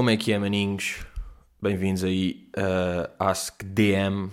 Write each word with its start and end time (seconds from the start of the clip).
Como 0.00 0.08
é 0.08 0.16
que 0.16 0.32
é, 0.32 0.38
maninhos? 0.38 1.04
Bem-vindos 1.60 2.02
aí 2.02 2.48
a 3.18 3.28
Ask 3.28 3.62
DM, 3.62 4.30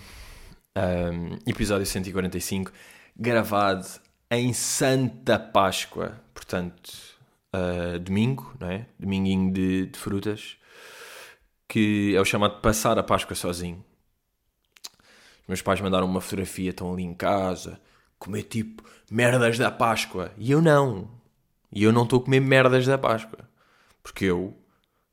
um, 0.74 1.38
episódio 1.46 1.84
145, 1.84 2.72
gravado 3.14 3.86
em 4.30 4.54
Santa 4.54 5.38
Páscoa, 5.38 6.18
portanto, 6.32 6.90
uh, 7.54 7.98
domingo, 7.98 8.50
não 8.58 8.70
é? 8.70 8.86
Dominguinho 8.98 9.52
de, 9.52 9.86
de 9.88 9.98
frutas, 9.98 10.56
que 11.68 12.16
é 12.16 12.20
o 12.22 12.24
chamado 12.24 12.62
passar 12.62 12.98
a 12.98 13.02
Páscoa 13.02 13.36
sozinho. 13.36 13.84
Os 15.42 15.48
meus 15.48 15.60
pais 15.60 15.82
mandaram 15.82 16.06
uma 16.06 16.22
fotografia, 16.22 16.70
estão 16.70 16.94
ali 16.94 17.02
em 17.02 17.12
casa, 17.12 17.78
comer 18.18 18.44
tipo 18.44 18.82
merdas 19.10 19.58
da 19.58 19.70
Páscoa. 19.70 20.32
E 20.38 20.50
eu 20.50 20.62
não. 20.62 21.10
E 21.70 21.84
eu 21.84 21.92
não 21.92 22.04
estou 22.04 22.20
a 22.20 22.24
comer 22.24 22.40
merdas 22.40 22.86
da 22.86 22.96
Páscoa. 22.96 23.46
Porque 24.02 24.24
eu 24.24 24.56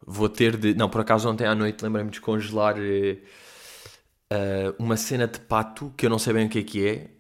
vou 0.06 0.30
ter 0.30 0.58
de. 0.58 0.74
Não, 0.74 0.90
por 0.90 1.02
acaso 1.02 1.30
ontem 1.30 1.46
à 1.46 1.54
noite 1.54 1.84
lembrei-me 1.84 2.10
de 2.10 2.18
descongelar 2.18 2.76
uh, 2.78 4.76
uma 4.80 4.98
cena 4.98 5.28
de 5.28 5.40
pato 5.40 5.94
que 5.96 6.06
eu 6.06 6.10
não 6.10 6.20
sei 6.20 6.34
bem 6.34 6.46
o 6.48 6.50
que 6.50 6.60
é 6.60 6.64
que 6.64 6.88
é, 6.88 7.12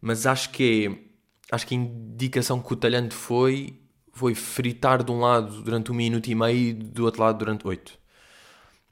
mas 0.00 0.26
acho 0.26 0.50
que 0.50 0.86
é. 0.86 1.08
Acho 1.50 1.66
que 1.66 1.74
a 1.74 1.78
indicação 1.78 2.60
que 2.60 2.72
o 2.72 2.76
talhante 2.76 3.14
foi 3.14 3.80
foi 4.12 4.34
fritar 4.34 5.02
de 5.04 5.12
um 5.12 5.20
lado 5.20 5.62
durante 5.62 5.92
um 5.92 5.94
minuto 5.94 6.26
e 6.26 6.34
meio 6.34 6.58
e 6.58 6.72
do 6.72 7.04
outro 7.04 7.22
lado 7.22 7.38
durante 7.38 7.66
oito. 7.66 7.96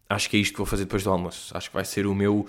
Acho 0.09 0.31
que 0.31 0.37
é 0.37 0.41
isto 0.41 0.53
que 0.53 0.59
vou 0.59 0.67
fazer 0.67 0.85
depois 0.85 1.03
do 1.03 1.11
almoço. 1.11 1.57
Acho 1.57 1.69
que 1.69 1.75
vai 1.75 1.85
ser 1.85 2.07
o 2.07 2.15
meu, 2.15 2.47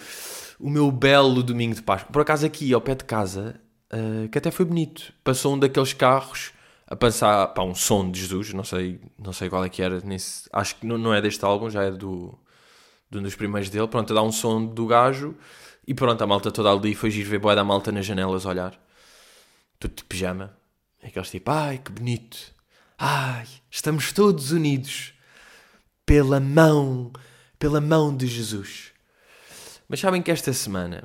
o 0.59 0.69
meu 0.69 0.91
belo 0.91 1.41
domingo 1.41 1.73
de 1.73 1.81
Páscoa. 1.81 2.11
Por 2.11 2.21
acaso 2.21 2.45
aqui 2.45 2.71
ao 2.71 2.79
pé 2.79 2.93
de 2.93 3.03
casa, 3.03 3.59
uh, 3.91 4.29
que 4.29 4.37
até 4.37 4.51
foi 4.51 4.63
bonito, 4.63 5.11
passou 5.23 5.55
um 5.55 5.59
daqueles 5.59 5.91
carros 5.91 6.53
a 6.87 6.95
passar 6.95 7.47
para 7.47 7.63
um 7.63 7.75
som 7.75 8.09
de 8.09 8.21
Jesus, 8.21 8.53
não 8.53 8.63
sei, 8.63 9.01
não 9.19 9.33
sei 9.33 9.49
qual 9.49 9.63
é 9.63 9.69
que 9.69 9.81
era, 9.81 9.99
nesse, 9.99 10.49
acho 10.53 10.77
que 10.77 10.87
não, 10.87 10.97
não 10.97 11.13
é 11.13 11.21
deste 11.21 11.43
álbum, 11.43 11.69
já 11.69 11.83
é 11.83 11.91
do, 11.91 12.33
de 13.09 13.17
um 13.17 13.23
dos 13.23 13.35
primeiros 13.35 13.69
dele, 13.69 13.87
pronto, 13.87 14.11
a 14.13 14.15
dar 14.15 14.23
um 14.23 14.31
som 14.31 14.65
do 14.65 14.87
gajo 14.87 15.35
e 15.85 15.93
pronto, 15.93 16.21
a 16.23 16.27
malta 16.27 16.49
toda 16.49 16.71
ali 16.71 16.95
foi 16.95 17.11
giro 17.11 17.29
ver 17.29 17.39
boa 17.39 17.53
da 17.53 17.63
malta 17.63 17.91
nas 17.91 18.05
janelas 18.05 18.45
olhar, 18.45 18.73
tudo 19.77 19.95
de 19.95 20.03
pijama, 20.05 20.57
aqueles 21.03 21.29
tipo, 21.29 21.51
ai 21.51 21.77
que 21.77 21.91
bonito, 21.91 22.37
ai, 22.97 23.45
estamos 23.69 24.13
todos 24.13 24.51
unidos 24.51 25.13
pela 26.05 26.39
mão, 26.39 27.11
pela 27.59 27.81
mão 27.81 28.15
de 28.15 28.27
Jesus. 28.27 28.93
Mas 29.89 29.99
sabem 29.99 30.21
que 30.21 30.31
esta 30.31 30.53
semana, 30.53 31.03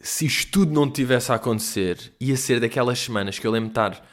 se 0.00 0.26
isto 0.26 0.52
tudo 0.52 0.72
não 0.72 0.88
tivesse 0.88 1.32
a 1.32 1.34
acontecer, 1.34 2.12
ia 2.20 2.36
ser 2.36 2.60
daquelas 2.60 3.00
semanas 3.00 3.40
que 3.40 3.46
eu 3.46 3.50
lembro 3.50 3.68
de 3.68 3.72
estar 3.72 4.08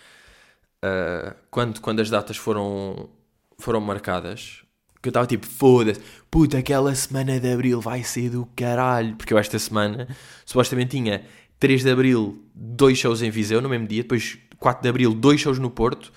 uh, 0.85 1.35
quando, 1.49 1.81
quando 1.81 1.99
as 1.99 2.09
datas 2.09 2.37
foram, 2.37 3.09
foram 3.57 3.81
marcadas, 3.81 4.63
que 5.01 5.09
eu 5.09 5.11
estava 5.11 5.27
tipo, 5.27 5.45
foda-se, 5.45 6.01
puta, 6.29 6.57
aquela 6.57 6.93
semana 6.95 7.39
de 7.39 7.51
Abril 7.51 7.81
vai 7.81 8.03
ser 8.03 8.29
do 8.29 8.47
caralho, 8.55 9.15
porque 9.15 9.33
eu 9.33 9.37
esta 9.37 9.57
semana 9.59 10.07
supostamente 10.45 10.91
tinha 10.91 11.23
3 11.59 11.83
de 11.83 11.91
Abril, 11.91 12.43
dois 12.53 12.97
shows 12.97 13.21
em 13.21 13.29
Viseu 13.29 13.61
no 13.61 13.69
mesmo 13.69 13.87
dia, 13.87 14.01
depois 14.01 14.37
4 14.57 14.81
de 14.81 14.89
Abril, 14.89 15.13
dois 15.13 15.39
shows 15.39 15.59
no 15.59 15.69
Porto, 15.69 16.11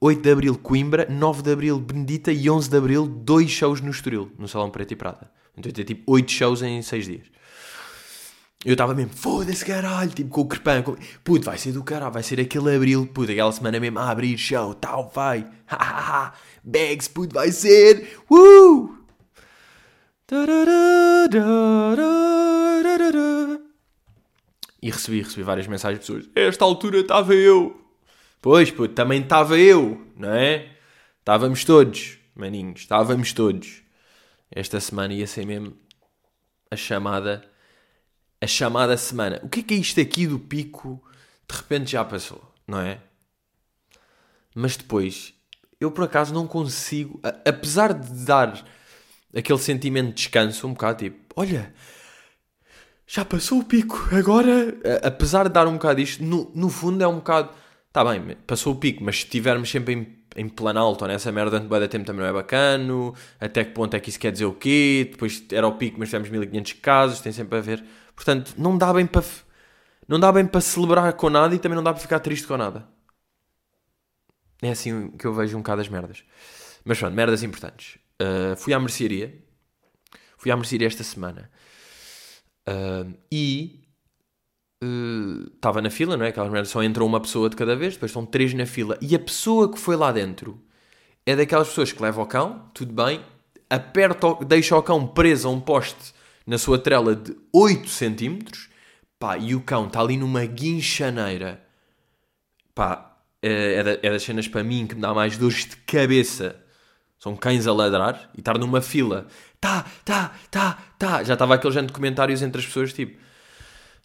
8 0.00 0.20
de 0.20 0.30
Abril 0.30 0.58
Coimbra, 0.58 1.06
9 1.08 1.42
de 1.42 1.52
Abril 1.52 1.78
Benedita 1.78 2.32
e 2.32 2.50
11 2.50 2.68
de 2.68 2.76
Abril 2.76 3.06
dois 3.06 3.50
shows 3.50 3.80
no 3.80 3.90
Estoril, 3.90 4.30
no 4.38 4.46
Salão 4.46 4.70
Preto 4.70 4.92
e 4.92 4.96
Prata. 4.96 5.30
Então 5.56 5.70
eu 5.70 5.72
tinha 5.72 5.84
tipo 5.84 6.12
8 6.12 6.30
shows 6.30 6.62
em 6.62 6.82
6 6.82 7.06
dias. 7.06 7.26
Eu 8.64 8.72
estava 8.72 8.94
mesmo, 8.94 9.12
foda-se 9.12 9.62
caralho, 9.62 10.10
tipo 10.10 10.30
com 10.30 10.40
o 10.40 10.46
crepão, 10.46 10.82
com... 10.82 10.96
puto, 11.22 11.44
vai 11.44 11.58
ser 11.58 11.72
do 11.72 11.84
caralho, 11.84 12.12
vai 12.12 12.22
ser 12.22 12.40
aquele 12.40 12.74
abril, 12.74 13.06
puto, 13.06 13.30
aquela 13.30 13.52
semana 13.52 13.78
mesmo 13.78 13.98
a 13.98 14.10
abrir 14.10 14.38
show, 14.38 14.72
tal, 14.72 15.12
vai, 15.14 15.46
hahaha, 15.66 16.32
bags, 16.64 17.06
puto, 17.06 17.34
vai 17.34 17.52
ser, 17.52 18.18
uh! 18.30 18.98
E 24.80 24.90
recebi, 24.90 25.20
recebi 25.20 25.42
várias 25.42 25.66
mensagens 25.66 26.00
de 26.00 26.06
pessoas, 26.06 26.30
esta 26.34 26.64
altura 26.64 27.00
estava 27.00 27.34
eu. 27.34 27.78
Pois, 28.40 28.70
puto, 28.70 28.94
também 28.94 29.20
estava 29.20 29.58
eu, 29.58 30.06
não 30.16 30.30
é? 30.30 30.70
Estávamos 31.18 31.64
todos, 31.64 32.18
maninhos, 32.34 32.80
estávamos 32.80 33.34
todos. 33.34 33.82
Esta 34.50 34.80
semana 34.80 35.12
ia 35.12 35.26
ser 35.26 35.44
mesmo 35.44 35.76
a 36.70 36.76
chamada 36.76 37.44
a 38.40 38.46
chamada 38.46 38.96
semana. 38.96 39.40
O 39.42 39.48
que 39.48 39.60
é 39.60 39.62
que 39.62 39.74
é 39.74 39.76
isto 39.76 40.00
aqui 40.00 40.26
do 40.26 40.38
pico? 40.38 41.02
De 41.48 41.56
repente 41.56 41.92
já 41.92 42.04
passou, 42.04 42.42
não 42.66 42.80
é? 42.80 43.00
Mas 44.54 44.76
depois, 44.76 45.34
eu 45.80 45.90
por 45.90 46.04
acaso 46.04 46.32
não 46.32 46.46
consigo, 46.46 47.20
apesar 47.44 47.92
de 47.92 48.24
dar 48.24 48.64
aquele 49.36 49.58
sentimento 49.58 50.08
de 50.08 50.14
descanso, 50.14 50.66
um 50.66 50.72
bocado 50.72 50.98
tipo, 50.98 51.34
olha, 51.36 51.74
já 53.06 53.24
passou 53.24 53.58
o 53.58 53.64
pico, 53.64 54.08
agora, 54.12 54.74
apesar 55.02 55.44
de 55.44 55.54
dar 55.54 55.66
um 55.66 55.74
bocado 55.74 56.00
isto, 56.00 56.22
no, 56.22 56.50
no 56.54 56.70
fundo 56.70 57.02
é 57.02 57.08
um 57.08 57.16
bocado, 57.16 57.50
tá 57.92 58.04
bem, 58.04 58.36
passou 58.46 58.72
o 58.72 58.76
pico, 58.76 59.02
mas 59.04 59.16
se 59.16 59.24
estivermos 59.24 59.70
sempre 59.70 59.94
em, 59.94 60.18
em 60.36 60.48
planalto 60.48 61.04
ou 61.04 61.08
nessa 61.08 61.30
merda 61.32 61.60
de 61.60 61.68
de 61.68 61.88
tempo 61.88 62.04
também 62.04 62.22
não 62.22 62.30
é 62.30 62.32
bacano, 62.32 63.14
até 63.40 63.64
que 63.64 63.72
ponto 63.72 63.94
é 63.94 64.00
que 64.00 64.08
isso 64.08 64.18
quer 64.18 64.32
dizer 64.32 64.46
o 64.46 64.54
quê? 64.54 65.08
Depois 65.10 65.44
era 65.52 65.66
o 65.66 65.72
pico, 65.72 65.96
mas 65.98 66.08
tivemos 66.08 66.30
1500 66.30 66.72
casos, 66.74 67.20
tem 67.20 67.32
sempre 67.32 67.58
a 67.58 67.60
ver. 67.60 67.84
Portanto, 68.14 68.54
não 68.56 68.76
dá 68.78 68.92
bem 68.92 69.06
para 69.06 69.22
não 70.06 70.20
dá 70.20 70.30
bem 70.30 70.46
para 70.46 70.60
celebrar 70.60 71.12
com 71.14 71.30
nada 71.30 71.54
e 71.54 71.58
também 71.58 71.76
não 71.76 71.82
dá 71.82 71.92
para 71.92 72.02
ficar 72.02 72.20
triste 72.20 72.46
com 72.46 72.56
nada. 72.56 72.86
É 74.62 74.70
assim 74.70 75.10
que 75.10 75.26
eu 75.26 75.34
vejo 75.34 75.56
um 75.56 75.60
bocado 75.60 75.80
as 75.80 75.88
merdas. 75.88 76.24
Mas 76.84 76.98
pronto, 76.98 77.14
merdas 77.14 77.42
importantes. 77.42 77.98
Uh, 78.20 78.56
fui 78.56 78.72
à 78.72 78.78
mercearia. 78.78 79.42
Fui 80.36 80.50
à 80.50 80.56
mercearia 80.56 80.86
esta 80.86 81.02
semana. 81.02 81.50
Uh, 82.68 83.14
e 83.32 83.82
estava 85.54 85.78
uh, 85.78 85.82
na 85.82 85.90
fila, 85.90 86.16
não 86.16 86.26
é? 86.26 86.28
Aquelas 86.28 86.50
merdas 86.50 86.68
só 86.68 86.82
entrou 86.82 87.08
uma 87.08 87.20
pessoa 87.20 87.48
de 87.48 87.56
cada 87.56 87.74
vez, 87.74 87.94
depois 87.94 88.10
estão 88.10 88.26
três 88.26 88.52
na 88.52 88.66
fila. 88.66 88.98
E 89.00 89.14
a 89.14 89.18
pessoa 89.18 89.72
que 89.72 89.78
foi 89.78 89.96
lá 89.96 90.12
dentro 90.12 90.62
é 91.24 91.34
daquelas 91.34 91.68
pessoas 91.68 91.92
que 91.92 92.02
leva 92.02 92.20
o 92.20 92.26
cão, 92.26 92.70
tudo 92.74 92.92
bem, 92.92 93.24
aperta, 93.70 94.34
deixa 94.46 94.76
o 94.76 94.82
cão 94.82 95.06
preso 95.06 95.48
a 95.48 95.50
um 95.50 95.60
poste 95.60 96.13
na 96.46 96.58
sua 96.58 96.78
trela 96.78 97.14
de 97.14 97.36
8 97.52 97.88
cm, 97.88 98.38
pá, 99.18 99.38
e 99.38 99.54
o 99.54 99.60
cão 99.60 99.86
está 99.86 100.00
ali 100.00 100.16
numa 100.16 100.44
guinchaneira, 100.44 101.62
pá, 102.74 103.16
é, 103.42 103.98
é, 104.02 104.06
é 104.06 104.10
das 104.10 104.22
cenas 104.22 104.48
para 104.48 104.64
mim 104.64 104.86
que 104.86 104.94
me 104.94 105.00
dá 105.00 105.12
mais 105.12 105.36
dores 105.36 105.66
de 105.66 105.76
cabeça. 105.76 106.56
São 107.18 107.36
cães 107.36 107.66
a 107.66 107.72
ladrar 107.72 108.30
e 108.34 108.40
estar 108.40 108.58
numa 108.58 108.82
fila. 108.82 109.26
Tá, 109.60 109.84
tá, 110.04 110.32
tá, 110.50 110.78
tá. 110.98 111.22
Já 111.22 111.34
estava 111.34 111.54
aquele 111.54 111.72
género 111.72 111.88
de 111.88 111.92
comentários 111.94 112.42
entre 112.42 112.60
as 112.60 112.66
pessoas, 112.66 112.92
tipo... 112.92 113.18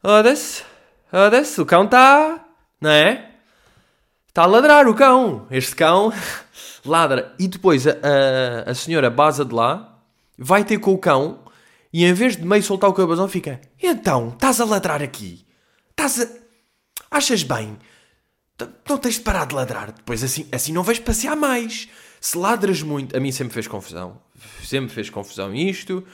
Oda-se, 0.02 0.64
oda-se, 1.12 1.60
o 1.60 1.66
cão 1.66 1.84
está... 1.84 2.46
Não 2.80 2.90
é? 2.90 3.32
Está 4.28 4.44
a 4.44 4.46
ladrar 4.46 4.88
o 4.88 4.96
cão. 4.96 5.48
Este 5.52 5.76
cão 5.76 6.14
ladra. 6.86 7.34
E 7.38 7.48
depois 7.48 7.86
a, 7.88 7.92
a, 7.92 8.72
a 8.72 8.74
senhora 8.74 9.10
Baza 9.10 9.44
de 9.44 9.54
lá 9.54 10.00
vai 10.38 10.64
ter 10.64 10.80
com 10.80 10.94
o 10.94 10.98
cão 10.98 11.40
e 11.92 12.06
em 12.06 12.14
vez 12.14 12.38
de 12.38 12.46
meio 12.46 12.62
soltar 12.62 12.90
o 12.90 12.94
cabazão, 12.94 13.28
fica: 13.28 13.60
Então, 13.82 14.30
estás 14.30 14.62
a 14.62 14.66
ladrar 14.66 15.02
aqui? 15.02 15.46
Estás 15.90 16.22
a. 16.22 16.28
Achas 17.12 17.44
bem? 17.44 17.78
Não 18.88 18.98
tens 18.98 19.16
de 19.16 19.22
parar 19.22 19.46
de 19.46 19.56
ladrar. 19.56 19.92
Depois 19.92 20.24
assim, 20.24 20.48
assim 20.52 20.72
não 20.72 20.84
vais 20.84 21.00
passear 21.00 21.36
mais. 21.36 21.88
Se 22.20 22.38
ladras 22.38 22.82
muito. 22.82 23.16
A 23.16 23.20
mim 23.20 23.32
sempre 23.32 23.54
fez 23.54 23.68
confusão. 23.68 24.22
Sempre 24.64 24.94
fez 24.94 25.10
confusão 25.10 25.54
isto. 25.54 26.06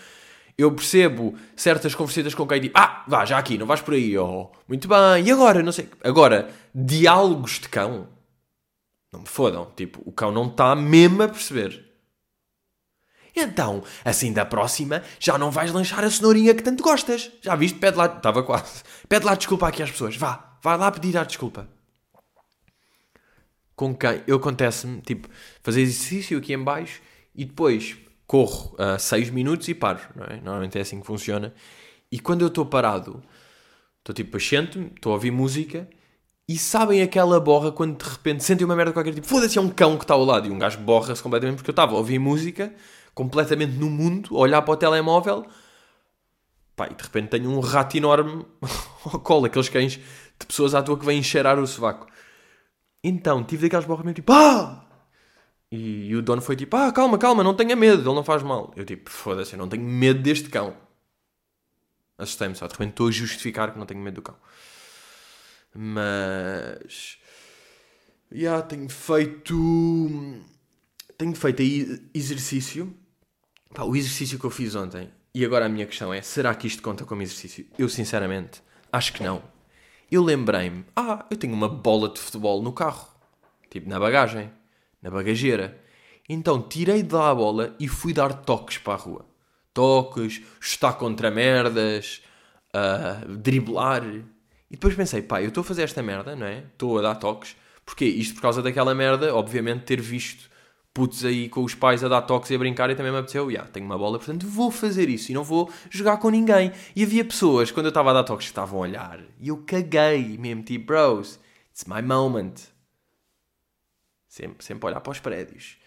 Eu 0.57 0.72
percebo 0.72 1.36
certas 1.56 1.94
conversas 1.94 2.33
com 2.33 2.48
quem 2.48 2.62
digo: 2.62 2.74
Ah, 2.77 3.04
vá, 3.07 3.25
já 3.25 3.38
aqui, 3.38 3.57
não 3.57 3.66
vais 3.66 3.81
por 3.81 3.94
aí. 3.94 4.18
Oh, 4.18 4.50
muito 4.68 4.88
bem. 4.88 5.25
E 5.25 5.31
agora? 5.31 5.62
Não 5.62 5.72
sei. 5.72 5.89
Agora, 6.04 6.50
diálogos 6.74 7.60
de 7.60 7.68
cão. 7.68 8.07
Não 9.12 9.22
me 9.22 9.27
fodam. 9.27 9.72
Tipo, 9.75 10.01
o 10.06 10.12
cão 10.12 10.31
não 10.31 10.48
está 10.48 10.75
mesmo 10.75 11.24
a 11.24 11.27
perceber. 11.27 11.85
Então, 13.36 13.84
assim 14.04 14.32
da 14.32 14.46
próxima, 14.46 15.04
já 15.20 15.38
não 15.38 15.52
vais 15.52 15.72
lanchar 15.72 16.04
a 16.04 16.10
cenourinha 16.10 16.56
que 16.56 16.64
tanto 16.64 16.82
gostas. 16.82 17.30
Já 17.42 17.56
viste? 17.56 17.78
Pede 17.78 17.98
lá. 17.98 18.06
Estava 18.06 18.42
quase. 18.44 18.84
Pede 19.10 19.26
lá 19.26 19.36
desculpa 19.36 19.68
aqui 19.68 19.84
às 19.84 19.92
pessoas. 19.92 20.16
Vá. 20.16 20.58
Vai 20.62 20.78
lá 20.78 20.92
pedir 20.92 21.18
a 21.18 21.24
desculpa. 21.24 21.68
Com 23.76 23.94
quem? 23.94 24.24
Eu 24.26 24.38
acontece-me, 24.38 25.02
tipo, 25.02 25.28
fazer 25.62 25.82
exercício 25.82 26.38
aqui 26.38 26.54
em 26.54 26.64
baixo 26.64 27.02
e 27.36 27.44
depois 27.44 27.98
corro 28.26 28.76
uh, 28.80 28.98
6 28.98 29.30
minutos 29.32 29.68
e 29.68 29.74
paro. 29.74 30.00
Não 30.16 30.26
é? 30.26 30.36
Normalmente 30.38 30.78
é 30.78 30.82
assim 30.82 31.02
que 31.02 31.06
funciona. 31.06 31.54
E 32.12 32.20
quando 32.20 32.42
eu 32.42 32.48
estou 32.48 32.66
parado, 32.66 33.22
estou 34.00 34.16
tipo, 34.16 34.40
sento-me, 34.40 34.92
estou 34.96 35.12
a 35.12 35.16
ouvir 35.16 35.32
música 35.32 35.88
e 36.48 36.58
sabem 36.58 37.02
aquela 37.02 37.40
borra 37.40 37.72
quando 37.72 37.98
de 37.98 38.10
repente 38.10 38.44
sentem 38.44 38.64
uma 38.64 38.76
merda 38.76 38.94
qualquer 38.94 39.14
tipo, 39.14 39.28
foda-se, 39.28 39.58
é 39.58 39.62
um 39.62 39.70
cão 39.70 39.98
que 39.98 40.04
está 40.04 40.14
ao 40.14 40.24
lado 40.24 40.48
e 40.48 40.52
um 40.52 40.60
gajo 40.60 40.78
borra-se 40.80 41.22
completamente 41.22 41.58
porque 41.58 41.72
eu 41.72 41.74
estava 41.74 41.94
a 41.94 41.98
ouvir 41.98 42.20
música 42.20 42.74
completamente 43.15 43.73
no 43.73 43.89
mundo, 43.89 44.35
olhar 44.35 44.62
para 44.62 44.73
o 44.73 44.77
telemóvel, 44.77 45.47
pá, 46.75 46.88
e 46.91 46.94
de 46.94 47.01
repente 47.01 47.29
tenho 47.29 47.50
um 47.50 47.59
rato 47.59 47.97
enorme 47.97 48.45
ao 49.06 49.19
colo, 49.21 49.45
aqueles 49.45 49.69
cães 49.69 49.94
de 49.94 50.45
pessoas 50.45 50.75
à 50.75 50.83
toa 50.83 51.00
que 51.00 51.06
vêm 51.06 51.23
cheirar 51.23 51.57
o 51.57 51.65
sovaco. 51.65 52.06
Então, 53.03 53.44
tive 53.44 53.63
daquelas 53.63 53.85
borras 53.85 54.06
mesmo 54.06 54.15
tipo, 54.15 54.33
ah! 54.33 54.85
E, 55.71 56.07
e 56.09 56.15
o 56.15 56.21
dono 56.21 56.41
foi 56.41 56.56
tipo, 56.56 56.75
ah, 56.75 56.91
calma, 56.91 57.17
calma, 57.17 57.44
não 57.44 57.56
tenha 57.56 57.75
medo, 57.75 58.01
ele 58.01 58.15
não 58.15 58.23
faz 58.23 58.44
mal. 58.44 58.73
Eu 58.75 58.85
tipo, 58.85 59.09
foda-se, 59.09 59.53
eu 59.53 59.59
não 59.59 59.69
tenho 59.69 59.83
medo 59.83 60.21
deste 60.21 60.50
cão. 60.50 60.75
Assustei-me 62.17 62.56
só, 62.56 62.67
de 62.67 62.73
repente 62.73 62.91
estou 62.91 63.07
a 63.07 63.12
justificar 63.12 63.71
que 63.71 63.79
não 63.79 63.85
tenho 63.85 64.00
medo 64.01 64.15
do 64.15 64.21
cão. 64.21 64.35
Mas. 65.73 67.17
Já 68.31 68.38
yeah, 68.38 68.62
tenho 68.63 68.89
feito. 68.89 69.56
Tenho 71.17 71.35
feito 71.35 71.62
aí 71.62 72.09
exercício. 72.13 72.94
Pá, 73.75 73.83
o 73.83 73.94
exercício 73.94 74.39
que 74.39 74.45
eu 74.45 74.50
fiz 74.50 74.74
ontem. 74.74 75.10
E 75.33 75.44
agora 75.44 75.66
a 75.66 75.69
minha 75.69 75.86
questão 75.86 76.13
é: 76.13 76.22
será 76.22 76.56
que 76.56 76.66
isto 76.66 76.81
conta 76.81 77.04
como 77.04 77.22
exercício? 77.22 77.68
Eu 77.77 77.89
sinceramente 77.89 78.63
acho 78.89 79.12
que 79.12 79.22
não. 79.22 79.44
Eu 80.10 80.24
lembrei-me: 80.24 80.86
ah, 80.95 81.25
eu 81.30 81.36
tenho 81.36 81.54
uma 81.54 81.68
bola 81.68 82.07
de 82.07 82.18
futebol 82.18 82.63
no 82.63 82.72
carro. 82.72 83.10
Tipo, 83.69 83.89
na 83.89 84.00
bagagem. 84.00 84.50
Na 85.01 85.12
bagageira. 85.12 85.77
Então 86.30 86.62
tirei 86.62 87.04
de 87.04 87.13
lá 87.13 87.30
a 87.30 87.36
bola 87.36 87.75
e 87.77 87.88
fui 87.89 88.13
dar 88.13 88.33
toques 88.33 88.77
para 88.77 88.94
a 88.94 88.95
rua. 88.95 89.25
Toques, 89.74 90.42
chutar 90.62 90.94
contra 90.94 91.30
merdas, 91.30 92.24
uh, 92.74 93.27
driblar. 93.36 94.06
E 94.06 94.24
depois 94.72 94.95
pensei, 94.95 95.22
pá, 95.22 95.42
eu 95.42 95.50
estou 95.50 95.62
a 95.62 95.66
fazer 95.66 95.83
esta 95.83 96.01
merda, 96.01 96.33
não 96.33 96.48
é? 96.48 96.60
Estou 96.60 96.98
a 96.98 97.01
dar 97.01 97.16
toques. 97.16 97.57
Porquê? 97.86 98.06
Isto 98.06 98.36
por 98.36 98.42
causa 98.42 98.62
daquela 98.62 98.95
merda, 98.95 99.36
obviamente, 99.36 99.83
ter 99.83 100.00
visto 100.00 100.50
putos 100.95 101.25
aí 101.25 101.50
com 101.50 101.62
os 101.62 101.75
pais 101.75 102.06
a 102.06 102.07
dar 102.07 102.21
toques 102.21 102.50
e 102.50 102.56
a 102.56 102.57
brincar 102.57 102.89
e 102.89 102.95
também 102.95 103.12
me 103.12 103.18
apeteceu, 103.18 103.51
yeah, 103.51 103.69
tenho 103.69 103.86
uma 103.86 103.97
bola, 103.97 104.18
portanto 104.18 104.47
vou 104.47 104.71
fazer 104.71 105.09
isso 105.09 105.30
e 105.30 105.36
não 105.36 105.44
vou 105.44 105.69
jogar 105.89 106.15
com 106.18 106.30
ninguém. 106.30 106.71
E 106.95 107.03
havia 107.03 107.25
pessoas, 107.25 107.69
quando 107.69 107.88
eu 107.88 107.89
estava 107.89 108.12
a 108.12 108.13
dar 108.13 108.24
toques, 108.24 108.45
que 108.45 108.51
estavam 108.51 108.80
a 108.80 108.83
olhar 108.83 109.19
e 109.38 109.50
eu 109.50 109.57
caguei 109.57 110.38
mesmo, 110.38 110.63
tipo, 110.63 110.86
bros, 110.86 111.38
it's 111.69 111.83
my 111.83 112.01
moment. 112.01 112.53
Sempre, 114.30 114.63
sempre 114.63 114.88
olhar 114.88 115.01
para 115.01 115.12
os 115.12 115.19
prédios. 115.19 115.77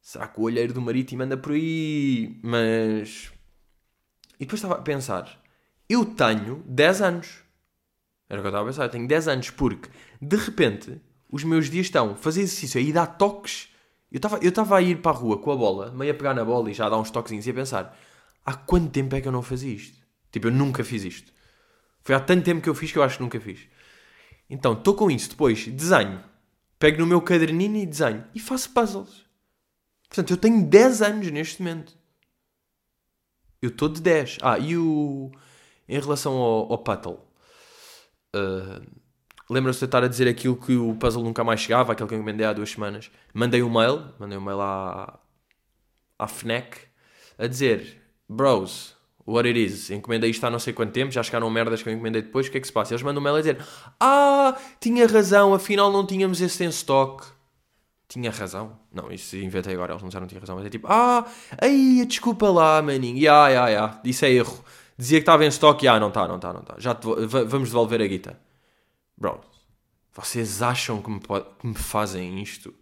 Será 0.00 0.28
que 0.28 0.38
o 0.38 0.44
olheiro 0.44 0.72
do 0.72 0.80
marítimo 0.80 1.24
anda 1.24 1.36
por 1.36 1.52
aí? 1.52 2.38
Mas. 2.44 3.32
E 4.38 4.44
depois 4.44 4.60
estava 4.60 4.74
a 4.74 4.82
pensar, 4.82 5.42
eu 5.88 6.04
tenho 6.04 6.62
10 6.64 7.02
anos. 7.02 7.42
Era 8.28 8.40
o 8.40 8.42
que 8.42 8.46
eu 8.46 8.50
estava 8.50 8.64
a 8.64 8.66
pensar, 8.66 8.84
eu 8.84 8.88
tenho 8.88 9.08
10 9.08 9.28
anos 9.28 9.50
porque, 9.50 9.90
de 10.22 10.36
repente, 10.36 11.00
os 11.28 11.42
meus 11.42 11.68
dias 11.68 11.86
estão 11.86 12.14
fazer 12.14 12.42
exercício 12.42 12.80
e 12.80 12.92
dar 12.92 13.06
toques 13.06 13.68
eu 14.10 14.16
estava 14.16 14.38
eu 14.38 14.52
tava 14.52 14.76
a 14.76 14.82
ir 14.82 15.00
para 15.00 15.12
a 15.12 15.14
rua 15.14 15.38
com 15.38 15.52
a 15.52 15.56
bola, 15.56 15.90
meio 15.92 16.10
a 16.10 16.14
pegar 16.14 16.34
na 16.34 16.44
bola 16.44 16.70
e 16.70 16.74
já 16.74 16.86
a 16.86 16.88
dar 16.88 16.98
uns 16.98 17.10
toquezinhos 17.10 17.46
e 17.46 17.50
a 17.50 17.54
pensar: 17.54 17.98
há 18.44 18.54
quanto 18.54 18.90
tempo 18.90 19.14
é 19.14 19.20
que 19.20 19.28
eu 19.28 19.32
não 19.32 19.42
fazia 19.42 19.72
isto? 19.72 20.00
Tipo, 20.30 20.48
eu 20.48 20.52
nunca 20.52 20.84
fiz 20.84 21.04
isto. 21.04 21.32
Foi 22.02 22.14
há 22.14 22.20
tanto 22.20 22.44
tempo 22.44 22.62
que 22.62 22.68
eu 22.68 22.74
fiz 22.74 22.92
que 22.92 22.98
eu 22.98 23.02
acho 23.02 23.16
que 23.16 23.22
nunca 23.22 23.40
fiz. 23.40 23.60
Então, 24.48 24.72
estou 24.72 24.94
com 24.94 25.10
isso. 25.10 25.30
Depois, 25.30 25.66
desenho. 25.68 26.22
Pego 26.78 26.98
no 26.98 27.06
meu 27.06 27.20
caderninho 27.20 27.76
e 27.76 27.86
desenho. 27.86 28.24
E 28.34 28.40
faço 28.40 28.70
puzzles. 28.70 29.24
Portanto, 30.08 30.30
eu 30.30 30.36
tenho 30.36 30.66
10 30.66 31.02
anos 31.02 31.30
neste 31.30 31.62
momento. 31.62 31.96
Eu 33.60 33.68
estou 33.68 33.88
de 33.88 34.00
10. 34.00 34.38
Ah, 34.42 34.58
e 34.58 34.76
o. 34.76 35.30
Em 35.88 36.00
relação 36.00 36.32
ao, 36.34 36.72
ao. 36.72 37.30
Uh, 38.34 38.99
Lembram-se 39.50 39.80
de 39.80 39.84
eu 39.84 39.86
estar 39.86 40.04
a 40.04 40.06
dizer 40.06 40.28
aquilo 40.28 40.56
que 40.56 40.76
o 40.76 40.94
puzzle 40.94 41.24
nunca 41.24 41.42
mais 41.42 41.58
chegava, 41.58 41.92
aquele 41.92 42.08
que 42.08 42.14
eu 42.14 42.18
encomendei 42.18 42.46
há 42.46 42.52
duas 42.52 42.70
semanas. 42.70 43.10
Mandei 43.34 43.64
um 43.64 43.68
mail, 43.68 44.04
mandei 44.16 44.38
um 44.38 44.40
mail 44.40 44.60
à, 44.60 45.18
à 46.16 46.28
FNAC 46.28 46.78
a 47.36 47.48
dizer: 47.48 48.00
Bros, 48.28 48.94
what 49.26 49.48
it 49.48 49.60
is, 49.60 49.90
encomendei 49.90 50.30
isto 50.30 50.44
há 50.44 50.50
não 50.50 50.60
sei 50.60 50.72
quanto 50.72 50.92
tempo, 50.92 51.10
já 51.10 51.20
chegaram 51.20 51.50
merdas 51.50 51.82
que 51.82 51.88
eu 51.88 51.92
encomendei 51.92 52.22
depois, 52.22 52.46
o 52.46 52.50
que 52.50 52.58
é 52.58 52.60
que 52.60 52.66
se 52.68 52.72
passa? 52.72 52.94
Eles 52.94 53.02
mandam 53.02 53.20
um 53.20 53.24
mail 53.24 53.34
a 53.34 53.40
dizer: 53.40 53.58
Ah, 53.98 54.56
tinha 54.78 55.04
razão, 55.08 55.52
afinal 55.52 55.90
não 55.90 56.06
tínhamos 56.06 56.40
esse 56.40 56.64
em 56.64 56.68
stock. 56.68 57.26
Tinha 58.06 58.30
razão? 58.30 58.78
Não, 58.92 59.10
isso 59.10 59.36
inventei 59.36 59.74
agora, 59.74 59.92
eles 59.92 60.02
não 60.02 60.08
disseram 60.08 60.26
que 60.26 60.30
tinha 60.30 60.40
razão, 60.40 60.54
mas 60.54 60.66
é 60.66 60.70
tipo: 60.70 60.86
Ah, 60.88 61.26
aí, 61.60 62.04
desculpa 62.06 62.48
lá, 62.50 62.80
maninho, 62.80 63.18
ya, 63.18 63.48
ya, 63.48 63.68
ya, 63.68 64.00
disse 64.04 64.26
é 64.26 64.30
erro. 64.30 64.64
Dizia 64.96 65.18
que 65.18 65.22
estava 65.22 65.44
em 65.44 65.48
stock, 65.48 65.84
ya, 65.84 65.98
não 65.98 66.08
está, 66.08 66.28
não 66.28 66.36
está, 66.36 66.52
não 66.52 66.60
está. 66.60 66.74
Já 66.78 66.92
vamos 67.48 67.70
devolver 67.70 68.00
a 68.00 68.06
guita. 68.06 68.49
Bro, 69.20 69.42
vocês 70.14 70.62
acham 70.62 71.02
que 71.02 71.10
me, 71.10 71.20
que 71.20 71.66
me 71.66 71.74
fazem 71.74 72.42
isto? 72.42 72.74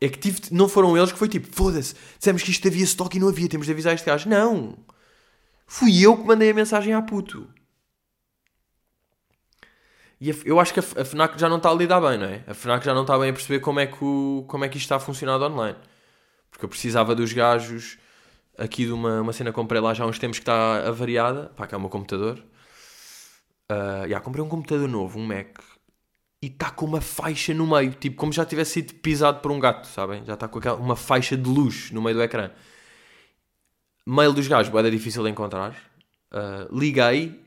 É 0.00 0.08
que 0.08 0.18
tive, 0.18 0.40
não 0.50 0.68
foram 0.68 0.96
eles 0.96 1.12
que 1.12 1.18
foi 1.18 1.28
tipo, 1.28 1.46
foda-se, 1.54 1.94
dissemos 2.18 2.42
que 2.42 2.50
isto 2.50 2.66
havia 2.66 2.82
stock 2.82 3.16
e 3.16 3.20
não 3.20 3.28
havia, 3.28 3.48
temos 3.48 3.66
de 3.66 3.72
avisar 3.72 3.94
este 3.94 4.04
gajo. 4.04 4.28
Não! 4.28 4.76
Fui 5.64 6.04
eu 6.04 6.16
que 6.16 6.24
mandei 6.24 6.50
a 6.50 6.54
mensagem 6.54 6.92
à 6.92 7.00
puto. 7.00 7.48
E 10.20 10.30
eu 10.44 10.60
acho 10.60 10.74
que 10.74 10.80
a, 10.80 10.82
a 10.82 11.04
FNAC 11.04 11.38
já 11.38 11.48
não 11.48 11.56
está 11.56 11.70
a 11.70 11.74
lidar 11.74 12.00
bem, 12.00 12.18
não 12.18 12.26
é? 12.26 12.44
A 12.46 12.54
FNAC 12.54 12.84
já 12.84 12.94
não 12.94 13.02
está 13.02 13.18
bem 13.18 13.30
a 13.30 13.32
perceber 13.32 13.60
como 13.60 13.80
é 13.80 13.86
que, 13.86 14.04
o, 14.04 14.44
como 14.46 14.64
é 14.64 14.68
que 14.68 14.76
isto 14.76 14.86
está 14.86 14.96
a 14.96 15.00
funcionar 15.00 15.40
online. 15.40 15.76
Porque 16.50 16.64
eu 16.64 16.68
precisava 16.68 17.14
dos 17.14 17.32
gajos 17.32 17.98
aqui 18.58 18.84
de 18.84 18.92
uma, 18.92 19.20
uma 19.20 19.32
cena 19.32 19.50
que 19.50 19.56
comprei 19.56 19.80
lá 19.80 19.94
já 19.94 20.04
há 20.04 20.06
uns 20.06 20.18
tempos 20.18 20.38
que 20.38 20.42
está 20.42 20.86
avariada. 20.86 21.50
Pá, 21.56 21.66
que 21.66 21.74
é 21.74 21.78
o 21.78 21.80
meu 21.80 21.90
computador. 21.90 22.44
Uh, 23.70 24.04
yeah, 24.04 24.20
comprei 24.20 24.44
um 24.44 24.48
computador 24.48 24.88
novo, 24.88 25.18
um 25.18 25.26
Mac, 25.26 25.58
e 26.42 26.46
está 26.48 26.70
com 26.70 26.84
uma 26.84 27.00
faixa 27.00 27.54
no 27.54 27.66
meio, 27.66 27.92
tipo 27.92 28.16
como 28.16 28.32
já 28.32 28.44
tivesse 28.44 28.72
sido 28.72 28.94
pisado 28.94 29.40
por 29.40 29.52
um 29.52 29.60
gato, 29.60 29.86
sabem? 29.86 30.24
Já 30.24 30.34
está 30.34 30.48
com 30.48 30.58
aquela, 30.58 30.76
uma 30.76 30.96
faixa 30.96 31.36
de 31.36 31.48
luz 31.48 31.90
no 31.92 32.02
meio 32.02 32.16
do 32.16 32.22
ecrã. 32.22 32.50
Mail 34.04 34.32
dos 34.32 34.48
gajos, 34.48 34.70
boeda 34.70 34.90
difícil 34.90 35.22
de 35.22 35.30
encontrar. 35.30 35.70
Uh, 36.32 36.76
liguei, 36.76 37.40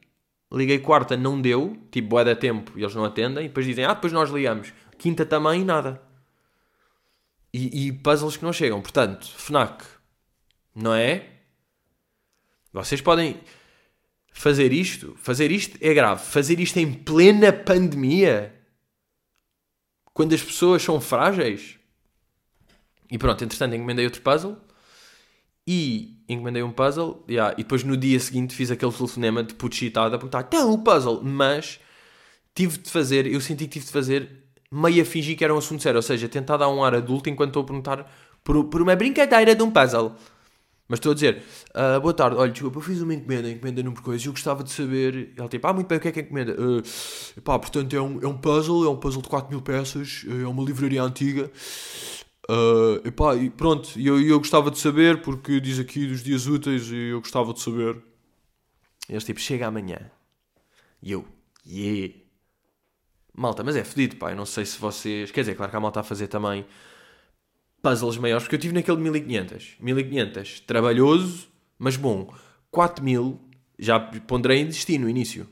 liguei 0.51 0.79
quarta, 0.79 1.17
não 1.17 1.41
deu, 1.41 1.77
tipo 1.91 2.07
boeda 2.07 2.33
tempo 2.35 2.71
e 2.77 2.81
eles 2.83 2.95
não 2.95 3.03
atendem. 3.03 3.45
E 3.45 3.47
depois 3.49 3.65
dizem, 3.65 3.83
ah, 3.83 3.93
depois 3.93 4.13
nós 4.13 4.29
ligamos. 4.29 4.73
Quinta 4.97 5.25
também, 5.25 5.65
nada. 5.65 6.01
E, 7.53 7.87
e 7.87 7.91
puzzles 7.91 8.37
que 8.37 8.45
não 8.45 8.53
chegam. 8.53 8.81
Portanto, 8.81 9.27
FNAC, 9.37 9.83
não 10.73 10.93
é? 10.93 11.29
Vocês 12.71 13.01
podem 13.01 13.41
fazer 14.35 14.73
isto, 14.73 15.15
fazer 15.17 15.49
isto 15.49 15.77
é 15.81 15.93
grave. 15.93 16.23
Fazer 16.23 16.59
isto 16.59 16.77
em 16.77 16.93
plena 16.93 17.53
pandemia, 17.53 18.53
quando 20.13 20.35
as 20.35 20.43
pessoas 20.43 20.83
são 20.83 20.99
frágeis. 20.99 21.79
E 23.09 23.17
pronto, 23.17 23.43
entretanto 23.43 23.75
encomendei 23.75 24.03
outro 24.03 24.21
puzzle 24.21 24.57
e 25.65 26.21
encomendei 26.27 26.61
um 26.61 26.71
puzzle 26.71 27.23
yeah, 27.29 27.53
e 27.53 27.63
depois 27.63 27.83
no 27.83 27.95
dia 27.95 28.19
seguinte 28.19 28.53
fiz 28.53 28.69
aquele 28.69 28.91
telefonema 28.91 29.41
de 29.41 29.53
puxitada 29.53 30.15
a 30.15 30.19
perguntar, 30.19 30.45
então 30.47 30.73
o 30.73 30.79
puzzle, 30.79 31.23
mas 31.23 31.79
tive 32.53 32.77
de 32.77 32.91
fazer, 32.91 33.25
eu 33.25 33.39
senti 33.39 33.65
que 33.65 33.73
tive 33.73 33.85
de 33.85 33.91
fazer 33.91 34.43
meio 34.71 35.01
a 35.01 35.05
fingir 35.05 35.37
que 35.37 35.43
era 35.43 35.53
um 35.53 35.57
assunto 35.57 35.81
sério, 35.81 35.97
ou 35.97 36.01
seja, 36.01 36.27
tentar 36.27 36.57
dar 36.57 36.67
um 36.67 36.83
ar 36.83 36.93
adulto 36.93 37.29
enquanto 37.29 37.49
estou 37.49 37.63
a 37.63 37.65
perguntar 37.65 38.11
por, 38.43 38.65
por 38.65 38.81
uma 38.81 38.95
brincadeira 38.95 39.55
de 39.55 39.63
um 39.63 39.71
puzzle. 39.71 40.15
Mas 40.87 40.99
estou 40.99 41.13
a 41.13 41.15
dizer, 41.15 41.41
uh, 41.71 41.99
boa 41.99 42.13
tarde, 42.13 42.37
olha, 42.37 42.51
desculpa, 42.51 42.77
eu 42.77 42.81
fiz 42.81 43.01
uma 43.01 43.13
encomenda, 43.13 43.49
encomenda 43.49 43.81
número 43.81 44.03
coisa, 44.03 44.23
e 44.23 44.27
eu 44.27 44.33
gostava 44.33 44.63
de 44.63 44.71
saber. 44.71 45.33
Ele 45.35 45.49
tipo, 45.49 45.65
ah, 45.67 45.73
muito 45.73 45.87
bem, 45.87 45.97
o 45.97 46.01
que 46.01 46.07
é 46.09 46.11
que 46.11 46.19
é 46.19 46.23
encomenda? 46.23 46.53
Uh, 46.53 47.41
pá, 47.41 47.57
portanto, 47.57 47.95
é 47.95 48.01
um, 48.01 48.21
é 48.21 48.27
um 48.27 48.37
puzzle, 48.37 48.85
é 48.85 48.89
um 48.89 48.97
puzzle 48.97 49.21
de 49.23 49.29
4 49.29 49.49
mil 49.49 49.61
peças, 49.61 50.23
é 50.27 50.47
uma 50.47 50.63
livraria 50.63 51.01
antiga. 51.01 51.51
Uh, 52.47 53.07
epá, 53.07 53.35
e 53.35 53.49
pronto, 53.49 53.99
eu, 53.99 54.21
eu 54.21 54.37
gostava 54.37 54.69
de 54.69 54.77
saber, 54.77 55.23
porque 55.23 55.59
diz 55.59 55.79
aqui 55.79 56.05
dos 56.05 56.21
dias 56.23 56.45
úteis, 56.45 56.87
e 56.91 57.09
eu 57.09 57.19
gostava 57.19 57.51
de 57.51 57.61
saber. 57.61 57.99
Eles 59.09 59.23
tipo, 59.23 59.39
chega 59.39 59.67
amanhã. 59.67 60.11
E 61.01 61.11
eu, 61.11 61.25
yeah. 61.65 62.13
Malta, 63.35 63.63
mas 63.63 63.75
é 63.75 63.83
fedido, 63.83 64.15
pá, 64.17 64.31
eu 64.31 64.35
não 64.35 64.45
sei 64.45 64.65
se 64.65 64.77
vocês. 64.79 65.31
Quer 65.31 65.41
dizer, 65.41 65.55
claro 65.55 65.71
que 65.71 65.77
a 65.77 65.79
malta 65.79 65.99
a 65.99 66.03
fazer 66.03 66.27
também 66.27 66.65
puzzles 67.85 68.17
maiores, 68.17 68.45
porque 68.45 68.55
eu 68.55 68.59
tive 68.59 68.73
naquele 68.73 68.97
de 68.97 69.03
1500. 69.03 69.75
1500, 69.79 70.59
trabalhoso, 70.61 71.47
mas 71.77 71.95
bom. 71.95 72.33
4000, 72.71 73.39
já 73.77 73.99
ponderei 73.99 74.61
em 74.61 74.65
desistir 74.65 74.97
no 74.97 75.07
início. 75.07 75.47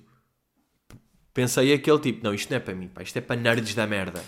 Pensei 1.32 1.72
aquele 1.72 2.00
tipo, 2.00 2.24
não, 2.24 2.34
isto 2.34 2.50
não 2.50 2.58
é 2.58 2.60
para 2.60 2.74
mim, 2.74 2.88
pá, 2.88 3.04
isto 3.04 3.16
é 3.18 3.22
para 3.22 3.40
nerds 3.40 3.76
da 3.76 3.86
merda. 3.86 4.24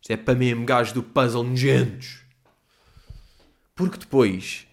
Isto 0.00 0.10
é 0.10 0.16
para 0.16 0.34
mesmo 0.34 0.66
gajos 0.66 0.92
do 0.92 1.00
puzzle 1.00 1.44
nojentos. 1.44 2.22
Porque 3.76 3.98
depois... 3.98 4.66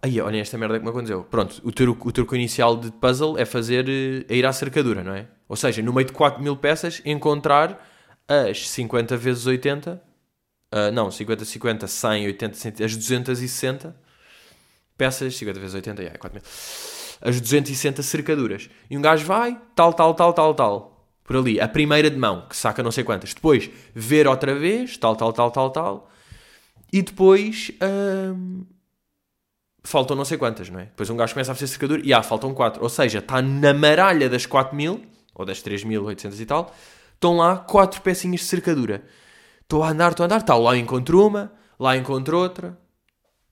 Aí, 0.00 0.20
olhem 0.20 0.40
esta 0.40 0.56
merda 0.56 0.78
que 0.78 0.84
me 0.84 0.90
aconteceu. 0.90 1.24
Pronto, 1.24 1.60
o 1.64 1.72
truque, 1.72 2.06
o 2.06 2.12
truque 2.12 2.36
inicial 2.36 2.76
de 2.76 2.92
puzzle 2.92 3.36
é 3.36 3.44
fazer... 3.44 3.88
É 4.28 4.36
ir 4.36 4.46
à 4.46 4.52
cercadura, 4.52 5.02
não 5.02 5.12
é? 5.12 5.26
Ou 5.48 5.56
seja, 5.56 5.82
no 5.82 5.92
meio 5.92 6.06
de 6.06 6.12
4 6.12 6.40
mil 6.40 6.56
peças, 6.56 7.02
encontrar 7.04 7.84
as 8.28 8.68
50 8.68 9.16
vezes 9.16 9.44
80 9.44 10.13
Uh, 10.74 10.90
não, 10.90 11.08
50, 11.08 11.44
50, 11.44 11.86
100, 11.86 12.26
80, 12.26 12.56
100, 12.56 12.84
as 12.84 12.96
260 12.96 13.94
peças, 14.98 15.36
50 15.36 15.60
vezes 15.60 15.74
80, 15.76 16.02
é, 16.02 16.10
4 16.10 16.34
mil. 16.34 16.42
As 17.20 17.40
260 17.40 18.02
cercaduras. 18.02 18.68
E 18.90 18.98
um 18.98 19.00
gajo 19.00 19.24
vai, 19.24 19.56
tal, 19.76 19.92
tal, 19.92 20.14
tal, 20.14 20.32
tal, 20.32 20.52
tal. 20.52 21.06
Por 21.22 21.36
ali, 21.36 21.60
a 21.60 21.68
primeira 21.68 22.10
de 22.10 22.16
mão, 22.16 22.46
que 22.48 22.56
saca 22.56 22.82
não 22.82 22.90
sei 22.90 23.04
quantas. 23.04 23.32
Depois, 23.32 23.70
ver 23.94 24.26
outra 24.26 24.52
vez, 24.52 24.96
tal, 24.96 25.14
tal, 25.14 25.32
tal, 25.32 25.52
tal, 25.52 25.70
tal. 25.70 26.10
E 26.92 27.02
depois, 27.02 27.70
hum, 28.34 28.64
faltam 29.84 30.16
não 30.16 30.24
sei 30.24 30.36
quantas, 30.36 30.68
não 30.68 30.80
é? 30.80 30.86
Depois 30.86 31.08
um 31.08 31.16
gajo 31.16 31.34
começa 31.34 31.52
a 31.52 31.54
fazer 31.54 31.68
cercadura 31.68 32.02
e, 32.04 32.12
ah, 32.12 32.22
faltam 32.22 32.52
4. 32.52 32.82
Ou 32.82 32.88
seja, 32.88 33.20
está 33.20 33.40
na 33.40 33.72
maralha 33.72 34.28
das 34.28 34.44
4 34.44 34.74
mil, 34.74 35.02
ou 35.32 35.44
das 35.44 35.62
3.800 35.62 36.40
e 36.40 36.46
tal, 36.46 36.74
estão 37.14 37.36
lá 37.36 37.56
4 37.58 38.02
pecinhas 38.02 38.40
de 38.40 38.46
cercadura. 38.46 39.04
Estou 39.64 39.82
a 39.82 39.90
andar, 39.90 40.12
estou 40.12 40.24
a 40.24 40.26
andar, 40.26 40.42
tal, 40.42 40.62
lá 40.62 40.76
encontro 40.76 41.26
uma, 41.26 41.52
lá 41.78 41.96
encontro 41.96 42.38
outra, 42.38 42.78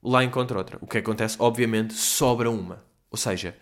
lá 0.02 0.22
encontro 0.22 0.58
outra. 0.58 0.78
O 0.80 0.86
que 0.86 0.98
acontece, 0.98 1.36
obviamente, 1.38 1.94
sobra 1.94 2.50
uma. 2.50 2.84
Ou 3.10 3.18
seja, 3.18 3.56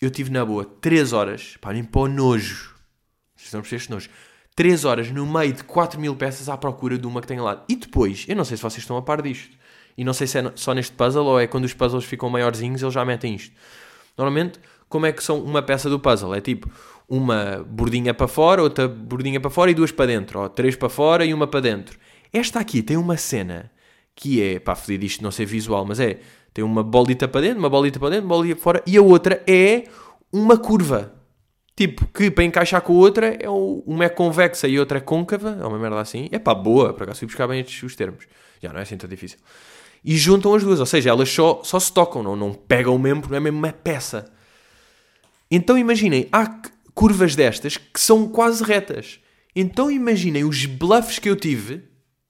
eu 0.00 0.10
tive 0.10 0.30
na 0.30 0.44
boa 0.44 0.64
3 0.64 1.12
horas, 1.12 1.56
pá, 1.60 1.72
nem 1.72 1.84
para 1.84 2.02
o 2.02 2.08
nojo. 2.08 2.74
Vocês 3.36 3.52
não 3.52 3.60
percebem 3.60 3.78
este 3.78 3.90
nojo. 3.90 4.10
3 4.56 4.84
horas 4.84 5.10
no 5.10 5.24
meio 5.24 5.52
de 5.52 5.64
4 5.64 5.98
mil 5.98 6.14
peças 6.16 6.48
à 6.48 6.56
procura 6.56 6.98
de 6.98 7.06
uma 7.06 7.20
que 7.20 7.26
tenha 7.26 7.42
lá. 7.42 7.64
E 7.68 7.76
depois, 7.76 8.26
eu 8.28 8.36
não 8.36 8.44
sei 8.44 8.56
se 8.56 8.62
vocês 8.62 8.82
estão 8.82 8.96
a 8.96 9.02
par 9.02 9.22
disto. 9.22 9.56
E 9.96 10.04
não 10.04 10.12
sei 10.12 10.26
se 10.26 10.38
é 10.38 10.52
só 10.56 10.74
neste 10.74 10.94
puzzle 10.94 11.24
ou 11.24 11.38
é 11.38 11.46
quando 11.46 11.64
os 11.64 11.74
puzzles 11.74 12.04
ficam 12.04 12.28
maiorzinhos 12.28 12.82
eles 12.82 12.94
já 12.94 13.04
metem 13.04 13.34
isto. 13.34 13.54
Normalmente, 14.16 14.58
como 14.88 15.06
é 15.06 15.12
que 15.12 15.22
são 15.22 15.40
uma 15.42 15.62
peça 15.62 15.88
do 15.88 16.00
puzzle? 16.00 16.34
É 16.34 16.40
tipo 16.40 16.70
uma 17.10 17.66
bordinha 17.68 18.14
para 18.14 18.28
fora, 18.28 18.62
outra 18.62 18.86
bordinha 18.86 19.40
para 19.40 19.50
fora 19.50 19.72
e 19.72 19.74
duas 19.74 19.90
para 19.90 20.06
dentro. 20.06 20.40
Ou 20.40 20.48
três 20.48 20.76
para 20.76 20.88
fora 20.88 21.24
e 21.24 21.34
uma 21.34 21.48
para 21.48 21.60
dentro. 21.60 21.98
Esta 22.32 22.60
aqui 22.60 22.82
tem 22.82 22.96
uma 22.96 23.16
cena 23.16 23.68
que 24.14 24.40
é, 24.40 24.60
pá, 24.60 24.76
fodido 24.76 25.04
isto 25.04 25.24
não 25.24 25.32
ser 25.32 25.44
visual, 25.44 25.84
mas 25.84 25.98
é, 25.98 26.20
tem 26.54 26.64
uma 26.64 26.84
bolita 26.84 27.26
para 27.26 27.40
dentro, 27.40 27.58
uma 27.58 27.68
bolita 27.68 27.98
para 27.98 28.10
dentro, 28.10 28.26
uma 28.26 28.36
bolita 28.36 28.54
para 28.54 28.62
fora, 28.62 28.82
e 28.86 28.96
a 28.96 29.02
outra 29.02 29.42
é 29.44 29.84
uma 30.32 30.56
curva. 30.56 31.12
Tipo, 31.74 32.06
que 32.06 32.30
para 32.30 32.44
encaixar 32.44 32.80
com 32.82 32.92
a 32.92 32.96
outra, 32.96 33.36
é 33.40 33.48
uma 33.48 34.04
é 34.04 34.08
convexa 34.08 34.68
e 34.68 34.78
outra 34.78 34.98
é 34.98 35.00
côncava, 35.00 35.58
é 35.60 35.66
uma 35.66 35.78
merda 35.78 35.98
assim. 35.98 36.28
É 36.30 36.38
pá, 36.38 36.54
boa, 36.54 36.92
para 36.92 37.06
cá 37.06 37.14
fui 37.14 37.26
buscar 37.26 37.48
bem 37.48 37.60
estes, 37.60 37.82
os 37.82 37.96
termos. 37.96 38.26
Já 38.62 38.72
não 38.72 38.78
é 38.78 38.82
assim 38.82 38.96
tão 38.96 39.08
difícil. 39.08 39.38
E 40.04 40.16
juntam 40.16 40.54
as 40.54 40.62
duas, 40.62 40.78
ou 40.78 40.86
seja, 40.86 41.10
elas 41.10 41.28
só, 41.28 41.62
só 41.64 41.80
se 41.80 41.92
tocam, 41.92 42.22
não, 42.22 42.36
não 42.36 42.52
pegam 42.52 42.96
mesmo, 42.98 43.24
não 43.28 43.36
é 43.36 43.40
mesmo 43.40 43.58
uma 43.58 43.72
peça. 43.72 44.30
Então 45.50 45.76
imaginem, 45.76 46.28
há 46.30 46.46
curvas 47.00 47.34
destas 47.34 47.78
que 47.78 47.98
são 47.98 48.28
quase 48.28 48.62
retas. 48.62 49.20
Então 49.56 49.90
imaginem 49.90 50.44
os 50.44 50.66
bluffs 50.66 51.18
que 51.18 51.30
eu 51.30 51.34
tive, 51.34 51.82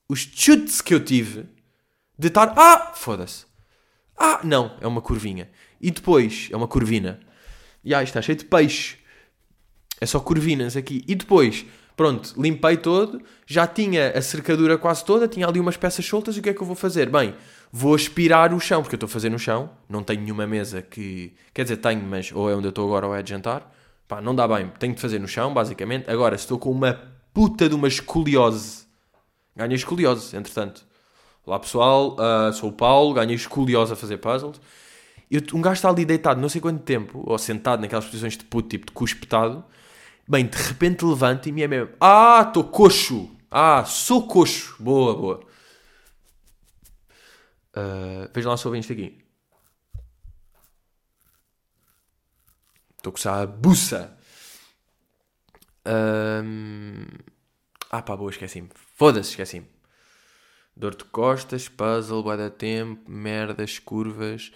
os 0.08 0.20
chutes 0.20 0.80
que 0.80 0.94
eu 0.94 1.04
tive, 1.04 1.44
de 2.16 2.28
estar. 2.28 2.54
Ah! 2.56 2.92
Foda-se. 2.94 3.46
Ah! 4.16 4.38
Não, 4.44 4.76
é 4.80 4.86
uma 4.86 5.00
curvinha. 5.00 5.50
E 5.80 5.90
depois, 5.90 6.48
é 6.52 6.56
uma 6.56 6.68
curvina. 6.68 7.18
E 7.82 7.92
ah, 7.92 8.00
está 8.00 8.22
cheio 8.22 8.38
de 8.38 8.44
peixe. 8.44 8.98
É 10.00 10.06
só 10.06 10.20
curvinas 10.20 10.76
aqui. 10.76 11.02
E 11.08 11.16
depois, 11.16 11.66
pronto, 11.96 12.40
limpei 12.40 12.76
todo, 12.76 13.20
já 13.44 13.66
tinha 13.66 14.12
a 14.16 14.22
cercadura 14.22 14.78
quase 14.78 15.04
toda, 15.04 15.26
tinha 15.26 15.48
ali 15.48 15.58
umas 15.58 15.76
peças 15.76 16.06
soltas, 16.06 16.36
e 16.36 16.38
o 16.38 16.42
que 16.44 16.50
é 16.50 16.54
que 16.54 16.62
eu 16.62 16.66
vou 16.66 16.76
fazer? 16.76 17.10
Bem, 17.10 17.34
vou 17.72 17.92
aspirar 17.92 18.54
o 18.54 18.60
chão, 18.60 18.82
porque 18.82 18.94
eu 18.94 18.98
estou 18.98 19.08
a 19.08 19.10
fazer 19.10 19.30
no 19.30 19.38
chão, 19.38 19.68
não 19.88 20.04
tenho 20.04 20.20
nenhuma 20.20 20.46
mesa 20.46 20.80
que... 20.80 21.34
Quer 21.52 21.64
dizer, 21.64 21.78
tenho, 21.78 22.04
mas 22.04 22.30
ou 22.30 22.48
é 22.48 22.54
onde 22.54 22.68
eu 22.68 22.70
estou 22.70 22.86
agora 22.86 23.08
ou 23.08 23.16
é 23.16 23.20
de 23.20 23.30
jantar. 23.30 23.79
Pá, 24.10 24.20
não 24.20 24.34
dá 24.34 24.48
bem, 24.48 24.68
tenho 24.76 24.92
de 24.92 25.00
fazer 25.00 25.20
no 25.20 25.28
chão, 25.28 25.54
basicamente. 25.54 26.10
Agora, 26.10 26.34
estou 26.34 26.58
com 26.58 26.72
uma 26.72 26.94
puta 27.32 27.68
de 27.68 27.76
uma 27.76 27.86
escoliose. 27.86 28.84
Ganhei 29.54 29.76
escoliose, 29.76 30.36
entretanto. 30.36 30.84
Olá 31.46 31.60
pessoal, 31.60 32.16
uh, 32.16 32.52
sou 32.52 32.70
o 32.70 32.72
Paulo, 32.72 33.14
ganhei 33.14 33.36
escoliose 33.36 33.92
a 33.92 33.96
fazer 33.96 34.18
puzzles. 34.18 34.60
Eu, 35.30 35.40
um 35.54 35.62
gajo 35.62 35.74
está 35.74 35.90
ali 35.90 36.04
deitado 36.04 36.40
não 36.40 36.48
sei 36.48 36.60
quanto 36.60 36.82
tempo, 36.82 37.22
ou 37.24 37.38
sentado 37.38 37.82
naquelas 37.82 38.04
posições 38.04 38.36
de 38.36 38.42
puto, 38.42 38.68
tipo 38.70 38.86
de 38.86 38.92
cuspetado. 38.92 39.64
Bem, 40.28 40.44
de 40.44 40.58
repente 40.58 41.04
levanta 41.04 41.48
e 41.48 41.52
me 41.52 41.62
é 41.62 41.68
mesmo. 41.68 41.90
Ah, 42.00 42.44
estou 42.48 42.64
coxo! 42.64 43.30
Ah, 43.48 43.84
sou 43.84 44.26
coxo! 44.26 44.74
Boa, 44.80 45.14
boa. 45.14 45.40
Uh, 47.76 48.28
vejam 48.34 48.50
lá 48.50 48.56
se 48.56 48.66
ouvem 48.66 48.80
isto 48.80 48.92
aqui. 48.92 49.29
Estou 53.00 53.14
com 53.14 53.28
a 53.30 53.46
buça. 53.46 54.14
Um... 55.86 57.06
Ah 57.90 58.02
pá, 58.02 58.14
boa, 58.14 58.30
esqueci-me. 58.30 58.68
Foda-se, 58.94 59.30
esqueci-me. 59.30 59.66
Dor 60.76 60.94
de 60.94 61.04
costas, 61.04 61.66
puzzle, 61.66 62.22
dar 62.36 62.50
tempo, 62.50 63.10
merdas, 63.10 63.78
curvas. 63.78 64.52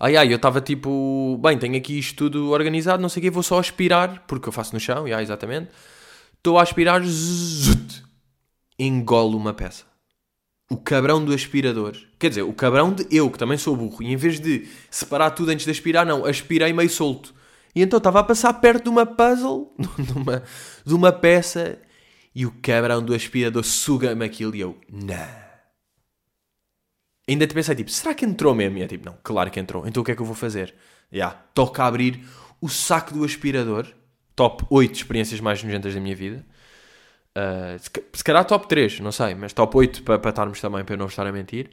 Ai 0.00 0.16
ai, 0.16 0.32
eu 0.32 0.36
estava 0.36 0.60
tipo, 0.60 1.38
bem, 1.40 1.56
tenho 1.56 1.76
aqui 1.76 1.96
isto 1.96 2.16
tudo 2.16 2.50
organizado, 2.50 3.00
não 3.00 3.08
sei 3.08 3.20
o 3.20 3.22
quê, 3.22 3.30
vou 3.30 3.44
só 3.44 3.60
aspirar, 3.60 4.24
porque 4.26 4.48
eu 4.48 4.52
faço 4.52 4.74
no 4.74 4.80
chão, 4.80 5.04
ai, 5.06 5.22
exatamente. 5.22 5.70
Estou 6.36 6.58
a 6.58 6.62
aspirar, 6.62 7.00
engolo 8.76 9.36
uma 9.36 9.54
peça. 9.54 9.84
O 10.68 10.76
cabrão 10.76 11.24
do 11.24 11.32
aspirador. 11.32 11.96
Quer 12.18 12.30
dizer, 12.30 12.42
o 12.42 12.52
cabrão 12.52 12.92
de 12.92 13.06
eu, 13.12 13.30
que 13.30 13.38
também 13.38 13.56
sou 13.56 13.76
burro, 13.76 14.02
e 14.02 14.12
em 14.12 14.16
vez 14.16 14.40
de 14.40 14.68
separar 14.90 15.30
tudo 15.30 15.50
antes 15.50 15.64
de 15.64 15.70
aspirar, 15.70 16.04
não, 16.04 16.26
aspirei 16.26 16.72
meio 16.72 16.90
solto. 16.90 17.32
E 17.74 17.82
então 17.82 17.98
estava 17.98 18.20
a 18.20 18.24
passar 18.24 18.52
perto 18.54 18.84
de 18.84 18.88
uma 18.88 19.04
puzzle, 19.04 19.74
de 19.98 20.12
uma, 20.12 20.42
de 20.84 20.94
uma 20.94 21.12
peça, 21.12 21.78
e 22.34 22.46
o 22.46 22.52
cabrão 22.62 23.02
do 23.02 23.14
aspirador 23.14 23.64
suga-me 23.64 24.24
aquilo 24.24 24.54
e 24.54 24.60
eu, 24.60 24.78
não. 24.90 25.44
Ainda 27.28 27.46
te 27.46 27.54
pensei, 27.54 27.74
tipo, 27.74 27.90
será 27.90 28.14
que 28.14 28.24
entrou 28.24 28.54
mesmo? 28.54 28.78
E 28.78 28.82
é 28.82 28.86
tipo, 28.86 29.06
não, 29.06 29.16
claro 29.22 29.50
que 29.50 29.58
entrou. 29.58 29.86
Então 29.86 30.02
o 30.02 30.04
que 30.04 30.12
é 30.12 30.14
que 30.14 30.20
eu 30.20 30.26
vou 30.26 30.34
fazer? 30.34 30.74
Já, 31.10 31.16
yeah, 31.16 31.44
toca 31.54 31.84
abrir 31.84 32.24
o 32.60 32.68
saco 32.68 33.14
do 33.14 33.24
aspirador. 33.24 33.86
Top 34.36 34.66
8 34.68 34.94
experiências 34.94 35.40
mais 35.40 35.62
nojentas 35.62 35.94
da 35.94 36.00
minha 36.00 36.14
vida. 36.14 36.44
Uh, 37.36 37.78
se, 37.78 37.90
se 38.12 38.24
calhar 38.24 38.44
top 38.44 38.68
3, 38.68 39.00
não 39.00 39.12
sei, 39.12 39.34
mas 39.34 39.52
top 39.52 39.76
8 39.76 40.02
para, 40.02 40.18
para 40.18 40.30
estarmos 40.30 40.60
também, 40.60 40.84
para 40.84 40.94
eu 40.94 40.98
não 40.98 41.06
estar 41.06 41.26
a 41.26 41.32
mentir. 41.32 41.70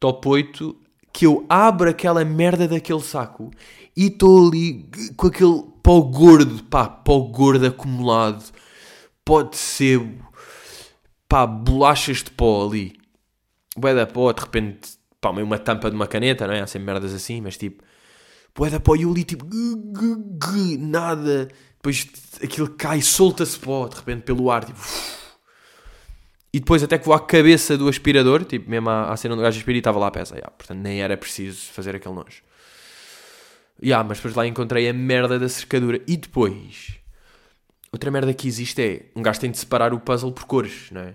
Top 0.00 0.26
8 0.26 0.76
que 1.12 1.26
eu 1.26 1.44
abro 1.48 1.90
aquela 1.90 2.24
merda 2.24 2.66
daquele 2.66 3.02
saco 3.02 3.50
e 3.96 4.06
estou 4.06 4.48
ali 4.48 4.88
com 5.16 5.26
aquele 5.26 5.62
pó 5.82 6.00
gordo, 6.00 6.64
pá, 6.64 6.86
pó 6.88 7.20
gordo 7.20 7.66
acumulado, 7.66 8.42
pó 9.24 9.42
de 9.42 9.56
sebo, 9.56 10.24
pá, 11.28 11.46
bolachas 11.46 12.18
de 12.18 12.30
pó 12.30 12.66
ali. 12.66 12.94
Bué 13.76 13.94
da 13.94 14.06
pó, 14.06 14.32
de 14.32 14.40
repente, 14.40 14.90
pá, 15.20 15.32
meio 15.32 15.46
uma 15.46 15.58
tampa 15.58 15.90
de 15.90 15.96
uma 15.96 16.06
caneta, 16.06 16.46
não 16.46 16.54
é? 16.54 16.60
Há 16.60 16.66
sempre 16.66 16.86
merdas 16.86 17.12
assim, 17.12 17.40
mas 17.40 17.56
tipo, 17.56 17.82
bué 18.54 18.70
da 18.70 18.80
pó, 18.80 18.96
e 18.96 19.02
eu 19.02 19.10
ali 19.10 19.24
tipo, 19.24 19.46
nada, 20.78 21.48
depois 21.76 22.06
aquilo 22.42 22.68
cai, 22.70 23.02
solta-se 23.02 23.58
pó, 23.58 23.88
de 23.88 23.96
repente, 23.96 24.22
pelo 24.22 24.50
ar, 24.50 24.64
tipo, 24.64 24.80
e 26.52 26.60
depois 26.60 26.82
até 26.82 26.98
que 26.98 27.06
vou 27.06 27.14
à 27.14 27.20
cabeça 27.20 27.78
do 27.78 27.88
aspirador, 27.88 28.44
tipo, 28.44 28.68
mesmo 28.68 28.90
à, 28.90 29.12
à 29.12 29.16
cena 29.16 29.34
do 29.34 29.42
gajo 29.42 29.58
aspira 29.58 29.76
e 29.76 29.80
estava 29.80 29.98
lá 29.98 30.08
a 30.08 30.10
peça, 30.10 30.34
yeah, 30.34 30.50
portanto 30.50 30.78
nem 30.78 31.00
era 31.02 31.16
preciso 31.16 31.72
fazer 31.72 31.96
aquele 31.96 32.14
nojo. 32.14 32.42
Yeah, 33.82 34.06
mas 34.06 34.18
depois 34.18 34.34
lá 34.34 34.46
encontrei 34.46 34.88
a 34.88 34.92
merda 34.92 35.38
da 35.38 35.48
cercadura. 35.48 36.00
E 36.06 36.16
depois, 36.16 36.98
outra 37.90 38.10
merda 38.10 38.32
que 38.32 38.46
existe 38.46 38.80
é, 38.80 39.06
um 39.16 39.22
gajo 39.22 39.40
tem 39.40 39.50
de 39.50 39.58
separar 39.58 39.92
o 39.92 39.98
puzzle 39.98 40.30
por 40.30 40.44
cores, 40.44 40.90
não 40.92 41.00
é? 41.00 41.14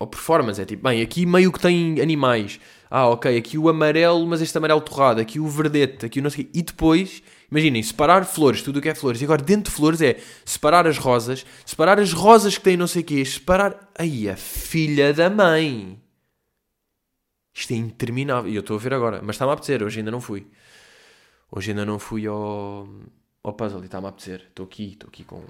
ou 0.00 0.06
performance, 0.06 0.60
é 0.60 0.64
tipo, 0.64 0.82
bem, 0.82 1.02
aqui 1.02 1.26
meio 1.26 1.52
que 1.52 1.60
tem 1.60 2.00
animais. 2.00 2.58
Ah, 2.90 3.08
ok, 3.08 3.38
aqui 3.38 3.56
o 3.56 3.68
amarelo, 3.68 4.26
mas 4.26 4.40
este 4.40 4.58
amarelo 4.58 4.80
torrado, 4.80 5.20
aqui 5.20 5.38
o 5.38 5.46
verdete, 5.46 6.04
aqui 6.04 6.18
o 6.18 6.22
não 6.22 6.28
sei 6.28 6.42
quê. 6.44 6.50
E 6.52 6.60
depois, 6.60 7.22
imaginem, 7.48 7.80
separar 7.84 8.24
flores, 8.24 8.62
tudo 8.62 8.80
o 8.80 8.82
que 8.82 8.88
é 8.88 8.94
flores. 8.96 9.20
E 9.20 9.24
agora 9.24 9.40
dentro 9.40 9.70
de 9.70 9.76
flores 9.76 10.02
é 10.02 10.18
separar 10.44 10.88
as 10.88 10.98
rosas, 10.98 11.46
separar 11.64 12.00
as 12.00 12.12
rosas 12.12 12.58
que 12.58 12.64
têm 12.64 12.76
não 12.76 12.88
sei 12.88 13.02
o 13.02 13.04
quê, 13.04 13.24
separar... 13.24 13.88
Aí, 13.96 14.28
a 14.28 14.36
filha 14.36 15.14
da 15.14 15.30
mãe! 15.30 16.02
Isto 17.54 17.74
é 17.74 17.76
interminável. 17.76 18.50
E 18.50 18.56
eu 18.56 18.60
estou 18.60 18.76
a 18.76 18.80
ver 18.80 18.92
agora, 18.92 19.20
mas 19.22 19.36
está-me 19.36 19.50
a 19.50 19.54
apetecer, 19.54 19.84
hoje 19.84 20.00
ainda 20.00 20.10
não 20.10 20.20
fui. 20.20 20.48
Hoje 21.52 21.70
ainda 21.70 21.84
não 21.86 21.98
fui 21.98 22.26
ao, 22.26 22.88
ao 23.44 23.52
puzzle 23.52 23.82
e 23.82 23.84
está-me 23.84 24.06
a 24.06 24.08
apetecer. 24.08 24.46
Estou 24.48 24.66
aqui, 24.66 24.92
estou 24.92 25.08
aqui 25.08 25.22
com... 25.22 25.44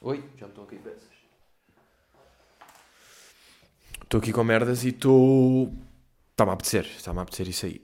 Oi, 0.00 0.24
já 0.38 0.46
me 0.46 0.52
estou 0.52 0.64
aqui 0.64 0.76
peças. 0.76 1.11
Estou 4.12 4.20
aqui 4.20 4.30
com 4.30 4.44
merdas 4.44 4.84
e 4.84 4.88
estou. 4.88 5.72
Está-me 6.32 6.50
a 6.50 6.52
apetecer, 6.52 6.84
está-me 6.84 7.20
a 7.20 7.22
apetecer 7.22 7.48
isso 7.48 7.64
aí. 7.64 7.80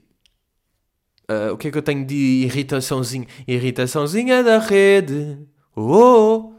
Uh, 1.27 1.53
o 1.53 1.57
que 1.57 1.69
é 1.69 1.71
que 1.71 1.77
eu 1.79 1.81
tenho 1.81 2.05
de 2.05 2.43
irritaçãozinha? 2.43 3.25
Irritaçãozinha 3.47 4.43
da 4.43 4.59
rede. 4.59 5.39
Oh! 5.75 6.53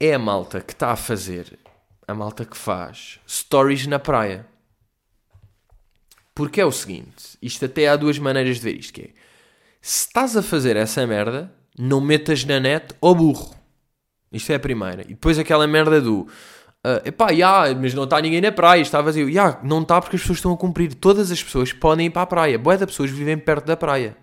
É 0.00 0.14
a 0.14 0.18
malta 0.18 0.62
que 0.62 0.72
está 0.72 0.92
a 0.92 0.96
fazer, 0.96 1.58
a 2.06 2.14
malta 2.14 2.46
que 2.46 2.56
faz 2.56 3.20
stories 3.28 3.86
na 3.86 3.98
praia. 3.98 4.46
Porque 6.34 6.58
é 6.58 6.64
o 6.64 6.72
seguinte, 6.72 7.36
isto 7.42 7.66
até 7.66 7.86
há 7.86 7.96
duas 7.96 8.18
maneiras 8.18 8.56
de 8.56 8.62
ver 8.62 8.76
isto, 8.76 8.94
que 8.94 9.02
é, 9.02 9.10
se 9.82 10.06
estás 10.06 10.34
a 10.38 10.42
fazer 10.42 10.74
essa 10.74 11.06
merda, 11.06 11.52
não 11.78 12.00
metas 12.00 12.46
na 12.46 12.58
net 12.58 12.94
ao 13.02 13.14
burro. 13.14 13.54
Isto 14.32 14.52
é 14.52 14.54
a 14.54 14.60
primeira. 14.60 15.02
E 15.02 15.08
depois 15.08 15.38
aquela 15.38 15.66
merda 15.66 16.00
do 16.00 16.26
Uh, 16.88 17.06
epá, 17.06 17.30
yeah, 17.30 17.78
mas 17.78 17.92
não 17.92 18.04
está 18.04 18.18
ninguém 18.18 18.40
na 18.40 18.50
praia, 18.50 18.80
está 18.80 19.02
vazio. 19.02 19.28
Yeah, 19.28 19.60
não 19.62 19.82
está 19.82 20.00
porque 20.00 20.16
as 20.16 20.22
pessoas 20.22 20.38
estão 20.38 20.52
a 20.52 20.56
cumprir. 20.56 20.94
Todas 20.94 21.30
as 21.30 21.42
pessoas 21.42 21.70
podem 21.70 22.06
ir 22.06 22.10
para 22.10 22.22
a 22.22 22.26
praia. 22.26 22.58
Boa 22.58 22.78
de 22.78 22.86
pessoas 22.86 23.10
vivem 23.10 23.36
perto 23.36 23.66
da 23.66 23.76
praia. 23.76 24.16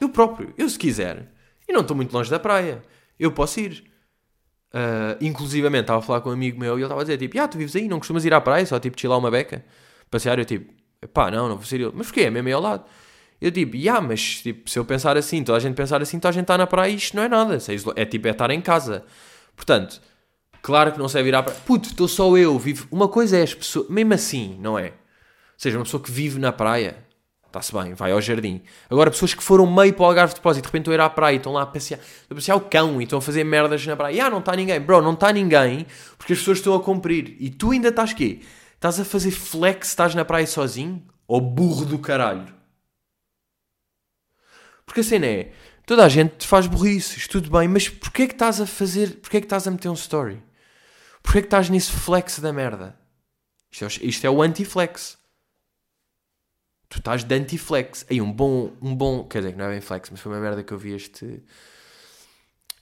Eu 0.00 0.08
próprio, 0.08 0.54
eu 0.56 0.68
se 0.68 0.78
quiser, 0.78 1.28
e 1.68 1.72
não 1.72 1.80
estou 1.82 1.96
muito 1.96 2.12
longe 2.12 2.30
da 2.30 2.38
praia, 2.38 2.82
eu 3.18 3.32
posso 3.32 3.60
ir. 3.60 3.84
Uh, 4.72 5.16
inclusivamente, 5.20 5.82
estava 5.82 6.00
a 6.00 6.02
falar 6.02 6.20
com 6.20 6.30
um 6.30 6.32
amigo 6.32 6.58
meu 6.58 6.74
e 6.74 6.76
ele 6.78 6.84
estava 6.84 7.00
a 7.00 7.04
dizer, 7.04 7.16
tipo, 7.16 7.38
ah, 7.40 7.48
tu 7.48 7.56
vives 7.56 7.74
aí, 7.76 7.88
não 7.88 7.98
costumas 7.98 8.24
ir 8.24 8.34
à 8.34 8.40
praia, 8.40 8.66
só 8.66 8.78
tipo 8.78 9.00
chilar 9.00 9.18
uma 9.18 9.30
beca, 9.30 9.64
passear, 10.10 10.38
eu 10.38 10.44
tipo, 10.44 10.70
pá, 11.14 11.30
não, 11.30 11.48
não 11.48 11.56
vou 11.56 11.64
ser 11.64 11.80
ele. 11.80 11.92
Mas 11.94 12.08
porquê? 12.08 12.22
É 12.22 12.30
mesmo 12.30 12.48
aí 12.48 12.54
ao 12.54 12.60
lado. 12.60 12.84
Eu 13.40 13.50
tipo, 13.50 13.76
yeah, 13.76 14.00
mas 14.06 14.42
tipo, 14.42 14.68
se 14.68 14.78
eu 14.78 14.84
pensar 14.84 15.16
assim, 15.16 15.42
toda 15.44 15.58
a 15.58 15.60
gente 15.60 15.74
pensar 15.74 16.00
assim, 16.02 16.18
toda 16.18 16.30
a 16.30 16.32
gente 16.32 16.44
está 16.44 16.58
na 16.58 16.66
praia 16.66 16.90
e 16.90 16.96
isto 16.96 17.16
não 17.16 17.22
é 17.22 17.28
nada. 17.28 17.58
É 17.96 18.04
tipo, 18.04 18.28
é 18.28 18.30
estar 18.30 18.50
em 18.50 18.60
casa. 18.60 19.04
Portanto, 19.54 20.00
Claro 20.66 20.90
que 20.90 20.98
não 20.98 21.08
sei 21.08 21.22
virar 21.22 21.44
para. 21.44 21.54
Puto, 21.54 21.90
estou 21.90 22.08
só 22.08 22.36
eu, 22.36 22.58
vivo. 22.58 22.88
Uma 22.90 23.06
coisa 23.06 23.38
é 23.38 23.42
as 23.42 23.54
pessoas. 23.54 23.88
Mesmo 23.88 24.14
assim, 24.14 24.58
não 24.60 24.76
é? 24.76 24.86
Ou 24.86 24.92
seja, 25.56 25.78
uma 25.78 25.84
pessoa 25.84 26.02
que 26.02 26.10
vive 26.10 26.40
na 26.40 26.50
praia, 26.50 26.96
está-se 27.46 27.72
bem, 27.72 27.94
vai 27.94 28.10
ao 28.10 28.20
jardim. 28.20 28.60
Agora, 28.90 29.08
pessoas 29.12 29.32
que 29.32 29.44
foram 29.44 29.64
meio 29.64 29.94
para 29.94 30.02
o 30.02 30.06
Algarve 30.06 30.34
de 30.34 30.40
Depósito, 30.40 30.64
de 30.64 30.66
repente 30.66 30.80
estão 30.80 30.92
a 30.92 30.96
ir 30.96 31.00
à 31.00 31.08
praia 31.08 31.34
e 31.34 31.36
estão 31.36 31.52
lá 31.52 31.62
a 31.62 31.66
passear, 31.66 32.00
a 32.28 32.34
passear 32.34 32.56
o 32.56 32.62
cão 32.62 33.00
e 33.00 33.04
estão 33.04 33.20
a 33.20 33.22
fazer 33.22 33.44
merdas 33.44 33.86
na 33.86 33.94
praia. 33.94 34.26
Ah, 34.26 34.28
não 34.28 34.40
está 34.40 34.56
ninguém. 34.56 34.80
Bro, 34.80 35.02
não 35.02 35.12
está 35.12 35.32
ninguém 35.32 35.86
porque 36.18 36.32
as 36.32 36.40
pessoas 36.40 36.58
estão 36.58 36.74
a 36.74 36.82
cumprir. 36.82 37.36
E 37.38 37.48
tu 37.48 37.70
ainda 37.70 37.90
estás 37.90 38.12
quê? 38.12 38.40
Estás 38.74 38.98
a 38.98 39.04
fazer 39.04 39.30
flex, 39.30 39.90
estás 39.90 40.16
na 40.16 40.24
praia 40.24 40.48
sozinho? 40.48 41.00
Ou 41.28 41.40
burro 41.40 41.84
do 41.84 42.00
caralho? 42.00 42.52
Porque 44.84 44.98
a 44.98 45.04
cena 45.04 45.26
é, 45.26 45.52
toda 45.86 46.04
a 46.04 46.08
gente 46.08 46.44
faz 46.44 46.66
burrices, 46.66 47.28
tudo 47.28 47.56
bem, 47.56 47.68
mas 47.68 47.88
porquê 47.88 48.22
é 48.24 48.26
que 48.26 48.34
estás 48.34 48.60
a 48.60 48.66
fazer, 48.66 49.20
porquê 49.20 49.36
é 49.36 49.40
que 49.40 49.46
estás 49.46 49.68
a 49.68 49.70
meter 49.70 49.88
um 49.88 49.94
story? 49.94 50.42
Porquê 51.26 51.38
é 51.38 51.42
que 51.42 51.48
estás 51.48 51.68
nesse 51.68 51.90
flex 51.90 52.38
da 52.38 52.52
merda? 52.52 52.96
Isto 53.68 53.84
é, 53.84 54.06
isto 54.06 54.24
é 54.24 54.30
o 54.30 54.40
anti-flex. 54.40 55.18
Tu 56.88 56.98
estás 56.98 57.24
de 57.24 57.34
anti-flex. 57.34 58.06
Aí 58.08 58.20
um 58.22 58.32
bom, 58.32 58.72
um 58.80 58.94
bom, 58.94 59.24
quer 59.24 59.40
dizer, 59.40 59.56
não 59.56 59.64
é 59.64 59.70
bem 59.70 59.80
flex, 59.80 60.08
mas 60.08 60.20
foi 60.20 60.30
uma 60.30 60.40
merda 60.40 60.62
que 60.62 60.72
eu 60.72 60.78
vi 60.78 60.94
este, 60.94 61.42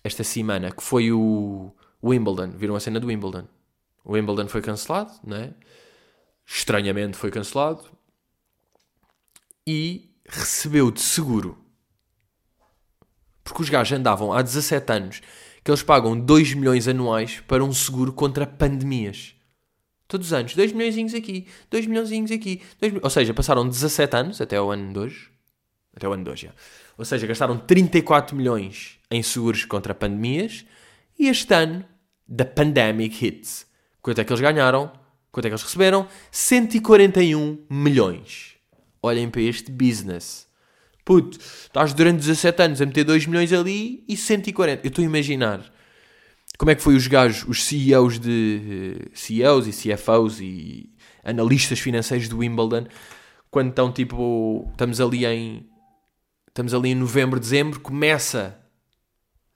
esta 0.04 0.22
semana, 0.22 0.70
que 0.70 0.82
foi 0.82 1.10
o 1.10 1.74
Wimbledon. 2.02 2.50
Viram 2.50 2.76
a 2.76 2.80
cena 2.80 3.00
do 3.00 3.06
Wimbledon? 3.06 3.48
O 4.04 4.12
Wimbledon 4.12 4.46
foi 4.46 4.60
cancelado, 4.60 5.14
não 5.24 5.38
é? 5.38 5.54
Estranhamente 6.46 7.16
foi 7.16 7.30
cancelado. 7.30 7.82
E 9.66 10.14
recebeu 10.28 10.90
de 10.90 11.00
seguro. 11.00 11.58
Porque 13.42 13.62
os 13.62 13.70
gajos 13.70 13.98
andavam 13.98 14.34
há 14.34 14.42
17 14.42 14.92
anos 14.92 15.22
que 15.64 15.70
eles 15.70 15.82
pagam 15.82 16.18
2 16.18 16.52
milhões 16.54 16.86
anuais 16.86 17.42
para 17.48 17.64
um 17.64 17.72
seguro 17.72 18.12
contra 18.12 18.46
pandemias. 18.46 19.34
Todos 20.06 20.26
os 20.26 20.32
anos, 20.34 20.54
2 20.54 20.72
milhões 20.72 21.14
aqui, 21.14 21.46
2 21.70 21.86
milhões 21.86 22.30
aqui. 22.30 22.60
2 22.78 23.02
Ou 23.02 23.08
seja, 23.08 23.32
passaram 23.32 23.66
17 23.66 24.16
anos 24.16 24.40
até 24.42 24.60
o 24.60 24.70
ano 24.70 24.92
de 24.92 24.98
hoje. 24.98 25.30
Até 25.96 26.06
o 26.06 26.12
ano 26.12 26.22
de 26.22 26.30
hoje, 26.30 26.46
já. 26.46 26.52
Ou 26.98 27.04
seja, 27.04 27.26
gastaram 27.26 27.56
34 27.56 28.36
milhões 28.36 28.98
em 29.10 29.22
seguros 29.22 29.64
contra 29.64 29.94
pandemias. 29.94 30.66
E 31.18 31.28
este 31.28 31.54
ano, 31.54 31.84
the 32.28 32.44
pandemic 32.44 33.24
hits. 33.24 33.66
Quanto 34.02 34.20
é 34.20 34.24
que 34.24 34.32
eles 34.32 34.42
ganharam? 34.42 34.92
Quanto 35.32 35.46
é 35.46 35.48
que 35.48 35.54
eles 35.54 35.62
receberam? 35.62 36.06
141 36.30 37.64
milhões. 37.70 38.54
Olhem 39.02 39.30
para 39.30 39.40
este 39.40 39.70
business. 39.70 40.46
Puto, 41.04 41.38
estás 41.38 41.92
durante 41.92 42.20
17 42.20 42.62
anos 42.62 42.80
a 42.80 42.86
meter 42.86 43.04
2 43.04 43.26
milhões 43.26 43.52
ali 43.52 44.04
e 44.08 44.16
140. 44.16 44.86
Eu 44.86 44.88
estou 44.88 45.02
a 45.02 45.06
imaginar 45.06 45.60
como 46.58 46.70
é 46.70 46.74
que 46.74 46.82
foi 46.82 46.94
os 46.94 47.06
gajos, 47.06 47.46
os 47.48 47.64
CEOs 47.64 48.18
de 48.18 49.10
CEOs 49.12 49.66
e 49.66 49.72
CFOs 49.72 50.40
e 50.40 50.90
analistas 51.22 51.78
financeiros 51.80 52.28
do 52.28 52.38
Wimbledon, 52.38 52.86
quando 53.50 53.70
estão 53.70 53.92
tipo, 53.92 54.68
estamos 54.72 55.00
ali 55.00 55.26
em 55.26 55.68
estamos 56.48 56.72
ali 56.72 56.90
em 56.90 56.94
novembro, 56.94 57.40
dezembro, 57.40 57.80
começa 57.80 58.56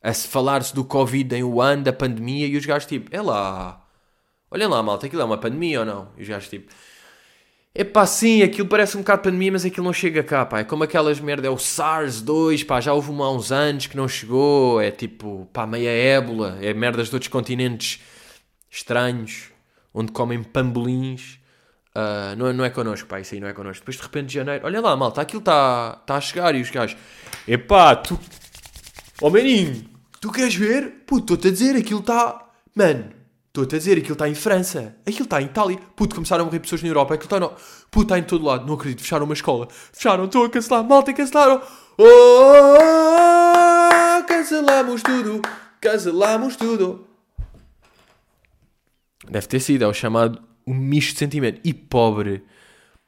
a 0.03 0.13
se 0.13 0.27
falar-se 0.27 0.75
do 0.75 0.85
Covid 0.85 1.33
em 1.35 1.45
Wuhan, 1.45 1.81
da 1.81 1.93
pandemia, 1.93 2.47
e 2.47 2.57
os 2.57 2.67
gajos 2.67 2.89
tipo, 2.89 3.15
é 3.15 3.23
lá, 3.23 3.87
olhem 4.51 4.67
lá, 4.67 4.83
malta, 4.83 5.07
aquilo 5.07 5.23
é 5.23 5.25
uma 5.25 5.39
pandemia 5.39 5.81
ou 5.81 5.87
não? 5.87 6.13
E 6.17 6.23
os 6.23 6.29
gajos 6.29 6.49
tipo, 6.49 6.73
é 7.79 7.85
pá, 7.85 8.05
sim, 8.05 8.43
aquilo 8.43 8.67
parece 8.67 8.97
um 8.97 9.01
bocado 9.03 9.23
pandemia, 9.23 9.53
mas 9.53 9.65
aquilo 9.65 9.87
não 9.87 9.93
chega 9.93 10.21
cá, 10.25 10.45
pá. 10.45 10.59
É 10.59 10.65
como 10.65 10.83
aquelas 10.83 11.21
merda, 11.21 11.47
é 11.47 11.51
o 11.51 11.55
SARS-2, 11.55 12.67
pá, 12.67 12.81
já 12.81 12.93
houve 12.93 13.09
uma 13.09 13.25
há 13.27 13.31
uns 13.31 13.53
anos 13.53 13.87
que 13.87 13.97
não 13.97 14.09
chegou, 14.09 14.81
é 14.81 14.91
tipo, 14.91 15.49
pá, 15.53 15.65
meia 15.65 15.89
ébola, 15.89 16.59
é 16.61 16.75
merdas 16.75 17.09
de 17.09 17.15
outros 17.15 17.31
continentes 17.31 18.03
estranhos, 18.69 19.53
onde 19.95 20.11
comem 20.11 20.43
pambolins. 20.43 21.39
Uh, 21.95 22.35
não, 22.37 22.49
é, 22.49 22.53
não 22.53 22.65
é 22.65 22.71
connosco, 22.71 23.07
pá, 23.07 23.21
isso 23.21 23.35
aí 23.35 23.41
não 23.41 23.47
é 23.47 23.53
connosco. 23.53 23.83
Depois 23.83 23.97
de 23.97 24.03
repente 24.03 24.27
de 24.27 24.35
janeiro, 24.35 24.67
olha 24.67 24.81
lá, 24.81 24.97
malta, 24.97 25.21
aquilo 25.21 25.39
está 25.39 26.03
tá 26.05 26.17
a 26.17 26.21
chegar 26.21 26.57
e 26.57 26.61
os 26.61 26.71
gajos, 26.71 26.97
epá, 27.47 27.95
tu, 27.95 28.19
ó 29.23 29.29
oh, 29.29 29.31
maninho, 29.31 29.85
tu 30.21 30.33
queres 30.33 30.57
ver? 30.57 31.05
Puto, 31.07 31.35
estou-te 31.35 31.47
a 31.47 31.51
dizer, 31.53 31.77
aquilo 31.77 32.01
está, 32.01 32.45
mano, 32.75 33.18
Estou-te 33.59 33.75
a 33.75 33.79
dizer, 33.79 33.99
aquilo 33.99 34.13
está 34.13 34.29
em 34.29 34.37
França, 34.37 34.95
aquilo 35.05 35.25
está 35.25 35.43
em 35.43 35.47
Itália. 35.47 35.81
Puto, 35.97 36.15
começaram 36.15 36.43
a 36.43 36.45
morrer 36.45 36.61
pessoas 36.61 36.81
na 36.81 36.87
Europa, 36.87 37.15
aquilo 37.15 37.27
está 37.27 37.41
no... 37.41 37.51
Puto, 37.91 38.05
está 38.05 38.17
em 38.17 38.23
todo 38.23 38.45
lado. 38.45 38.65
Não 38.65 38.75
acredito, 38.75 39.03
fecharam 39.03 39.25
uma 39.25 39.35
escola. 39.35 39.67
Fecharam, 39.93 40.27
estou 40.27 40.45
a 40.45 40.49
cancelar, 40.49 40.85
malta, 40.85 41.13
cancelaram. 41.13 41.61
Oh, 41.99 42.05
oh, 42.05 42.79
oh, 44.21 44.25
cancelamos 44.29 45.03
tudo, 45.03 45.43
cancelamos 45.81 46.55
tudo. 46.55 47.05
Deve 49.29 49.49
ter 49.49 49.59
sido, 49.59 49.83
é 49.83 49.89
o 49.89 49.93
chamado 49.93 50.41
o 50.65 50.73
misto 50.73 51.15
de 51.15 51.19
sentimento. 51.19 51.61
E 51.65 51.75
pobre, 51.75 52.45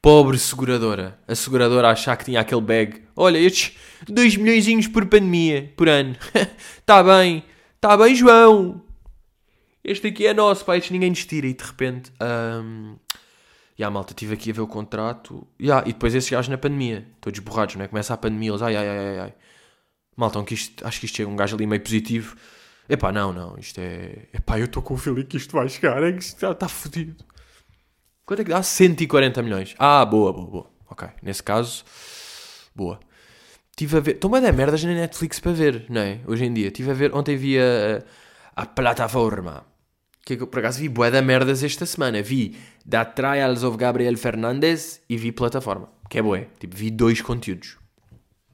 pobre 0.01 0.37
seguradora. 0.37 1.17
A 1.29 1.33
seguradora 1.33 1.87
a 1.87 1.91
achar 1.91 2.17
que 2.17 2.25
tinha 2.25 2.41
aquele 2.41 2.59
bag. 2.59 3.03
Olha, 3.15 3.37
estes 3.37 3.77
2 4.05 4.35
milhões 4.35 4.85
por 4.89 5.05
pandemia, 5.05 5.71
por 5.77 5.87
ano. 5.87 6.17
Está 6.77 7.01
bem, 7.07 7.45
está 7.77 7.95
bem, 7.95 8.13
João 8.13 8.90
este 9.83 10.07
aqui 10.07 10.27
é 10.27 10.33
nosso, 10.33 10.63
pá, 10.63 10.77
este 10.77 10.93
ninguém 10.93 11.09
nos 11.09 11.25
tira. 11.25 11.47
E 11.47 11.53
de 11.53 11.63
repente, 11.63 12.11
um, 12.21 12.95
e 13.77 13.83
a 13.83 13.89
malta, 13.89 14.13
estive 14.13 14.35
aqui 14.35 14.51
a 14.51 14.53
ver 14.53 14.61
o 14.61 14.67
contrato. 14.67 15.47
Yeah, 15.59 15.87
e 15.87 15.93
depois 15.93 16.13
esses 16.13 16.29
gajos 16.29 16.49
na 16.49 16.57
pandemia, 16.57 17.07
todos 17.19 17.39
borrados, 17.39 17.75
não 17.75 17.83
é? 17.83 17.87
Começa 17.87 18.13
a 18.13 18.17
pandemia, 18.17 18.51
eles, 18.51 18.61
ai, 18.61 18.75
ai, 18.75 18.87
ai, 18.87 19.19
ai. 19.19 19.33
Malta, 20.15 20.43
que 20.43 20.53
isto, 20.53 20.85
acho 20.85 20.99
que 20.99 21.05
isto 21.07 21.15
chega 21.15 21.29
um 21.29 21.35
gajo 21.35 21.55
ali 21.55 21.65
meio 21.65 21.81
positivo. 21.81 22.35
Epá, 22.87 23.11
não, 23.11 23.33
não, 23.33 23.57
isto 23.57 23.79
é. 23.79 24.27
Epá, 24.33 24.59
eu 24.59 24.65
estou 24.65 24.83
com 24.83 24.93
o 24.93 24.97
feeling 24.97 25.25
que 25.25 25.37
isto 25.37 25.53
vai 25.53 25.67
chegar, 25.67 26.03
é 26.03 26.11
que 26.11 26.19
isto 26.19 26.35
está, 26.35 26.51
está 26.51 26.67
fodido. 26.67 27.23
Quanto 28.25 28.41
é 28.41 28.43
que 28.43 28.51
dá? 28.51 28.61
140 28.61 29.41
milhões. 29.41 29.75
Ah, 29.79 30.05
boa, 30.05 30.31
boa, 30.31 30.47
boa. 30.47 30.71
Ok, 30.89 31.07
nesse 31.23 31.41
caso, 31.41 31.83
boa. 32.75 32.99
Estive 33.71 33.97
a 33.97 33.99
ver. 33.99 34.11
Estou 34.15 34.35
a 34.35 34.39
dar 34.39 34.53
merdas 34.53 34.83
na 34.83 34.93
Netflix 34.93 35.39
para 35.39 35.53
ver, 35.53 35.85
não 35.89 36.01
é? 36.01 36.19
Hoje 36.27 36.45
em 36.45 36.53
dia. 36.53 36.67
Estive 36.67 36.91
a 36.91 36.93
ver. 36.93 37.15
Ontem 37.15 37.35
via 37.35 38.05
a, 38.55 38.61
a 38.61 38.65
plataforma 38.65 39.70
que, 40.25 40.37
por 40.37 40.59
acaso 40.59 40.79
vi 40.79 40.89
bué 40.89 41.09
da 41.09 41.21
merdas 41.21 41.63
esta 41.63 41.85
semana. 41.85 42.21
Vi 42.21 42.57
da 42.85 43.03
Trials 43.03 43.63
of 43.63 43.77
Gabriel 43.77 44.17
Fernandes 44.17 45.01
e 45.09 45.17
vi 45.17 45.31
Plataforma, 45.31 45.89
que 46.09 46.19
é 46.19 46.21
bué. 46.21 46.47
Tipo, 46.59 46.75
vi 46.75 46.91
dois 46.91 47.21
conteúdos. 47.21 47.77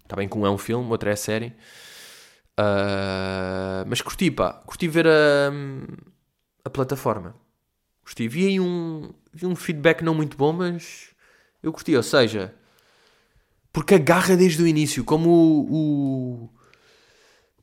Está 0.03 0.15
bem 0.15 0.29
que 0.29 0.37
um 0.37 0.45
é 0.45 0.49
um 0.49 0.57
filme, 0.57 0.89
outro 0.89 1.09
é 1.09 1.15
série. 1.15 1.53
Uh, 2.57 3.85
mas 3.85 4.01
curti, 4.01 4.31
pá. 4.31 4.53
Curti 4.65 4.87
ver 4.87 5.07
a, 5.07 5.51
a 6.63 6.69
plataforma. 6.69 7.35
Curti. 8.03 8.27
Vi 8.27 8.47
aí 8.47 8.59
um, 8.59 9.11
vi 9.33 9.45
um 9.45 9.55
feedback 9.55 10.01
não 10.03 10.15
muito 10.15 10.37
bom, 10.37 10.53
mas 10.53 11.09
eu 11.61 11.73
curti. 11.73 11.95
Ou 11.95 12.03
seja, 12.03 12.55
porque 13.73 13.95
agarra 13.95 14.37
desde 14.37 14.63
o 14.63 14.67
início. 14.67 15.03
Como 15.03 15.29
o, 15.29 16.49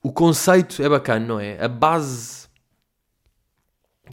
o, 0.02 0.08
o 0.08 0.12
conceito 0.12 0.82
é 0.82 0.88
bacana, 0.88 1.26
não 1.26 1.40
é? 1.40 1.58
A 1.64 1.66
base 1.66 2.43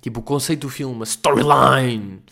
Tipo, 0.02 0.20
o 0.20 0.24
conceito 0.24 0.62
do 0.62 0.70
filme, 0.70 1.00
a 1.02 1.04
storyline, 1.04 2.24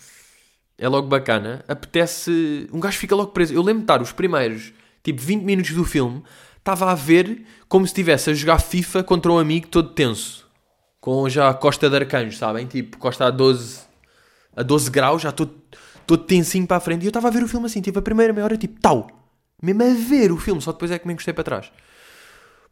é 0.78 0.88
logo 0.88 1.08
bacana. 1.08 1.64
Apetece. 1.68 2.68
Um 2.74 2.80
gajo 2.80 2.98
fica 2.98 3.16
logo 3.16 3.32
preso. 3.32 3.54
Eu 3.54 3.62
lembro 3.62 3.82
de 3.82 3.84
estar 3.84 4.02
os 4.02 4.12
primeiros, 4.12 4.74
tipo, 5.04 5.22
20 5.22 5.44
minutos 5.44 5.72
do 5.72 5.86
filme, 5.86 6.24
estava 6.58 6.92
a 6.92 6.96
ver 6.96 7.46
como 7.68 7.86
se 7.86 7.92
estivesse 7.92 8.30
a 8.30 8.34
jogar 8.34 8.60
FIFA 8.60 9.04
contra 9.04 9.32
um 9.32 9.38
amigo 9.38 9.68
todo 9.68 9.90
tenso. 9.90 10.48
Com 11.00 11.30
já 11.30 11.50
a 11.50 11.54
costa 11.54 11.90
de 11.90 11.96
arcanjo, 11.96 12.38
sabem? 12.38 12.66
Tipo, 12.66 12.98
costa 12.98 13.26
a 13.26 13.30
12, 13.32 13.82
a 14.56 14.64
12 14.64 14.90
graus, 14.90 15.22
já 15.22 15.32
todo, 15.32 15.54
todo 16.06 16.24
tensinho 16.24 16.66
para 16.68 16.78
a 16.78 16.82
frente. 16.82 17.04
E 17.04 17.06
eu 17.06 17.10
estava 17.10 17.28
a 17.28 17.32
ver 17.32 17.44
o 17.44 17.48
filme 17.48 17.66
assim, 17.66 17.82
tipo, 17.82 18.00
a 18.00 18.02
primeira 18.02 18.34
meia 18.34 18.46
hora, 18.46 18.58
tipo, 18.58 18.80
tal. 18.82 19.08
Mesmo 19.62 19.84
a 19.84 19.94
ver 19.94 20.32
o 20.32 20.38
filme, 20.38 20.62
só 20.62 20.72
depois 20.72 20.92
é 20.92 21.00
que 21.00 21.06
me 21.08 21.14
encostei 21.14 21.34
para 21.34 21.44
trás. 21.44 21.72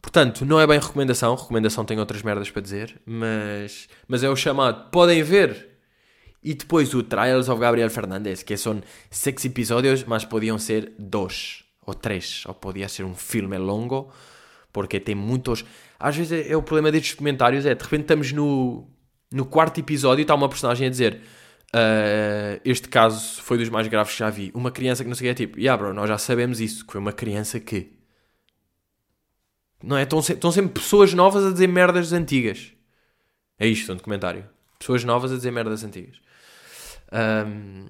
Portanto, 0.07 0.45
não 0.45 0.57
é 0.57 0.65
bem 0.65 0.79
recomendação, 0.79 1.35
recomendação 1.35 1.83
tem 1.83 1.99
outras 1.99 2.23
merdas 2.23 2.49
para 2.49 2.61
dizer, 2.61 2.95
mas, 3.05 3.89
mas 4.07 4.23
é 4.23 4.29
o 4.29 4.37
chamado 4.37 4.89
podem 4.89 5.21
ver. 5.21 5.67
E 6.41 6.53
depois 6.53 6.93
o 6.93 7.03
Trials 7.03 7.49
of 7.49 7.59
Gabriel 7.59 7.89
Fernandes, 7.89 8.41
que 8.41 8.55
são 8.55 8.81
seis 9.11 9.43
episódios, 9.43 10.05
mas 10.05 10.23
podiam 10.23 10.57
ser 10.57 10.93
dois 10.97 11.65
ou 11.85 11.93
três, 11.93 12.43
ou 12.47 12.53
podia 12.53 12.87
ser 12.87 13.03
um 13.03 13.13
filme 13.13 13.57
longo, 13.57 14.09
porque 14.71 14.97
tem 14.97 15.13
muitos. 15.13 15.65
Às 15.99 16.15
vezes 16.15 16.31
é, 16.31 16.53
é 16.53 16.55
o 16.55 16.63
problema 16.63 16.89
destes 16.89 17.15
comentários: 17.15 17.65
é 17.65 17.75
de 17.75 17.83
repente 17.83 18.03
estamos 18.03 18.31
no, 18.31 18.87
no 19.29 19.45
quarto 19.45 19.77
episódio 19.81 20.21
e 20.21 20.23
está 20.23 20.35
uma 20.35 20.47
personagem 20.47 20.87
a 20.87 20.89
dizer. 20.89 21.19
Uh, 21.75 22.61
este 22.63 22.87
caso 22.87 23.41
foi 23.41 23.57
dos 23.57 23.67
mais 23.67 23.89
graves 23.89 24.13
que 24.13 24.19
já 24.19 24.29
vi. 24.29 24.51
Uma 24.53 24.71
criança 24.71 25.03
que 25.03 25.09
não 25.09 25.17
sei 25.17 25.29
o 25.29 25.35
que 25.35 25.43
é 25.43 25.45
tipo, 25.45 25.59
yeah, 25.59 25.77
bro, 25.77 25.93
nós 25.93 26.07
já 26.07 26.17
sabemos 26.17 26.61
isso, 26.61 26.85
que 26.85 26.93
foi 26.93 27.01
uma 27.01 27.11
criança 27.11 27.59
que 27.59 27.96
não 29.83 29.97
é? 29.97 30.03
Estão, 30.03 30.21
se, 30.21 30.33
estão 30.33 30.51
sempre 30.51 30.73
pessoas 30.73 31.13
novas 31.13 31.45
a 31.45 31.51
dizer 31.51 31.67
merdas 31.67 32.13
antigas. 32.13 32.73
É 33.59 33.67
isto, 33.67 33.91
um 33.91 33.95
documentário. 33.95 34.47
Pessoas 34.79 35.03
novas 35.03 35.31
a 35.31 35.35
dizer 35.35 35.51
merdas 35.51 35.83
antigas. 35.83 36.17
Um, 37.11 37.87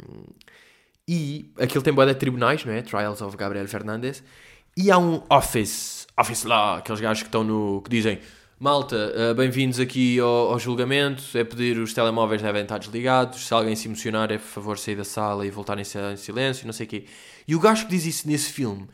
e 1.08 1.52
aquilo 1.60 1.84
tem 1.84 1.94
boa 1.94 2.08
de 2.08 2.16
tribunais, 2.16 2.64
não 2.66 2.74
é? 2.74 2.82
Trials 2.82 3.22
of 3.22 3.36
Gabriel 3.36 3.68
Fernandes. 3.68 4.24
E 4.76 4.92
há 4.92 4.98
um 4.98 5.24
office, 5.30 6.06
office 6.18 6.44
lá, 6.44 6.78
aqueles 6.78 7.02
gajos 7.02 7.24
que 7.24 7.30
estão 7.30 7.44
no. 7.44 7.82
que 7.82 7.90
dizem 7.90 8.20
Malta, 8.60 9.14
uh, 9.16 9.36
bem-vindos 9.36 9.80
aqui 9.80 10.20
ao, 10.20 10.52
ao, 10.52 10.58
julgamento. 10.58 11.24
É 11.36 11.44
pedir 11.44 11.78
os 11.78 11.94
telemóveis 11.94 12.42
devem 12.42 12.64
estar 12.64 12.80
desligados. 12.80 13.46
Se 13.46 13.54
alguém 13.54 13.76
se 13.76 13.88
emocionar, 13.88 14.32
é 14.32 14.40
por 14.40 14.48
favor 14.48 14.80
sair 14.80 14.96
da 14.96 15.04
sala 15.04 15.46
e 15.46 15.52
voltar 15.52 15.78
em 15.78 15.84
silêncio, 15.84 16.66
não 16.66 16.74
sei 16.74 16.88
o 16.88 16.90
quê. 16.90 17.06
E 17.48 17.56
o 17.56 17.60
gajo 17.60 17.86
que 17.86 17.92
diz 17.92 18.06
isso 18.08 18.28
nesse 18.28 18.52
filme 18.52 18.88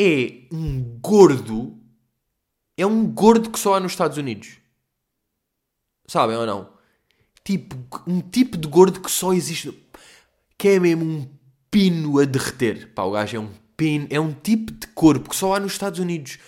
é 0.00 0.44
um 0.50 0.98
gordo. 1.02 1.78
É 2.76 2.84
um 2.86 3.06
gordo 3.06 3.50
que 3.50 3.58
só 3.58 3.74
há 3.74 3.80
nos 3.80 3.92
Estados 3.92 4.18
Unidos. 4.18 4.58
Sabem 6.06 6.36
ou 6.36 6.46
não? 6.46 6.68
Tipo, 7.42 7.76
um 8.06 8.20
tipo 8.20 8.56
de 8.56 8.68
gordo 8.68 9.00
que 9.00 9.10
só 9.10 9.32
existe. 9.32 9.72
Que 10.58 10.68
é 10.68 10.80
mesmo 10.80 11.04
um 11.04 11.28
pino 11.70 12.18
a 12.18 12.24
derreter. 12.24 12.92
Pá, 12.94 13.02
o 13.02 13.12
gajo 13.12 13.36
é 13.36 13.40
um 13.40 13.50
pino. 13.76 14.06
É 14.10 14.20
um 14.20 14.32
tipo 14.32 14.72
de 14.72 14.86
corpo 14.88 15.30
que 15.30 15.36
só 15.36 15.54
há 15.54 15.60
nos 15.60 15.72
Estados 15.72 16.00
Unidos 16.00 16.38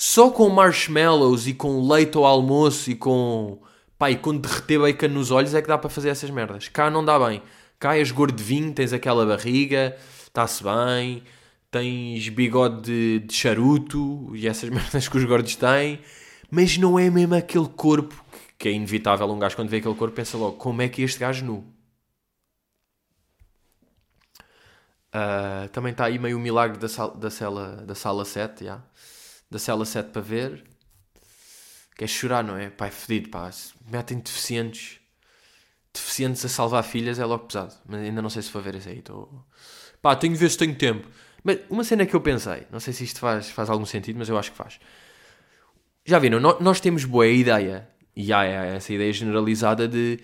só 0.00 0.30
com 0.30 0.48
marshmallows 0.48 1.46
e 1.46 1.52
com 1.52 1.86
leite 1.86 2.16
ao 2.16 2.24
almoço 2.24 2.90
e 2.90 2.94
com. 2.94 3.60
Pá, 3.98 4.10
e 4.10 4.16
com 4.16 4.34
derreter 4.34 4.80
bacon 4.80 5.08
nos 5.08 5.30
olhos 5.30 5.54
é 5.54 5.60
que 5.60 5.68
dá 5.68 5.76
para 5.76 5.90
fazer 5.90 6.08
essas 6.08 6.30
merdas. 6.30 6.68
Cá 6.68 6.90
não 6.90 7.04
dá 7.04 7.18
bem. 7.18 7.42
Cá 7.78 7.98
és 7.98 8.10
gordo 8.10 8.34
de 8.34 8.42
vinho, 8.42 8.72
tens 8.72 8.94
aquela 8.94 9.26
barriga, 9.26 9.94
está-se 10.26 10.64
bem, 10.64 11.22
tens 11.70 12.28
bigode 12.28 13.20
de, 13.20 13.34
charuto 13.34 14.34
e 14.34 14.46
essas 14.48 14.68
merdas 14.70 15.08
que 15.08 15.16
os 15.16 15.24
gordos 15.24 15.56
têm, 15.56 16.00
mas 16.50 16.76
não 16.78 16.98
é 16.98 17.10
mesmo 17.10 17.34
aquele 17.34 17.68
corpo 17.68 18.24
que 18.58 18.68
é 18.68 18.72
inevitável. 18.72 19.30
Um 19.30 19.38
gajo, 19.38 19.56
quando 19.56 19.68
vê 19.68 19.78
aquele 19.78 19.94
corpo, 19.94 20.14
pensa 20.14 20.36
logo: 20.36 20.56
como 20.56 20.82
é 20.82 20.88
que 20.88 21.02
este 21.02 21.18
gajo 21.18 21.44
nu? 21.44 21.64
Uh, 25.12 25.68
também 25.72 25.92
está 25.92 26.04
aí 26.04 26.18
meio 26.18 26.36
o 26.36 26.40
milagre 26.40 26.78
da, 26.78 26.88
sala, 26.88 27.16
da, 27.16 27.30
cela, 27.30 27.76
da 27.84 27.94
sala 27.94 28.24
7, 28.24 28.64
já. 28.64 28.64
Yeah 28.64 28.90
da 29.50 29.58
cela 29.58 29.84
7 29.84 30.10
para 30.10 30.22
ver. 30.22 30.64
Quer 31.96 32.06
chorar, 32.06 32.44
não 32.44 32.56
é? 32.56 32.70
Pá, 32.70 32.86
é 32.86 32.90
fedido, 32.90 33.28
pá. 33.28 33.50
Metem 33.90 34.18
deficientes. 34.18 35.00
Deficientes 35.92 36.44
a 36.44 36.48
salvar 36.48 36.84
filhas 36.84 37.18
é 37.18 37.24
logo 37.24 37.46
pesado. 37.46 37.74
Mas 37.84 38.00
ainda 38.00 38.22
não 38.22 38.30
sei 38.30 38.42
se 38.42 38.50
vou 38.50 38.62
ver 38.62 38.76
isso 38.76 38.88
aí. 38.88 39.02
Tô... 39.02 39.28
Pá, 40.00 40.14
tenho 40.14 40.32
de 40.32 40.38
ver 40.38 40.50
se 40.50 40.56
tenho 40.56 40.74
tempo. 40.76 41.08
Mas 41.42 41.58
uma 41.68 41.84
cena 41.84 42.04
que 42.06 42.14
eu 42.14 42.20
pensei, 42.20 42.66
não 42.70 42.80
sei 42.80 42.92
se 42.92 43.04
isto 43.04 43.20
faz, 43.20 43.50
faz 43.50 43.70
algum 43.70 43.86
sentido, 43.86 44.18
mas 44.18 44.28
eu 44.28 44.38
acho 44.38 44.50
que 44.50 44.56
faz. 44.56 44.78
Já 46.04 46.18
viram? 46.18 46.40
Nós 46.60 46.80
temos 46.80 47.04
boa 47.04 47.26
ideia, 47.26 47.88
e 48.16 48.32
há 48.32 48.44
essa 48.44 48.92
ideia 48.92 49.12
generalizada 49.12 49.86
de 49.88 50.20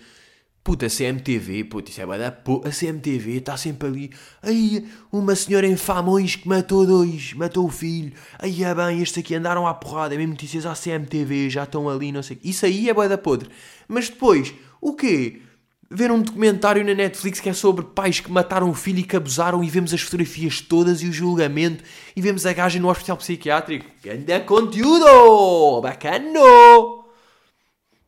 Puta, 0.67 0.87
a 0.87 0.89
CMTV, 0.89 1.63
puta, 1.63 1.89
isso 1.89 2.01
é 2.01 2.05
bué 2.05 2.17
da 2.17 2.27
A 2.27 2.71
CMTV 2.71 3.37
está 3.37 3.55
sempre 3.55 3.87
ali. 3.87 4.11
Aí, 4.41 4.85
uma 5.09 5.33
senhora 5.33 5.65
em 5.65 5.77
Famões 5.77 6.35
que 6.35 6.45
matou 6.45 6.85
dois, 6.85 7.31
matou 7.31 7.65
o 7.65 7.69
filho. 7.69 8.11
Aí, 8.37 8.65
é 8.65 8.75
bem, 8.75 9.01
estes 9.01 9.23
aqui 9.23 9.33
andaram 9.33 9.65
à 9.65 9.73
porrada. 9.73 10.13
É 10.13 10.17
mesmo 10.17 10.33
notícias 10.33 10.65
à 10.65 10.73
CMTV, 10.73 11.49
já 11.49 11.63
estão 11.63 11.87
ali, 11.87 12.11
não 12.11 12.21
sei. 12.21 12.37
Isso 12.43 12.65
aí 12.65 12.89
é 12.89 12.93
bué 12.93 13.07
da 13.07 13.17
podre. 13.17 13.49
Mas 13.87 14.09
depois, 14.09 14.53
o 14.81 14.93
quê? 14.93 15.41
Ver 15.89 16.11
um 16.11 16.21
documentário 16.21 16.83
na 16.83 16.93
Netflix 16.93 17.39
que 17.39 17.47
é 17.47 17.53
sobre 17.53 17.85
pais 17.85 18.19
que 18.19 18.29
mataram 18.29 18.69
o 18.69 18.73
filho 18.73 18.99
e 18.99 19.03
que 19.03 19.15
abusaram 19.15 19.63
e 19.63 19.69
vemos 19.69 19.93
as 19.93 20.01
fotografias 20.01 20.59
todas 20.59 21.01
e 21.01 21.07
o 21.07 21.13
julgamento 21.13 21.83
e 22.13 22.21
vemos 22.21 22.45
a 22.45 22.51
gaja 22.51 22.77
no 22.79 22.89
hospital 22.89 23.15
psiquiátrico. 23.17 23.85
Ganda 24.03 24.41
conteúdo! 24.41 25.81
Bacano! 25.81 27.05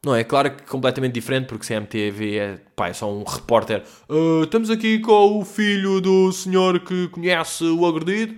Não 0.04 0.16
é? 0.16 0.24
Claro 0.24 0.56
que 0.56 0.64
completamente 0.64 1.14
diferente, 1.14 1.48
porque 1.48 1.66
CMTV 1.66 2.38
é, 2.38 2.58
pá, 2.76 2.88
é 2.88 2.94
só 2.94 3.12
um 3.12 3.24
repórter. 3.24 3.84
Uh, 4.10 4.44
estamos 4.44 4.70
aqui 4.70 5.00
com 5.00 5.40
o 5.40 5.46
filho 5.46 6.00
do 6.00 6.32
senhor 6.32 6.80
que 6.80 7.10
conhece 7.10 7.66
o 7.66 7.86
agredido. 7.86 8.36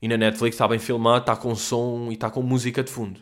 E 0.00 0.08
na 0.08 0.18
Netflix 0.18 0.54
está 0.54 0.68
bem 0.68 0.78
filmado, 0.78 1.20
está 1.20 1.36
com 1.36 1.54
som 1.54 2.08
e 2.10 2.14
está 2.14 2.30
com 2.30 2.42
música 2.42 2.82
de 2.82 2.90
fundo. 2.90 3.20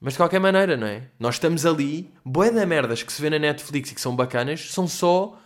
Mas 0.00 0.12
de 0.12 0.18
qualquer 0.18 0.38
maneira, 0.40 0.76
não 0.76 0.86
é? 0.86 1.08
Nós 1.18 1.36
estamos 1.36 1.64
ali, 1.64 2.12
boé 2.24 2.50
da 2.50 2.66
merdas 2.66 3.02
que 3.02 3.12
se 3.12 3.20
vê 3.20 3.30
na 3.30 3.38
Netflix 3.38 3.90
e 3.90 3.94
que 3.94 4.00
são 4.00 4.14
bacanas, 4.14 4.70
são 4.70 4.86
só. 4.86 5.40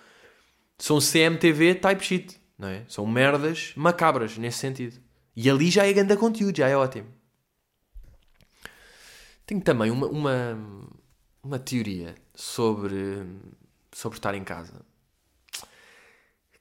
são 0.79 0.99
CMTV 0.99 1.77
type 1.77 2.05
shit, 2.05 2.41
não 2.59 2.69
é? 2.69 2.85
São 2.89 3.07
merdas 3.07 3.73
macabras 3.77 4.37
nesse 4.37 4.59
sentido. 4.59 5.01
E 5.37 5.49
ali 5.49 5.71
já 5.71 5.87
é 5.87 5.93
grande 5.93 6.17
conteúdo, 6.17 6.57
já 6.57 6.69
é 6.69 6.77
ótimo. 6.77 7.09
Tenho 9.47 9.61
também 9.61 9.91
uma, 9.91 10.07
uma, 10.07 10.87
uma 11.43 11.59
teoria 11.59 12.15
sobre, 12.35 13.25
sobre 13.93 14.19
estar 14.19 14.35
em 14.35 14.45
casa. 14.45 14.85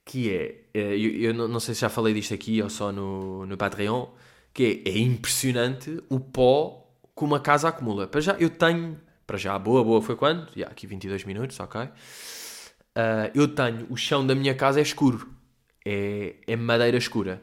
Que 0.04 0.30
é, 0.30 0.64
eh, 0.74 0.96
eu, 0.96 1.32
eu 1.32 1.34
não 1.34 1.60
sei 1.60 1.74
se 1.74 1.82
já 1.82 1.88
falei 1.88 2.14
disto 2.14 2.34
aqui 2.34 2.62
ou 2.62 2.70
só 2.70 2.90
no, 2.90 3.46
no 3.46 3.56
Patreon, 3.56 4.08
que 4.52 4.82
é, 4.84 4.90
é 4.90 4.98
impressionante 4.98 6.02
o 6.08 6.18
pó 6.18 6.79
que 7.20 7.24
uma 7.24 7.38
casa 7.38 7.68
acumula. 7.68 8.06
Para 8.06 8.22
já, 8.22 8.32
eu 8.38 8.48
tenho, 8.48 8.98
para 9.26 9.36
já, 9.36 9.58
boa, 9.58 9.84
boa 9.84 10.00
foi 10.00 10.16
quando? 10.16 10.48
Já, 10.56 10.66
aqui 10.66 10.86
22 10.86 11.24
minutos, 11.24 11.60
ok. 11.60 11.82
Uh, 11.82 11.90
eu 13.34 13.46
tenho, 13.46 13.86
o 13.90 13.96
chão 13.96 14.26
da 14.26 14.34
minha 14.34 14.54
casa 14.54 14.80
é 14.80 14.82
escuro. 14.82 15.28
É, 15.84 16.36
é 16.46 16.56
madeira 16.56 16.96
escura. 16.96 17.42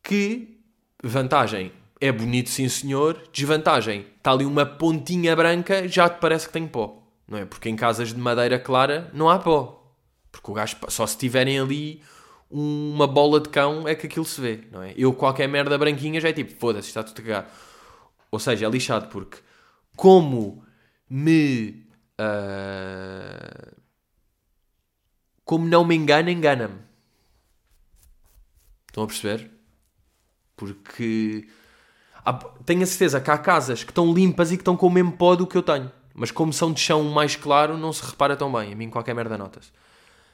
Que, 0.00 0.60
vantagem, 1.02 1.72
é 2.00 2.12
bonito, 2.12 2.50
sim 2.50 2.68
senhor. 2.68 3.20
Desvantagem, 3.32 4.06
está 4.16 4.30
ali 4.30 4.44
uma 4.44 4.64
pontinha 4.64 5.34
branca, 5.34 5.88
já 5.88 6.08
te 6.08 6.20
parece 6.20 6.46
que 6.46 6.52
tem 6.52 6.68
pó. 6.68 7.02
Não 7.26 7.38
é? 7.38 7.44
Porque 7.44 7.68
em 7.68 7.74
casas 7.74 8.14
de 8.14 8.20
madeira 8.20 8.60
clara 8.60 9.10
não 9.12 9.28
há 9.28 9.40
pó. 9.40 9.92
Porque 10.30 10.50
o 10.52 10.54
gajo, 10.54 10.76
só 10.88 11.04
se 11.04 11.18
tiverem 11.18 11.58
ali 11.58 12.00
uma 12.48 13.08
bola 13.08 13.40
de 13.40 13.48
cão 13.48 13.88
é 13.88 13.94
que 13.96 14.06
aquilo 14.06 14.24
se 14.24 14.40
vê, 14.40 14.60
não 14.70 14.82
é? 14.84 14.94
Eu 14.96 15.12
qualquer 15.12 15.48
merda 15.48 15.76
branquinha 15.76 16.20
já 16.20 16.28
é 16.28 16.32
tipo, 16.32 16.54
foda-se, 16.60 16.86
está 16.86 17.02
tudo 17.02 17.18
a 17.20 17.22
cagar. 17.22 17.50
Ou 18.34 18.40
seja, 18.40 18.66
é 18.66 18.68
lixado 18.68 19.06
porque 19.10 19.38
como 19.96 20.64
me... 21.08 21.86
Uh, 22.20 23.80
como 25.44 25.68
não 25.68 25.84
me 25.84 25.94
engana, 25.94 26.32
engana-me. 26.32 26.80
Estão 28.88 29.04
a 29.04 29.06
perceber? 29.06 29.52
Porque 30.56 31.46
tenho 32.64 32.82
a 32.82 32.86
certeza 32.86 33.20
que 33.20 33.30
há 33.30 33.38
casas 33.38 33.84
que 33.84 33.92
estão 33.92 34.12
limpas 34.12 34.50
e 34.50 34.56
que 34.56 34.62
estão 34.62 34.76
com 34.76 34.88
o 34.88 34.90
mesmo 34.90 35.12
pó 35.12 35.36
do 35.36 35.46
que 35.46 35.56
eu 35.56 35.62
tenho. 35.62 35.92
Mas 36.12 36.32
como 36.32 36.52
são 36.52 36.72
de 36.72 36.80
chão 36.80 37.04
mais 37.04 37.36
claro, 37.36 37.78
não 37.78 37.92
se 37.92 38.04
repara 38.04 38.36
tão 38.36 38.52
bem. 38.52 38.72
A 38.72 38.76
mim 38.76 38.90
qualquer 38.90 39.14
merda 39.14 39.38
nota-se. 39.38 39.70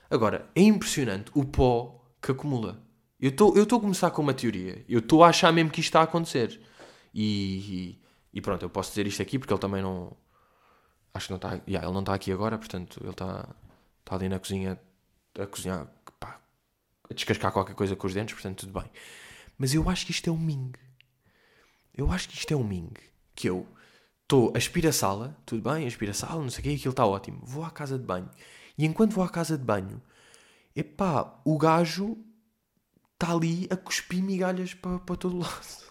Agora, 0.09 0.49
é 0.55 0.63
impressionante 0.63 1.31
o 1.35 1.45
pó 1.45 2.03
que 2.23 2.33
acumula. 2.33 2.83
Eu 3.21 3.29
estou 3.29 3.79
a 3.79 3.81
começar 3.81 4.11
com 4.11 4.23
uma 4.23 4.33
teoria. 4.33 4.83
Eu 4.89 5.01
estou 5.01 5.23
a 5.23 5.29
achar 5.29 5.53
mesmo 5.53 5.71
que 5.71 5.81
isto 5.81 5.89
está 5.89 6.01
a 6.01 6.05
acontecer. 6.05 6.63
E, 7.15 8.01
e, 8.33 8.41
pronto, 8.41 8.63
eu 8.63 8.71
posso 8.71 8.91
dizer 8.91 9.07
isto 9.07 9.23
aqui 9.23 9.39
porque 9.39 9.53
ele 9.53 9.61
também 9.61 9.83
não... 9.83 10.17
Acho 11.13 11.27
que 11.27 11.33
não 11.33 11.37
está... 11.37 11.61
Yeah, 11.67 11.87
ele 11.87 11.93
não 11.93 12.01
está 12.01 12.15
aqui 12.15 12.33
agora, 12.33 12.57
portanto, 12.59 13.01
ele 13.03 13.11
está, 13.11 13.49
está 14.01 14.15
ali 14.15 14.29
na 14.29 14.39
cozinha 14.39 14.81
a 15.39 15.47
cozinhar, 15.47 15.87
pá, 16.19 16.41
a 17.09 17.15
descascar 17.15 17.53
qualquer 17.53 17.75
coisa 17.75 17.95
com 17.95 18.07
os 18.07 18.15
dentes, 18.15 18.35
portanto, 18.35 18.61
tudo 18.67 18.81
bem. 18.81 18.91
Mas 19.59 19.75
eu 19.75 19.89
acho 19.89 20.07
que 20.07 20.13
isto 20.13 20.29
é 20.29 20.33
um 20.33 20.39
ming. 20.39 20.73
Eu 21.95 22.11
acho 22.11 22.29
que 22.29 22.37
isto 22.37 22.53
é 22.53 22.57
um 22.57 22.65
ming. 22.65 22.93
Que 23.35 23.49
eu 23.49 23.67
estou, 24.23 24.53
aspiro 24.57 24.89
a 24.89 24.93
sala, 24.93 25.37
tudo 25.45 25.63
bem, 25.71 25.87
aspiro 25.87 26.11
a 26.11 26.15
sala, 26.15 26.43
não 26.43 26.51
sei 26.51 26.61
o 26.61 26.63
quê, 26.63 26.71
aquilo 26.71 26.93
está 26.93 27.07
ótimo. 27.07 27.41
Vou 27.43 27.65
à 27.65 27.71
casa 27.71 27.99
de 27.99 28.05
banho. 28.05 28.31
E 28.79 28.87
enquanto 28.87 29.13
vou 29.13 29.25
à 29.25 29.29
casa 29.29 29.59
de 29.59 29.65
banho, 29.65 30.03
epá, 30.75 31.41
o 31.45 31.59
gajo 31.59 32.17
está 33.13 33.33
ali 33.33 33.69
a 33.71 33.77
cuspir 33.77 34.23
migalhas 34.23 34.73
para, 34.73 34.99
para 35.01 35.17
todo 35.17 35.39
lado. 35.39 35.90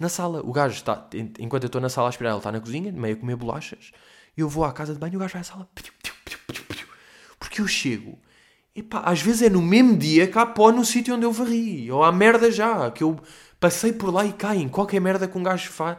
Na 0.00 0.08
sala, 0.08 0.40
o 0.42 0.52
gajo 0.52 0.74
está, 0.74 1.08
enquanto 1.38 1.64
eu 1.64 1.68
estou 1.68 1.80
na 1.80 1.88
sala 1.88 2.08
a 2.08 2.10
aspirar, 2.10 2.30
ele 2.30 2.38
está 2.38 2.50
na 2.50 2.58
cozinha, 2.58 2.90
meio 2.90 3.14
a 3.14 3.18
comer 3.18 3.36
bolachas. 3.36 3.92
Eu 4.36 4.48
vou 4.48 4.64
à 4.64 4.72
casa 4.72 4.94
de 4.94 4.98
banho 4.98 5.12
e 5.12 5.16
o 5.16 5.20
gajo 5.20 5.34
vai 5.34 5.42
à 5.42 5.44
sala. 5.44 5.68
Porque 7.38 7.60
eu 7.60 7.68
chego. 7.68 8.18
Epá, 8.74 9.00
às 9.00 9.20
vezes 9.20 9.42
é 9.42 9.50
no 9.50 9.60
mesmo 9.60 9.96
dia 9.96 10.26
que 10.26 10.38
há 10.38 10.46
pó 10.46 10.72
no 10.72 10.84
sítio 10.84 11.14
onde 11.14 11.24
eu 11.24 11.32
varri. 11.32 11.90
Ou 11.92 12.02
há 12.02 12.10
merda 12.10 12.50
já. 12.50 12.90
Que 12.90 13.02
eu 13.04 13.20
Passei 13.60 13.92
por 13.92 14.12
lá 14.12 14.24
e 14.24 14.32
caem. 14.32 14.70
Qualquer 14.70 15.00
merda 15.00 15.28
que 15.28 15.36
um 15.36 15.42
gajo 15.42 15.70
faz. 15.70 15.98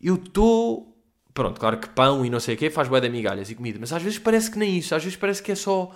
Eu 0.00 0.14
estou. 0.14 0.96
Pronto, 1.34 1.60
claro 1.60 1.78
que 1.78 1.88
pão 1.90 2.24
e 2.24 2.30
não 2.30 2.40
sei 2.40 2.54
o 2.54 2.58
quê 2.58 2.70
faz 2.70 2.88
bué 2.88 3.00
de 3.00 3.10
migalhas 3.10 3.50
e 3.50 3.54
comida. 3.54 3.78
Mas 3.78 3.92
às 3.92 4.02
vezes 4.02 4.18
parece 4.18 4.50
que 4.50 4.58
nem 4.58 4.78
isso. 4.78 4.94
Às 4.94 5.04
vezes 5.04 5.16
parece 5.16 5.42
que 5.42 5.52
é 5.52 5.54
só. 5.54 5.94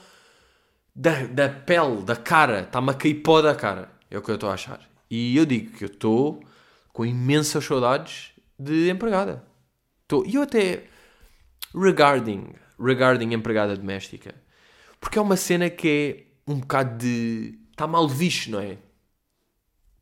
Da, 0.94 1.24
da 1.24 1.48
pele, 1.48 2.02
da 2.02 2.14
cara. 2.14 2.60
Está-me 2.60 2.90
a 2.90 2.94
cair 2.94 3.14
pó 3.14 3.40
da 3.40 3.54
cara. 3.54 3.90
É 4.10 4.18
o 4.18 4.22
que 4.22 4.30
eu 4.30 4.34
estou 4.34 4.50
a 4.50 4.54
achar. 4.54 4.80
E 5.10 5.34
eu 5.34 5.46
digo 5.46 5.72
que 5.72 5.84
eu 5.84 5.88
estou 5.88 6.44
com 6.92 7.06
imensas 7.06 7.64
saudades 7.64 8.32
de 8.58 8.90
empregada. 8.90 9.44
E 10.26 10.34
eu 10.34 10.42
até. 10.42 10.84
Regarding. 11.74 12.48
Regarding 12.78 13.32
empregada 13.32 13.76
doméstica. 13.76 14.34
Porque 15.00 15.18
é 15.18 15.22
uma 15.22 15.36
cena 15.36 15.70
que 15.70 15.88
é 16.46 16.50
um 16.52 16.60
bocado 16.60 16.98
de. 16.98 17.58
Está 17.70 17.86
mal 17.86 18.06
visto, 18.06 18.50
não 18.50 18.60
é? 18.60 18.76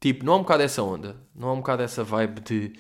Tipo, 0.01 0.25
não 0.25 0.33
há 0.33 0.37
um 0.37 0.43
bocado 0.43 0.63
essa 0.63 0.83
onda. 0.83 1.17
Não 1.35 1.49
há 1.49 1.53
um 1.53 1.59
bocado 1.59 1.83
essa 1.83 2.03
vibe 2.03 2.41
de 2.41 2.73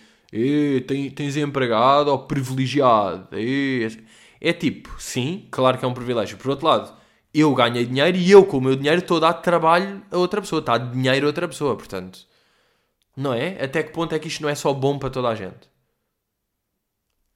tens, 0.86 1.12
tens 1.12 1.36
empregado 1.36 2.08
ou 2.08 2.26
privilegiado. 2.26 3.28
É 4.40 4.52
tipo, 4.52 4.94
sim, 4.98 5.46
claro 5.50 5.78
que 5.78 5.84
é 5.84 5.88
um 5.88 5.94
privilégio. 5.94 6.36
Por 6.38 6.50
outro 6.50 6.66
lado, 6.66 6.96
eu 7.32 7.54
ganhei 7.54 7.84
dinheiro 7.86 8.16
e 8.16 8.30
eu, 8.30 8.44
com 8.44 8.58
o 8.58 8.60
meu 8.60 8.74
dinheiro, 8.74 9.00
estou 9.00 9.18
a 9.18 9.20
dar 9.20 9.34
trabalho 9.34 10.02
a 10.10 10.16
outra 10.16 10.40
pessoa. 10.40 10.60
Está 10.60 10.74
a 10.74 10.78
dinheiro 10.78 11.26
a 11.26 11.28
outra 11.28 11.46
pessoa, 11.46 11.76
portanto. 11.76 12.26
Não 13.16 13.32
é? 13.34 13.62
Até 13.62 13.82
que 13.82 13.92
ponto 13.92 14.14
é 14.14 14.18
que 14.18 14.28
isto 14.28 14.42
não 14.42 14.48
é 14.48 14.54
só 14.54 14.72
bom 14.72 14.98
para 14.98 15.10
toda 15.10 15.28
a 15.28 15.34
gente? 15.34 15.68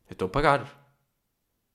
Eu 0.08 0.12
estou 0.12 0.26
a 0.26 0.30
pagar. 0.30 0.84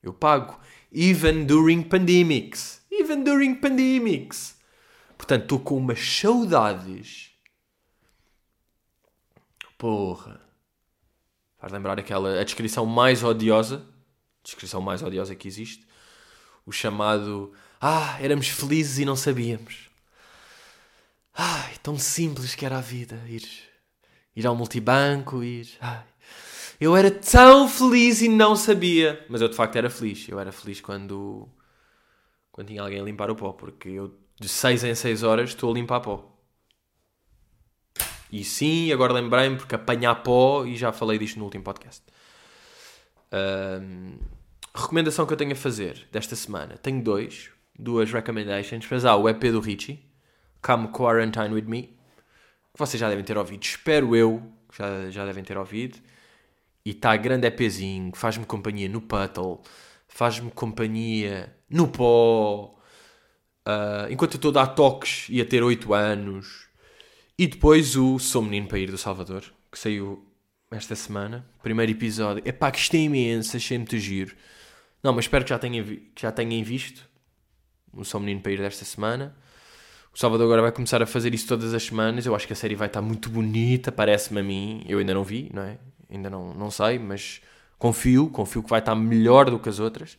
Eu 0.01 0.13
pago. 0.13 0.59
Even 0.91 1.45
during 1.45 1.83
pandemics. 1.83 2.81
Even 2.91 3.23
during 3.23 3.55
pandemics. 3.55 4.57
Portanto, 5.17 5.43
estou 5.43 5.59
com 5.59 5.77
umas 5.77 5.99
saudades. 5.99 7.31
Porra. 9.77 10.41
Faz 11.57 11.73
lembrar 11.73 11.99
aquela. 11.99 12.39
A 12.39 12.43
descrição 12.43 12.85
mais 12.85 13.23
odiosa. 13.23 13.85
Descrição 14.43 14.81
mais 14.81 15.03
odiosa 15.03 15.35
que 15.35 15.47
existe. 15.47 15.85
O 16.65 16.71
chamado. 16.71 17.53
Ah, 17.81 18.17
éramos 18.21 18.47
felizes 18.47 18.99
e 18.99 19.05
não 19.05 19.15
sabíamos. 19.15 19.89
Ai, 21.33 21.75
tão 21.81 21.97
simples 21.97 22.55
que 22.55 22.65
era 22.65 22.77
a 22.77 22.81
vida. 22.81 23.21
Ir, 23.27 23.47
ir 24.39 24.47
ao 24.47 24.55
multibanco, 24.55 25.43
ir. 25.43 25.67
Ai. 25.81 26.03
Eu 26.79 26.95
era 26.95 27.11
tão 27.11 27.67
feliz 27.67 28.21
e 28.21 28.29
não 28.29 28.55
sabia. 28.55 29.25
Mas 29.29 29.41
eu 29.41 29.49
de 29.49 29.55
facto 29.55 29.75
era 29.75 29.89
feliz. 29.89 30.27
Eu 30.29 30.39
era 30.39 30.51
feliz 30.51 30.79
quando. 30.79 31.47
Quando 32.51 32.67
tinha 32.67 32.81
alguém 32.81 33.01
a 33.01 33.03
limpar 33.03 33.29
o 33.29 33.35
pó. 33.35 33.51
Porque 33.51 33.89
eu 33.89 34.17
de 34.39 34.47
6 34.47 34.85
em 34.85 34.95
6 34.95 35.23
horas 35.23 35.49
estou 35.49 35.71
a 35.71 35.73
limpar 35.73 35.99
pó. 35.99 36.25
E 38.31 38.43
sim, 38.43 38.91
agora 38.93 39.11
lembrei-me 39.11 39.57
porque 39.57 39.75
apanhar 39.75 40.15
pó, 40.15 40.63
e 40.63 40.77
já 40.77 40.91
falei 40.91 41.17
disto 41.17 41.37
no 41.37 41.45
último 41.45 41.63
podcast. 41.63 42.03
Um, 43.33 44.19
recomendação 44.73 45.25
que 45.25 45.33
eu 45.33 45.37
tenho 45.37 45.51
a 45.51 45.55
fazer 45.55 46.07
desta 46.11 46.35
semana: 46.35 46.77
tenho 46.77 47.03
dois, 47.03 47.49
duas 47.77 48.11
recommendations. 48.11 48.87
Mas 48.89 49.03
há 49.03 49.15
o 49.15 49.27
EP 49.27 49.41
do 49.45 49.59
Richie, 49.59 50.07
Come 50.61 50.87
Quarantine 50.89 51.53
With 51.53 51.63
Me, 51.63 51.98
que 52.73 52.79
vocês 52.79 52.99
já 52.99 53.09
devem 53.09 53.23
ter 53.23 53.37
ouvido, 53.37 53.63
espero 53.63 54.15
eu, 54.15 54.41
que 54.71 54.77
já, 54.77 55.09
já 55.09 55.25
devem 55.25 55.43
ter 55.43 55.57
ouvido. 55.57 55.99
E 56.85 56.91
está 56.91 57.15
grande 57.17 57.45
EPzinho, 57.47 58.11
faz-me 58.15 58.45
companhia 58.45 58.87
no 58.87 59.01
Puddle, 59.01 59.61
faz-me 60.07 60.49
companhia 60.51 61.55
no 61.69 61.87
pó. 61.87 62.75
Uh, 63.67 64.11
enquanto 64.11 64.33
eu 64.33 64.37
estou 64.37 64.49
a 64.49 64.53
dar 64.53 64.67
toques 64.67 65.27
e 65.29 65.41
a 65.41 65.45
ter 65.45 65.61
8 65.61 65.93
anos. 65.93 66.67
E 67.37 67.47
depois 67.47 67.95
o 67.95 68.19
Sou 68.19 68.41
Menino 68.41 68.67
para 68.67 68.79
Ir 68.79 68.91
do 68.91 68.97
Salvador, 68.97 69.43
que 69.71 69.77
saiu 69.77 70.25
esta 70.71 70.95
semana. 70.95 71.45
Primeiro 71.61 71.91
episódio. 71.91 72.43
É 72.45 72.51
pá, 72.51 72.69
gostei 72.69 73.03
imenso, 73.03 73.55
achei 73.55 73.77
muito 73.77 73.97
giro. 73.97 74.35
Não, 75.01 75.13
mas 75.13 75.25
espero 75.25 75.43
que 75.43 75.49
já 75.49 75.59
tenham, 75.59 75.85
que 75.85 76.21
já 76.21 76.31
tenham 76.31 76.63
visto 76.63 77.07
o 77.93 78.03
Sou 78.03 78.19
Menino 78.19 78.41
para 78.41 78.51
Ir 78.51 78.57
desta 78.59 78.85
semana. 78.85 79.35
Salvador 80.19 80.47
agora 80.47 80.63
vai 80.63 80.71
começar 80.73 81.01
a 81.01 81.05
fazer 81.05 81.33
isso 81.33 81.47
todas 81.47 81.73
as 81.73 81.81
semanas. 81.81 82.25
Eu 82.25 82.35
acho 82.35 82.45
que 82.45 82.51
a 82.51 82.55
série 82.55 82.75
vai 82.75 82.87
estar 82.87 83.01
muito 83.01 83.29
bonita, 83.29 83.89
parece-me 83.89 84.41
a 84.41 84.43
mim. 84.43 84.83
Eu 84.85 84.99
ainda 84.99 85.13
não 85.13 85.23
vi, 85.23 85.49
não 85.53 85.61
é? 85.61 85.77
Ainda 86.11 86.29
não, 86.29 86.53
não 86.53 86.69
sei, 86.69 86.99
mas 86.99 87.39
confio, 87.77 88.27
confio 88.27 88.61
que 88.61 88.69
vai 88.69 88.79
estar 88.79 88.93
melhor 88.95 89.49
do 89.49 89.57
que 89.57 89.69
as 89.69 89.79
outras. 89.79 90.17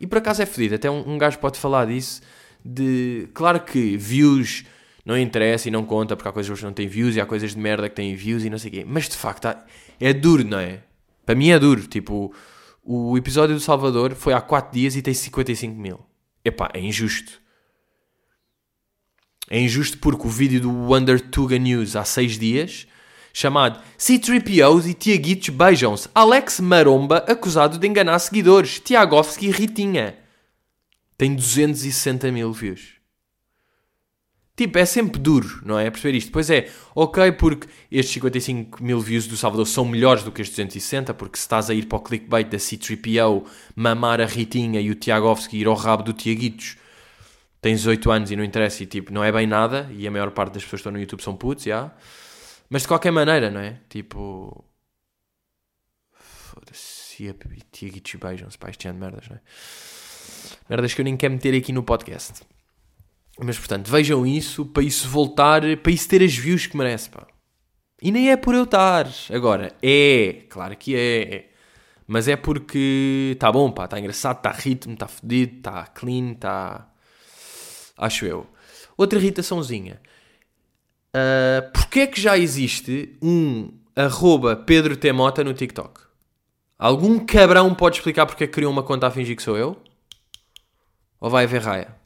E 0.00 0.06
por 0.06 0.18
acaso 0.18 0.42
é 0.42 0.46
fedido, 0.46 0.74
até 0.74 0.90
um, 0.90 1.12
um 1.12 1.16
gajo 1.16 1.38
pode 1.38 1.60
falar 1.60 1.86
disso. 1.86 2.22
De 2.64 3.28
claro 3.34 3.60
que 3.60 3.96
views 3.96 4.64
não 5.04 5.16
interessa 5.16 5.68
e 5.68 5.70
não 5.70 5.84
conta 5.84 6.16
porque 6.16 6.28
há 6.28 6.32
coisas 6.32 6.58
que 6.58 6.64
não 6.64 6.72
têm 6.72 6.88
views 6.88 7.14
e 7.14 7.20
há 7.20 7.24
coisas 7.24 7.52
de 7.52 7.58
merda 7.60 7.88
que 7.88 7.94
têm 7.94 8.16
views 8.16 8.42
e 8.42 8.50
não 8.50 8.58
sei 8.58 8.68
o 8.68 8.74
quê. 8.74 8.84
Mas 8.84 9.08
de 9.08 9.16
facto 9.16 9.46
é 10.00 10.12
duro, 10.12 10.42
não 10.42 10.58
é? 10.58 10.80
Para 11.24 11.36
mim 11.36 11.50
é 11.50 11.58
duro. 11.60 11.86
Tipo, 11.86 12.34
o 12.82 13.16
episódio 13.16 13.54
do 13.54 13.60
Salvador 13.60 14.12
foi 14.16 14.32
há 14.32 14.40
4 14.40 14.72
dias 14.72 14.96
e 14.96 15.02
tem 15.02 15.14
55 15.14 15.72
mil. 15.72 16.00
Epá, 16.44 16.68
é 16.74 16.80
injusto. 16.80 17.45
É 19.48 19.60
injusto 19.60 19.98
porque 19.98 20.26
o 20.26 20.30
vídeo 20.30 20.60
do 20.60 20.70
Wonder 20.70 21.20
Tuga 21.20 21.58
News 21.58 21.94
há 21.94 22.04
6 22.04 22.38
dias, 22.38 22.86
chamado 23.32 23.80
C-3POs 23.96 24.88
e 24.88 24.94
Tiaguitos 24.94 25.50
beijam-se. 25.50 26.08
Alex 26.14 26.58
Maromba 26.58 27.18
acusado 27.28 27.78
de 27.78 27.86
enganar 27.86 28.18
seguidores. 28.18 28.80
Tiagovski 28.80 29.50
Ritinha. 29.50 30.16
Tem 31.16 31.34
260 31.34 32.32
mil 32.32 32.52
views. 32.52 32.96
Tipo, 34.56 34.78
é 34.78 34.86
sempre 34.86 35.20
duro, 35.20 35.60
não 35.66 35.78
é? 35.78 35.90
Perceber 35.90 36.16
isto. 36.16 36.32
Pois 36.32 36.48
é, 36.48 36.70
ok, 36.94 37.30
porque 37.32 37.68
estes 37.92 38.14
55 38.14 38.82
mil 38.82 38.98
views 38.98 39.26
do 39.26 39.36
Salvador 39.36 39.66
são 39.66 39.84
melhores 39.84 40.22
do 40.22 40.32
que 40.32 40.40
estes 40.40 40.56
260, 40.56 41.12
porque 41.12 41.36
se 41.36 41.42
estás 41.42 41.68
a 41.68 41.74
ir 41.74 41.84
para 41.84 41.98
o 41.98 42.00
clickbait 42.00 42.48
da 42.48 42.56
C3PO, 42.56 43.44
mamar 43.74 44.18
a 44.18 44.24
Ritinha 44.24 44.80
e 44.80 44.90
o 44.90 44.94
Tiagovski 44.94 45.58
ir 45.58 45.66
ao 45.66 45.74
rabo 45.74 46.04
do 46.04 46.14
Tiaguitos, 46.14 46.78
tens 47.66 47.84
8 47.84 48.10
anos 48.12 48.30
e 48.30 48.36
não 48.36 48.44
interessa 48.44 48.84
e 48.84 48.86
tipo, 48.86 49.12
não 49.12 49.24
é 49.24 49.32
bem 49.32 49.44
nada, 49.44 49.90
e 49.90 50.06
a 50.06 50.10
maior 50.10 50.30
parte 50.30 50.54
das 50.54 50.62
pessoas 50.62 50.78
que 50.78 50.82
estão 50.82 50.92
no 50.92 51.00
YouTube 51.00 51.20
são 51.20 51.36
putos, 51.36 51.64
já. 51.64 51.70
Yeah. 51.70 51.94
Mas 52.70 52.82
de 52.82 52.88
qualquer 52.88 53.10
maneira, 53.10 53.50
não 53.50 53.60
é? 53.60 53.80
Tipo. 53.88 54.64
Foda-se, 56.12 57.34
Tiaguitos 57.72 58.14
beijam-se, 58.14 58.56
pá, 58.56 58.68
ano 58.68 58.94
de 58.94 59.00
merdas, 59.00 59.28
não 59.28 59.36
é? 59.36 59.40
Merdas 60.70 60.94
que 60.94 61.00
eu 61.00 61.04
nem 61.04 61.16
quero 61.16 61.34
meter 61.34 61.56
aqui 61.56 61.72
no 61.72 61.82
podcast. 61.82 62.44
Mas 63.36 63.58
portanto, 63.58 63.90
vejam 63.90 64.24
isso 64.24 64.64
para 64.66 64.84
isso 64.84 65.08
voltar, 65.08 65.62
para 65.78 65.92
isso 65.92 66.08
ter 66.08 66.22
as 66.22 66.36
views 66.36 66.68
que 66.68 66.76
merece, 66.76 67.10
pá. 67.10 67.26
E 68.00 68.12
nem 68.12 68.30
é 68.30 68.36
por 68.36 68.54
eu 68.54 68.62
estar. 68.62 69.08
Agora, 69.32 69.74
é, 69.82 70.44
claro 70.48 70.76
que 70.76 70.94
é. 70.94 71.50
Mas 72.06 72.28
é 72.28 72.36
porque 72.36 73.32
está 73.32 73.50
bom, 73.50 73.72
pá, 73.72 73.86
está 73.86 73.98
engraçado, 73.98 74.36
está 74.36 74.52
ritmo, 74.52 74.92
está 74.94 75.08
fodido, 75.08 75.56
está 75.56 75.84
clean, 75.86 76.32
está. 76.32 76.92
Acho 77.96 78.26
eu. 78.26 78.46
Outra 78.96 79.18
irritaçãozinha. 79.18 80.00
Uh, 81.14 81.70
Porquê 81.72 82.00
é 82.00 82.06
que 82.06 82.20
já 82.20 82.36
existe 82.36 83.16
um 83.22 83.72
arroba 83.94 84.54
Pedro 84.54 84.96
T. 84.96 85.12
Mota 85.12 85.42
no 85.42 85.54
TikTok? 85.54 86.02
Algum 86.78 87.24
cabrão 87.24 87.74
pode 87.74 87.96
explicar 87.96 88.26
porque 88.26 88.44
é 88.44 88.46
que 88.46 88.52
criou 88.52 88.70
uma 88.70 88.82
conta 88.82 89.06
a 89.06 89.10
fingir 89.10 89.34
que 89.34 89.42
sou 89.42 89.56
eu? 89.56 89.80
Ou 91.18 91.30
vai 91.30 91.44
haver 91.44 91.62
raia? 91.62 91.96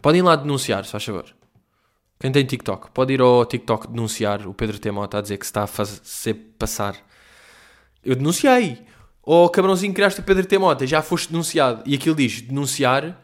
Podem 0.00 0.20
ir 0.20 0.22
lá 0.22 0.36
denunciar, 0.36 0.84
se 0.84 0.92
faz 0.92 1.04
favor. 1.04 1.24
Quem 2.20 2.30
tem 2.30 2.44
TikTok, 2.44 2.92
pode 2.92 3.12
ir 3.12 3.20
ao 3.20 3.44
TikTok 3.44 3.88
denunciar 3.88 4.46
o 4.46 4.54
Pedro 4.54 4.78
Temota 4.78 5.18
a 5.18 5.20
dizer 5.20 5.38
que 5.38 5.44
se 5.44 5.50
está 5.50 5.64
a 5.64 5.66
fazer 5.66 6.34
passar. 6.56 6.96
Eu 8.04 8.14
denunciei. 8.14 8.86
Ou 9.24 9.46
oh, 9.46 9.48
cabrãozinho 9.48 9.92
criaste 9.92 10.20
o 10.20 10.22
Pedro 10.22 10.46
Temota, 10.46 10.86
já 10.86 11.02
foste 11.02 11.30
denunciado. 11.30 11.82
E 11.84 11.94
aquilo 11.94 12.14
diz 12.14 12.40
denunciar. 12.40 13.20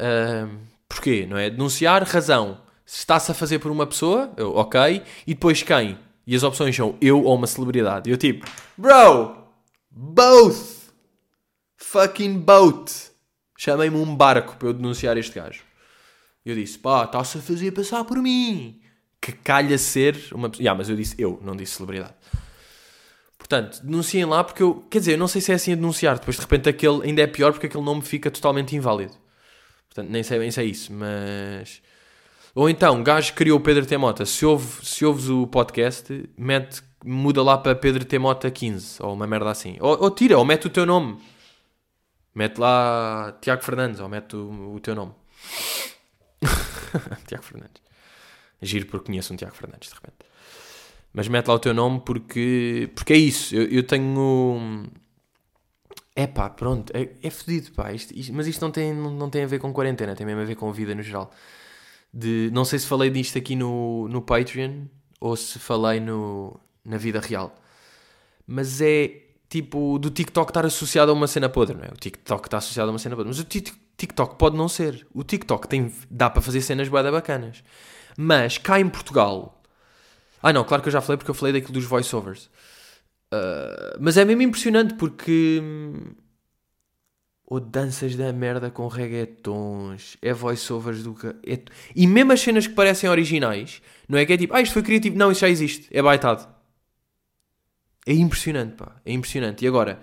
Uh, 0.00 0.58
porquê? 0.88 1.26
Não 1.28 1.36
é? 1.36 1.50
Denunciar, 1.50 2.02
razão. 2.04 2.60
Se 2.84 3.00
está-se 3.00 3.30
a 3.30 3.34
fazer 3.34 3.58
por 3.58 3.70
uma 3.70 3.86
pessoa, 3.86 4.32
eu, 4.36 4.54
ok. 4.54 5.02
E 5.26 5.34
depois 5.34 5.62
quem? 5.62 5.98
E 6.26 6.34
as 6.34 6.42
opções 6.42 6.74
são 6.74 6.96
eu 7.00 7.22
ou 7.22 7.34
uma 7.34 7.46
celebridade. 7.46 8.08
E 8.08 8.12
eu 8.12 8.16
tipo, 8.16 8.46
bro, 8.76 9.36
both. 9.90 10.78
Fucking 11.76 12.38
both. 12.38 13.10
Chamei-me 13.56 13.96
um 13.96 14.14
barco 14.14 14.56
para 14.56 14.68
eu 14.68 14.72
denunciar 14.72 15.16
este 15.16 15.38
gajo. 15.38 15.62
Eu 16.44 16.54
disse, 16.54 16.78
pá, 16.78 17.04
está-se 17.04 17.38
a 17.38 17.40
fazer 17.40 17.72
passar 17.72 18.04
por 18.04 18.18
mim. 18.18 18.80
Que 19.20 19.32
calha 19.32 19.76
ser 19.76 20.16
uma 20.32 20.48
pessoa. 20.48 20.62
Yeah, 20.62 20.78
mas 20.78 20.88
eu 20.88 20.96
disse 20.96 21.14
eu, 21.18 21.40
não 21.42 21.56
disse 21.56 21.74
celebridade. 21.74 22.14
Portanto, 23.36 23.80
denunciem 23.82 24.24
lá 24.24 24.44
porque 24.44 24.62
eu. 24.62 24.86
Quer 24.90 24.98
dizer, 24.98 25.12
eu 25.12 25.18
não 25.18 25.28
sei 25.28 25.40
se 25.40 25.50
é 25.50 25.54
assim 25.54 25.72
a 25.72 25.76
denunciar. 25.76 26.18
Depois 26.18 26.36
de 26.36 26.42
repente 26.42 26.68
aquele 26.68 27.02
ainda 27.04 27.22
é 27.22 27.26
pior 27.26 27.52
porque 27.52 27.66
aquele 27.66 27.84
nome 27.84 28.02
fica 28.02 28.30
totalmente 28.30 28.76
inválido. 28.76 29.14
Portanto, 29.88 30.10
nem 30.10 30.22
sei 30.22 30.38
bem 30.38 30.50
se 30.50 30.60
é 30.60 30.64
isso, 30.64 30.92
mas. 30.92 31.82
Ou 32.54 32.68
então, 32.68 33.02
gajo 33.02 33.34
criou 33.34 33.58
o 33.58 33.62
Pedro 33.62 33.86
Temota. 33.86 34.24
Se, 34.26 34.44
ouve, 34.44 34.84
se 34.84 35.04
ouves 35.04 35.28
o 35.28 35.46
podcast, 35.46 36.28
mete, 36.36 36.82
muda 37.04 37.42
lá 37.42 37.56
para 37.56 37.74
Pedro 37.74 38.04
Temota 38.04 38.50
15 38.50 39.02
ou 39.02 39.14
uma 39.14 39.26
merda 39.26 39.50
assim. 39.50 39.76
Ou, 39.80 40.02
ou 40.02 40.10
tira, 40.10 40.36
ou 40.38 40.44
mete 40.44 40.66
o 40.66 40.70
teu 40.70 40.84
nome. 40.84 41.18
Mete 42.34 42.58
lá 42.58 43.36
Tiago 43.40 43.62
Fernandes, 43.62 44.00
ou 44.00 44.08
mete 44.08 44.36
o, 44.36 44.74
o 44.74 44.80
teu 44.80 44.94
nome. 44.94 45.12
Tiago 47.26 47.44
Fernandes. 47.44 47.82
Giro 48.60 48.86
porque 48.86 49.06
conheço 49.06 49.32
um 49.32 49.36
Tiago 49.36 49.54
Fernandes, 49.54 49.88
de 49.88 49.94
repente. 49.94 50.28
Mas 51.12 51.28
mete 51.28 51.48
lá 51.48 51.54
o 51.54 51.58
teu 51.58 51.74
nome 51.74 52.00
porque, 52.04 52.90
porque 52.94 53.12
é 53.12 53.16
isso. 53.16 53.54
Eu, 53.54 53.68
eu 53.68 53.82
tenho. 53.82 54.88
É 56.18 56.26
pá, 56.26 56.50
pronto. 56.50 56.92
É, 56.92 57.08
é 57.22 57.30
fodido, 57.30 57.70
pá. 57.70 57.92
Isto, 57.92 58.12
isto, 58.12 58.34
mas 58.34 58.48
isto 58.48 58.60
não 58.60 58.72
tem, 58.72 58.92
não, 58.92 59.08
não 59.12 59.30
tem 59.30 59.44
a 59.44 59.46
ver 59.46 59.60
com 59.60 59.72
quarentena, 59.72 60.16
tem 60.16 60.26
mesmo 60.26 60.40
a 60.42 60.44
ver 60.44 60.56
com 60.56 60.72
vida 60.72 60.92
no 60.92 61.00
geral. 61.00 61.30
De, 62.12 62.50
não 62.52 62.64
sei 62.64 62.80
se 62.80 62.88
falei 62.88 63.08
disto 63.08 63.38
aqui 63.38 63.54
no, 63.54 64.08
no 64.08 64.20
Patreon 64.20 64.86
ou 65.20 65.36
se 65.36 65.60
falei 65.60 66.00
no, 66.00 66.58
na 66.84 66.96
vida 66.96 67.20
real. 67.20 67.54
Mas 68.44 68.80
é 68.80 69.12
tipo 69.48 69.96
do 70.00 70.10
TikTok 70.10 70.50
estar 70.50 70.66
associado 70.66 71.12
a 71.12 71.14
uma 71.14 71.28
cena 71.28 71.48
podre, 71.48 71.76
não 71.76 71.84
é? 71.84 71.88
O 71.88 71.96
TikTok 71.96 72.48
está 72.48 72.58
associado 72.58 72.88
a 72.90 72.92
uma 72.92 72.98
cena 72.98 73.14
podre. 73.14 73.28
Mas 73.28 73.38
o 73.38 73.44
TikTok 73.44 73.78
TikTok 73.96 74.36
pode 74.36 74.56
não 74.56 74.68
ser. 74.68 75.06
O 75.14 75.22
TikTok 75.22 75.68
tem, 75.68 75.92
dá 76.10 76.30
para 76.30 76.42
fazer 76.42 76.62
cenas 76.62 76.88
bada 76.88 77.12
bacanas. 77.12 77.62
Mas 78.16 78.58
cá 78.58 78.80
em 78.80 78.88
Portugal. 78.88 79.60
Ah, 80.42 80.52
não, 80.52 80.64
claro 80.64 80.82
que 80.82 80.88
eu 80.88 80.92
já 80.92 81.00
falei 81.00 81.16
porque 81.16 81.30
eu 81.30 81.34
falei 81.34 81.52
daquilo 81.52 81.74
dos 81.74 81.84
voiceovers. 81.84 82.48
Uh, 83.32 83.98
mas 84.00 84.16
é 84.16 84.24
mesmo 84.24 84.42
impressionante 84.42 84.94
porque. 84.94 85.60
Hum, 85.62 86.14
ou 87.50 87.58
danças 87.58 88.14
da 88.14 88.30
merda 88.30 88.70
com 88.70 88.86
reggaetons, 88.88 90.18
é 90.20 90.34
voiceovers 90.34 91.02
do. 91.02 91.16
É... 91.46 91.58
E 91.96 92.06
mesmo 92.06 92.32
as 92.32 92.40
cenas 92.40 92.66
que 92.66 92.74
parecem 92.74 93.08
originais, 93.08 93.80
não 94.06 94.18
é 94.18 94.26
que 94.26 94.34
é 94.34 94.36
tipo, 94.36 94.54
ah, 94.54 94.60
isto 94.60 94.74
foi 94.74 94.82
criativo. 94.82 95.16
Não, 95.16 95.32
isso 95.32 95.40
já 95.40 95.48
existe, 95.48 95.88
é 95.90 96.02
baitado. 96.02 96.46
É 98.06 98.12
impressionante, 98.12 98.74
pá. 98.74 98.96
É 99.04 99.12
impressionante. 99.12 99.64
E 99.64 99.68
agora, 99.68 99.98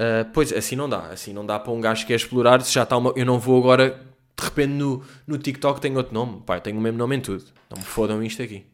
uh, 0.00 0.30
pois 0.32 0.52
assim 0.52 0.76
não 0.76 0.88
dá. 0.88 1.08
Assim 1.08 1.32
não 1.32 1.44
dá 1.44 1.58
para 1.58 1.72
um 1.72 1.80
gajo 1.80 2.02
que 2.02 2.08
quer 2.08 2.16
explorar. 2.16 2.60
Se 2.62 2.72
já 2.72 2.82
está 2.82 2.96
uma... 2.96 3.12
Eu 3.16 3.26
não 3.26 3.38
vou 3.38 3.58
agora, 3.58 3.90
de 4.36 4.44
repente 4.44 4.72
no, 4.72 5.02
no 5.26 5.38
TikTok 5.38 5.80
tenho 5.80 5.96
outro 5.96 6.14
nome. 6.14 6.42
Pá, 6.46 6.56
eu 6.56 6.60
tenho 6.60 6.78
o 6.78 6.80
mesmo 6.80 6.98
nome 6.98 7.16
em 7.16 7.20
tudo. 7.20 7.44
Não 7.70 7.78
me 7.78 7.84
fodam 7.84 8.22
isto 8.22 8.42
aqui. 8.42 8.64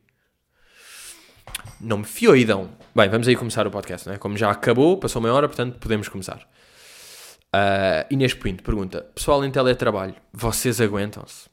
Não 1.80 1.98
me 1.98 2.04
fioidam. 2.04 2.70
Bem, 2.94 3.08
vamos 3.08 3.28
aí 3.28 3.36
começar 3.36 3.66
o 3.66 3.70
podcast, 3.70 4.06
não 4.06 4.14
é? 4.14 4.18
Como 4.18 4.36
já 4.36 4.50
acabou, 4.50 4.96
passou 4.96 5.20
meia 5.20 5.34
hora, 5.34 5.48
portanto 5.48 5.78
podemos 5.78 6.08
começar. 6.08 6.46
Uh, 7.54 8.06
Inês 8.10 8.34
Pinto 8.34 8.62
pergunta: 8.62 9.02
Pessoal 9.14 9.44
em 9.44 9.50
teletrabalho, 9.50 10.14
vocês 10.32 10.80
aguentam-se? 10.80 11.46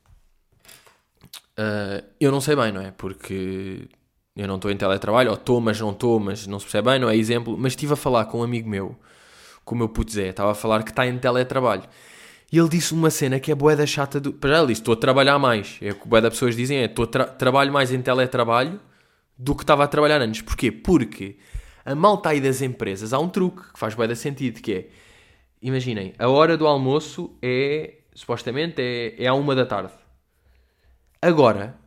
Uh, 1.59 2.03
eu 2.19 2.31
não 2.31 2.41
sei 2.41 2.55
bem, 2.55 2.71
não 2.71 2.81
é? 2.81 2.91
Porque 2.91 3.87
eu 4.35 4.47
não 4.47 4.55
estou 4.55 4.71
em 4.71 4.77
teletrabalho, 4.77 5.29
ou 5.29 5.35
estou, 5.35 5.61
mas 5.61 5.79
não 5.79 5.91
estou, 5.91 6.19
mas 6.19 6.47
não 6.47 6.57
se 6.59 6.65
percebe 6.65 6.89
bem, 6.89 6.99
não 6.99 7.09
é 7.09 7.15
exemplo. 7.15 7.57
Mas 7.57 7.73
estive 7.73 7.93
a 7.93 7.95
falar 7.95 8.25
com 8.25 8.39
um 8.39 8.43
amigo 8.43 8.69
meu, 8.69 8.97
com 9.63 9.75
o 9.75 9.77
meu 9.77 9.89
puto 9.89 10.11
Zé, 10.11 10.29
estava 10.29 10.51
a 10.51 10.55
falar 10.55 10.81
que 10.83 10.91
está 10.91 11.05
em 11.05 11.17
teletrabalho. 11.17 11.83
E 12.51 12.57
ele 12.57 12.69
disse 12.69 12.93
uma 12.93 13.09
cena 13.09 13.39
que 13.39 13.51
é 13.51 13.55
boeda 13.55 13.85
chata 13.85 14.19
do. 14.19 14.33
Para 14.33 14.57
ele 14.57 14.67
disse: 14.67 14.81
estou 14.81 14.93
a 14.93 14.97
trabalhar 14.97 15.37
mais. 15.37 15.77
É 15.81 15.91
o 15.91 15.95
que 15.95 16.07
boeda 16.07 16.31
pessoas 16.31 16.55
dizem: 16.55 16.79
é 16.79 16.85
estou 16.85 17.05
tra... 17.05 17.25
trabalho 17.25 17.71
mais 17.71 17.91
em 17.91 18.01
teletrabalho 18.01 18.79
do 19.37 19.55
que 19.55 19.63
estava 19.63 19.83
a 19.83 19.87
trabalhar 19.87 20.21
antes. 20.21 20.41
Porquê? 20.41 20.71
Porque 20.71 21.37
a 21.83 21.95
malta 21.95 22.29
aí 22.29 22.39
das 22.39 22.61
empresas 22.61 23.13
há 23.13 23.19
um 23.19 23.29
truque 23.29 23.73
que 23.73 23.79
faz 23.79 23.95
boeda 23.95 24.15
sentido, 24.15 24.61
que 24.61 24.73
é 24.73 24.89
imaginem, 25.61 26.13
a 26.17 26.27
hora 26.27 26.57
do 26.57 26.67
almoço 26.67 27.37
é 27.41 27.99
supostamente 28.13 28.81
é, 28.81 29.23
é 29.23 29.27
à 29.27 29.33
uma 29.33 29.55
da 29.55 29.65
tarde. 29.65 29.93
Agora, 31.21 31.77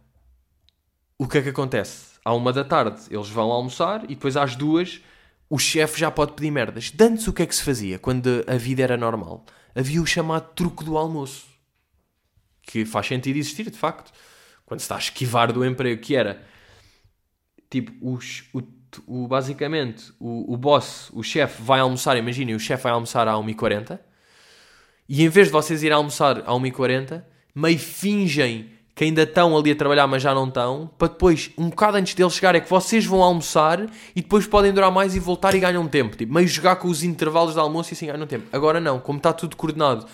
o 1.19 1.27
que 1.27 1.39
é 1.39 1.43
que 1.43 1.49
acontece? 1.49 2.15
À 2.25 2.33
uma 2.33 2.53
da 2.53 2.65
tarde 2.65 3.03
eles 3.11 3.29
vão 3.29 3.51
almoçar 3.51 4.05
e 4.05 4.15
depois 4.15 4.37
às 4.37 4.57
duas 4.57 5.03
o 5.51 5.59
chefe 5.59 6.01
já 6.01 6.11
pode 6.11 6.33
pedir 6.33 6.51
merdas. 6.51 6.91
De 6.91 7.05
antes 7.05 7.27
o 7.27 7.33
que 7.33 7.43
é 7.43 7.47
que 7.47 7.55
se 7.55 7.63
fazia 7.63 7.99
quando 7.99 8.45
a 8.47 8.57
vida 8.57 8.83
era 8.83 8.97
normal? 8.97 9.45
Havia 9.75 10.01
o 10.01 10.07
chamado 10.07 10.55
truque 10.55 10.85
do 10.85 10.97
almoço. 10.97 11.47
Que 12.63 12.85
faz 12.85 13.07
sentido 13.07 13.37
existir, 13.37 13.71
de 13.71 13.77
facto. 13.77 14.13
Quando 14.65 14.81
se 14.81 14.85
está 14.85 14.97
a 14.97 14.99
esquivar 14.99 15.53
do 15.53 15.65
emprego, 15.65 16.01
que 16.01 16.17
era 16.17 16.43
tipo, 17.75 17.93
os, 18.01 18.45
o, 18.53 18.63
o, 19.07 19.27
basicamente 19.27 20.13
o, 20.21 20.55
o 20.55 20.57
boss, 20.57 21.11
o 21.13 21.25
chefe 21.25 21.61
vai 21.61 21.81
almoçar, 21.81 22.17
imaginem, 22.17 22.55
o 22.55 22.61
chefe 22.61 22.85
vai 22.85 22.93
almoçar 22.93 23.27
à 23.27 23.35
1h40 23.35 23.99
e 25.09 25.25
em 25.25 25.29
vez 25.29 25.49
de 25.49 25.53
vocês 25.53 25.83
irem 25.83 25.97
almoçar 25.97 26.39
à 26.39 26.53
1h40, 26.53 27.25
meio 27.53 27.79
fingem 27.79 28.71
que 28.95 29.03
ainda 29.03 29.25
estão 29.25 29.59
ali 29.59 29.73
a 29.73 29.75
trabalhar, 29.75 30.07
mas 30.07 30.23
já 30.23 30.33
não 30.33 30.47
estão, 30.47 30.89
para 30.97 31.09
depois, 31.09 31.51
um 31.59 31.69
bocado 31.69 31.97
antes 31.97 32.15
deles 32.15 32.33
chegar, 32.33 32.55
é 32.55 32.61
que 32.61 32.71
vocês 32.71 33.05
vão 33.05 33.21
almoçar 33.21 33.85
e 34.15 34.23
depois 34.23 34.47
podem 34.47 34.73
durar 34.73 34.93
mais 34.93 35.17
e 35.17 35.19
voltar 35.19 35.53
e 35.53 35.59
ganham 35.59 35.89
tempo. 35.89 36.17
Tipo, 36.17 36.33
meio 36.33 36.47
jogar 36.47 36.77
com 36.77 36.87
os 36.87 37.03
intervalos 37.03 37.55
de 37.55 37.61
almoço 37.61 37.93
e 37.93 37.95
assim 37.95 38.07
ganham 38.07 38.27
tempo. 38.29 38.47
Agora 38.53 38.81
não, 38.81 39.01
como 39.01 39.19
está 39.19 39.33
tudo 39.33 39.57
coordenado 39.57 40.07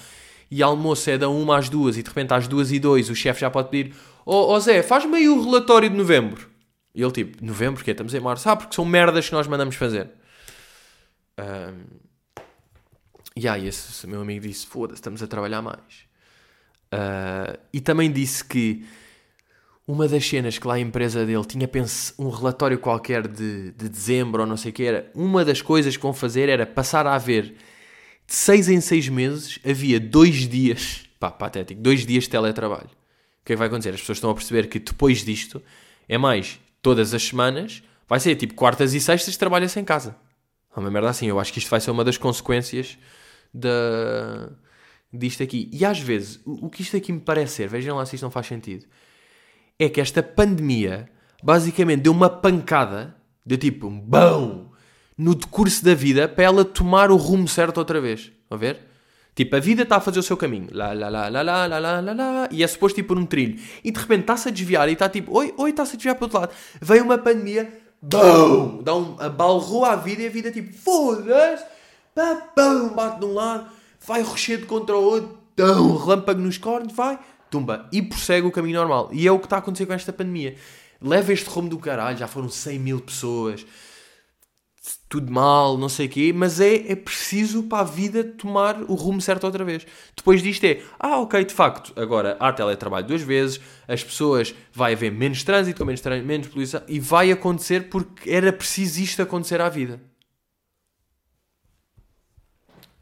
e 0.51 0.63
almoço 0.63 1.11
é 1.11 1.19
da 1.19 1.29
1 1.29 1.53
às 1.53 1.69
2 1.69 1.99
e 1.99 2.03
de 2.03 2.09
repente 2.09 2.33
às 2.33 2.49
2 2.49 2.73
e 2.73 2.79
2 2.79 3.11
o 3.11 3.15
chefe 3.15 3.43
já 3.43 3.51
pode 3.51 3.69
pedir: 3.69 3.95
Ó 4.25 4.35
oh, 4.35 4.55
oh 4.55 4.61
Zé, 4.61 4.83
faz 4.83 5.05
meio 5.05 5.37
o 5.37 5.45
relatório 5.45 5.91
de 5.91 5.97
novembro. 5.97 6.50
E 6.95 7.03
ele 7.03 7.13
tipo: 7.13 7.45
Novembro, 7.45 7.77
porque 7.77 7.91
estamos 7.91 8.15
em 8.15 8.21
março. 8.21 8.49
Ah, 8.49 8.57
porque 8.57 8.75
são 8.75 8.85
merdas 8.85 9.29
que 9.29 9.35
nós 9.35 9.47
mandamos 9.47 9.77
fazer. 9.77 10.11
Um, 11.39 11.85
e 13.37 13.49
aí, 13.49 13.67
esse 13.67 14.07
meu 14.07 14.21
amigo 14.21 14.47
disse: 14.47 14.67
Foda-se, 14.67 14.99
estamos 14.99 15.23
a 15.23 15.27
trabalhar 15.27 15.63
mais. 15.63 16.09
Uh, 16.93 17.59
e 17.73 17.81
também 17.81 18.11
disse 18.11 18.45
que 18.45 18.85
uma 19.87 20.07
das 20.07 20.27
cenas 20.27 20.59
que 20.59 20.67
lá 20.67 20.75
a 20.75 20.81
empresa 20.81 21.25
dele 21.25 21.45
tinha 21.45 21.69
um 22.19 22.29
relatório 22.29 22.79
qualquer 22.79 23.27
de, 23.27 23.73
de 23.73 23.89
dezembro 23.89 24.43
ou 24.43 24.47
não 24.47 24.57
sei 24.57 24.71
o 24.71 24.75
que 24.75 24.85
era, 24.85 25.11
uma 25.15 25.45
das 25.45 25.63
coisas 25.63 25.97
que 25.97 26.03
vão 26.03 26.13
fazer 26.13 26.49
era 26.49 26.65
passar 26.67 27.07
a 27.07 27.15
haver 27.15 27.55
de 28.27 28.35
seis 28.35 28.69
em 28.69 28.81
seis 28.81 29.09
meses 29.09 29.59
havia 29.69 29.99
dois 29.99 30.49
dias, 30.49 31.05
pá, 31.19 31.31
patético, 31.31 31.81
dois 31.81 32.07
dias 32.07 32.25
de 32.25 32.31
teletrabalho. 32.31 32.87
O 32.87 33.45
que 33.45 33.53
é 33.53 33.57
que 33.57 33.57
vai 33.57 33.67
acontecer? 33.67 33.91
As 33.91 34.01
pessoas 34.01 34.19
estão 34.19 34.31
a 34.31 34.35
perceber 34.35 34.69
que 34.69 34.79
depois 34.79 35.25
disto 35.25 35.61
é 36.09 36.17
mais 36.17 36.61
todas 36.83 37.15
as 37.15 37.23
semanas, 37.23 37.83
vai 38.09 38.21
ser 38.21 38.37
tipo 38.37 38.55
quartas 38.55 38.95
e 38.95 39.01
sextas 39.01 39.37
trabalha-se 39.37 39.79
em 39.79 39.85
casa. 39.85 40.17
É 40.75 40.81
uma 40.81 40.91
merda 40.91 41.11
assim. 41.11 41.27
Eu 41.27 41.39
acho 41.41 41.53
que 41.53 41.59
isto 41.59 41.71
vai 41.71 41.81
ser 41.81 41.91
uma 41.91 42.05
das 42.05 42.17
consequências 42.17 42.99
da 43.53 44.51
disto 45.13 45.43
aqui. 45.43 45.69
E 45.73 45.85
às 45.85 45.99
vezes, 45.99 46.41
o, 46.45 46.71
que 46.71 46.83
isto 46.83 46.97
aqui 46.97 47.13
me 47.13 47.21
parece 47.21 47.55
ser, 47.55 47.69
vejam 47.69 47.97
lá 47.97 48.07
se 48.07 48.15
isto 48.15 48.23
não 48.23 48.31
faz 48.31 48.47
sentido, 48.47 48.87
é 49.79 49.89
que 49.89 50.01
esta 50.01 50.23
pandemia 50.23 51.09
basicamente 51.43 52.03
deu 52.03 52.13
uma 52.13 52.31
pancada, 52.31 53.17
de 53.45 53.57
tipo 53.57 53.89
um 53.89 54.01
bão, 54.01 54.71
no 55.17 55.35
decurso 55.35 55.85
da 55.85 55.95
vida 55.95 56.29
para 56.29 56.45
ela 56.45 56.65
tomar 56.65 57.11
o 57.11 57.17
rumo 57.17 57.49
certo 57.49 57.79
outra 57.79 58.01
vez. 58.01 58.33
A 58.49 58.57
ver? 58.57 58.90
Tipo, 59.35 59.57
a 59.57 59.61
vida 59.61 59.83
está 59.83 59.97
a 59.97 60.01
fazer 60.01 60.19
o 60.19 60.23
seu 60.23 60.37
caminho. 60.37 60.69
Lá, 60.73 60.93
lá, 60.93 61.09
lá, 61.09 61.29
lá, 61.29 61.43
lá, 61.43 61.67
lá, 61.67 61.79
lá, 61.79 62.01
lá, 62.01 62.13
lá, 62.13 62.49
e 62.51 62.63
é 62.63 62.67
suposto 62.67 63.01
ir 63.01 63.05
por 63.05 63.17
um 63.17 63.25
trilho. 63.25 63.59
E 63.83 63.91
de 63.91 63.99
repente 63.99 64.23
está-se 64.23 64.49
a 64.49 64.53
desviar 64.53 64.89
e 64.89 64.93
está 64.93 65.09
tipo, 65.09 65.37
oi, 65.37 65.55
oi, 65.57 65.71
está-se 65.71 65.95
a 65.95 65.97
desviar 65.97 66.17
para 66.17 66.23
o 66.23 66.27
outro 66.27 66.41
lado. 66.41 66.53
Vem 66.81 67.01
uma 67.01 67.17
pandemia, 67.17 67.73
bum, 68.03 68.83
dá 68.83 68.95
um, 68.95 69.17
abalrou 69.21 69.85
a 69.85 69.97
vida 69.97 70.23
e 70.23 70.27
a 70.27 70.31
vida 70.31 70.51
tipo, 70.51 70.73
foda-se, 70.73 71.65
bum, 72.57 72.89
bate 72.95 73.21
de 73.21 73.25
um 73.27 73.35
lado, 73.35 73.67
vai 74.07 74.23
rochedo 74.23 74.67
contra 74.67 74.97
o 74.97 75.03
outro, 75.03 75.39
tão, 75.55 75.97
relâmpago 75.97 76.41
nos 76.41 76.59
cornos, 76.59 76.93
vai, 76.93 77.19
tumba, 77.51 77.89
e 77.93 78.03
prossegue 78.03 78.47
o 78.47 78.51
caminho 78.51 78.79
normal. 78.79 79.11
E 79.13 79.27
é 79.27 79.33
o 79.33 79.39
que 79.39 79.47
está 79.47 79.57
a 79.57 79.59
acontecer 79.61 79.87
com 79.87 79.93
esta 79.93 80.13
pandemia. 80.13 80.57
Leva 81.01 81.33
este 81.33 81.49
rumo 81.49 81.69
do 81.69 81.79
caralho, 81.79 82.19
já 82.19 82.27
foram 82.27 82.49
100 82.49 82.79
mil 82.79 83.01
pessoas, 83.01 83.65
tudo 85.09 85.31
mal, 85.31 85.77
não 85.77 85.89
sei 85.89 86.07
o 86.07 86.09
quê, 86.09 86.33
mas 86.33 86.61
é, 86.61 86.93
é 86.93 86.97
preciso 86.97 87.65
para 87.65 87.81
a 87.81 87.85
vida 87.85 88.25
tomar 88.25 88.81
o 88.83 88.95
rumo 88.95 89.21
certo 89.21 89.45
outra 89.45 89.65
vez. 89.65 89.87
Depois 90.17 90.43
disto 90.43 90.65
é, 90.65 90.83
ah, 90.99 91.19
ok, 91.19 91.45
de 91.45 91.53
facto, 91.53 91.93
agora 92.01 92.37
há 92.41 92.53
teletrabalho 92.53 93.07
duas 93.07 93.23
vezes, 93.23 93.61
as 93.87 94.03
pessoas, 94.03 94.55
vai 94.73 94.93
haver 94.95 95.13
menos 95.13 95.45
trânsito, 95.45 95.85
menos, 95.85 96.01
trânsito, 96.01 96.27
menos 96.27 96.49
poluição, 96.49 96.83
e 96.89 96.99
vai 96.99 97.31
acontecer 97.31 97.89
porque 97.91 98.31
era 98.31 98.53
preciso 98.53 99.01
isto 99.03 99.21
acontecer 99.21 99.61
à 99.61 99.69
vida. 99.69 100.01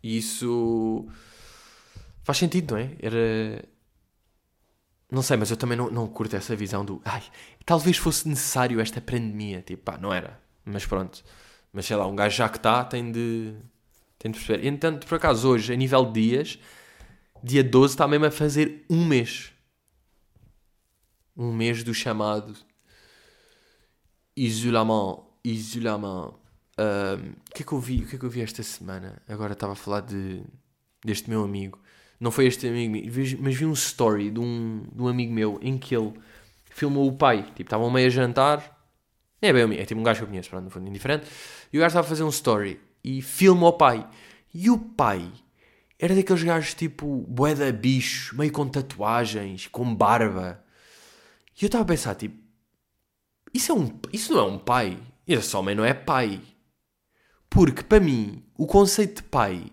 E 0.03 0.17
isso 0.19 1.07
faz 2.23 2.39
sentido, 2.39 2.73
não 2.73 2.79
é? 2.79 2.97
Era. 3.01 3.65
Não 5.11 5.23
sei, 5.23 5.37
mas 5.37 5.51
eu 5.51 5.57
também 5.57 5.77
não, 5.77 5.91
não 5.91 6.07
curto 6.07 6.37
essa 6.37 6.55
visão 6.55 6.85
do. 6.85 7.01
Ai, 7.05 7.23
talvez 7.65 7.97
fosse 7.97 8.29
necessário 8.29 8.81
esta 8.81 9.01
pandemia. 9.01 9.63
Tipo, 9.63 9.83
pá, 9.85 9.99
não 9.99 10.13
era. 10.13 10.41
Mas 10.65 10.87
pronto. 10.87 11.25
Mas 11.73 11.87
sei 11.87 11.97
lá, 11.97 12.07
um 12.07 12.17
gajo 12.17 12.37
já 12.37 12.49
que 12.49 12.57
está 12.57 12.85
tem 12.85 13.11
de. 13.13 13.55
tem 14.19 14.31
de 14.31 14.39
perceber. 14.39 14.67
Entanto, 14.67 15.07
por 15.07 15.17
acaso, 15.17 15.49
hoje, 15.49 15.73
a 15.73 15.77
nível 15.77 16.05
de 16.07 16.21
dias, 16.21 16.59
dia 17.43 17.63
12 17.65 17.95
está 17.95 18.09
mesmo 18.09 18.27
a 18.27 18.31
fazer 18.31 18.85
um 18.91 19.05
mês. 19.05 19.53
Um 21.37 21.53
mês 21.53 21.85
do 21.85 21.95
chamado 21.95 22.57
isolamento. 24.37 25.27
Isolamento 25.45 26.39
o 26.79 27.55
que 27.55 27.63
é 27.63 27.67
que 27.67 27.73
eu 27.73 27.81
vi? 27.81 28.03
O 28.03 28.07
que 28.07 28.17
é 28.17 28.19
que 28.19 28.25
eu 28.25 28.31
vi 28.31 28.41
esta 28.41 28.63
semana? 28.63 29.21
Agora 29.29 29.53
estava 29.53 29.73
a 29.73 29.77
falar 29.77 30.01
de, 30.01 30.43
deste 31.05 31.29
meu 31.29 31.43
amigo. 31.43 31.79
Não 32.21 32.31
foi 32.31 32.47
este 32.47 32.67
amigo, 32.67 32.95
mas 33.41 33.55
vi 33.55 33.67
um 33.67 33.73
story 33.73 34.31
de 34.31 34.41
um, 34.41 34.85
de 34.93 35.03
um 35.03 35.09
amigo 35.09 35.33
meu 35.33 35.59
em 35.63 35.77
que 35.77 35.95
ele 35.95 36.13
filmou 36.71 37.09
o 37.09 37.17
pai. 37.17 37.43
Tipo, 37.43 37.63
estavam 37.63 37.91
meio 37.91 38.07
a 38.07 38.11
jantar. 38.11 38.78
É 39.41 39.53
bem 39.53 39.63
amigo, 39.63 39.81
é 39.81 39.85
tipo 39.85 40.01
um 40.01 40.05
gajo 40.05 40.19
que 40.19 40.25
eu 40.25 40.29
conheço, 40.29 40.51
pronto, 40.51 40.65
não 40.65 40.71
foi 40.71 40.83
indiferente. 40.83 41.27
E 41.73 41.79
o 41.79 41.81
gajo 41.81 41.89
estava 41.89 42.07
a 42.07 42.09
fazer 42.09 42.25
um 42.25 42.29
story 42.29 42.81
e 43.05 43.23
filma 43.23 43.69
o 43.69 43.73
pai. 43.73 44.07
E 44.53 44.69
o 44.69 44.79
pai 44.79 45.31
era 45.99 46.15
daqueles 46.15 46.43
gajos 46.43 46.75
tipo 46.75 47.25
boeda 47.29 47.71
bicho, 47.73 48.37
meio 48.37 48.53
com 48.53 48.69
tatuagens, 48.69 49.67
com 49.67 49.95
barba. 49.95 50.65
E 51.61 51.65
eu 51.65 51.67
estava 51.67 51.83
a 51.83 51.87
pensar, 51.87 52.15
tipo, 52.15 52.37
isso, 53.53 53.73
é 53.73 53.75
um, 53.75 53.99
isso 54.13 54.33
não 54.33 54.41
é 54.41 54.45
um 54.45 54.59
pai. 54.59 54.99
Esse 55.27 55.57
homem 55.57 55.75
não 55.75 55.85
é 55.85 55.93
pai. 55.93 56.41
Porque, 57.51 57.83
para 57.83 58.01
mim, 58.01 58.45
o 58.57 58.67
conceito 58.67 59.23
de 59.23 59.29
pai. 59.29 59.73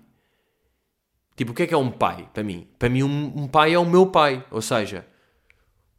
Tipo, 1.35 1.51
o 1.51 1.55
que 1.55 1.63
é 1.63 1.67
que 1.67 1.73
é 1.73 1.77
um 1.77 1.91
pai? 1.91 2.29
Para 2.33 2.43
mim. 2.43 2.67
Para 2.79 2.89
mim, 2.89 3.03
um, 3.03 3.43
um 3.43 3.47
pai 3.47 3.73
é 3.73 3.79
o 3.79 3.85
meu 3.85 4.07
pai. 4.07 4.45
Ou 4.49 4.61
seja, 4.61 5.05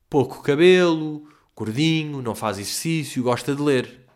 pouco 0.09 0.43
cabelo, 0.43 1.29
gordinho, 1.57 2.21
não 2.21 2.35
faz 2.35 2.59
exercício, 2.59 3.23
gosta 3.23 3.57
de 3.57 3.63
ler. 3.63 4.07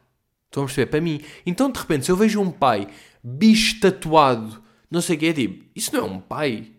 Estão 0.47 0.64
a 0.64 0.66
perceber? 0.66 0.91
Para 0.91 1.01
mim. 1.01 1.20
Então, 1.47 1.70
de 1.70 1.78
repente, 1.78 2.05
se 2.05 2.12
eu 2.12 2.16
vejo 2.16 2.41
um 2.41 2.51
pai 2.51 2.88
bicho 3.22 3.80
tatuado, 3.80 4.62
não 4.91 5.01
sei 5.01 5.16
o 5.16 5.18
que, 5.18 5.26
é 5.26 5.32
tipo, 5.32 5.64
isso 5.74 5.95
não 5.95 6.01
é 6.01 6.05
um 6.05 6.20
pai. 6.20 6.72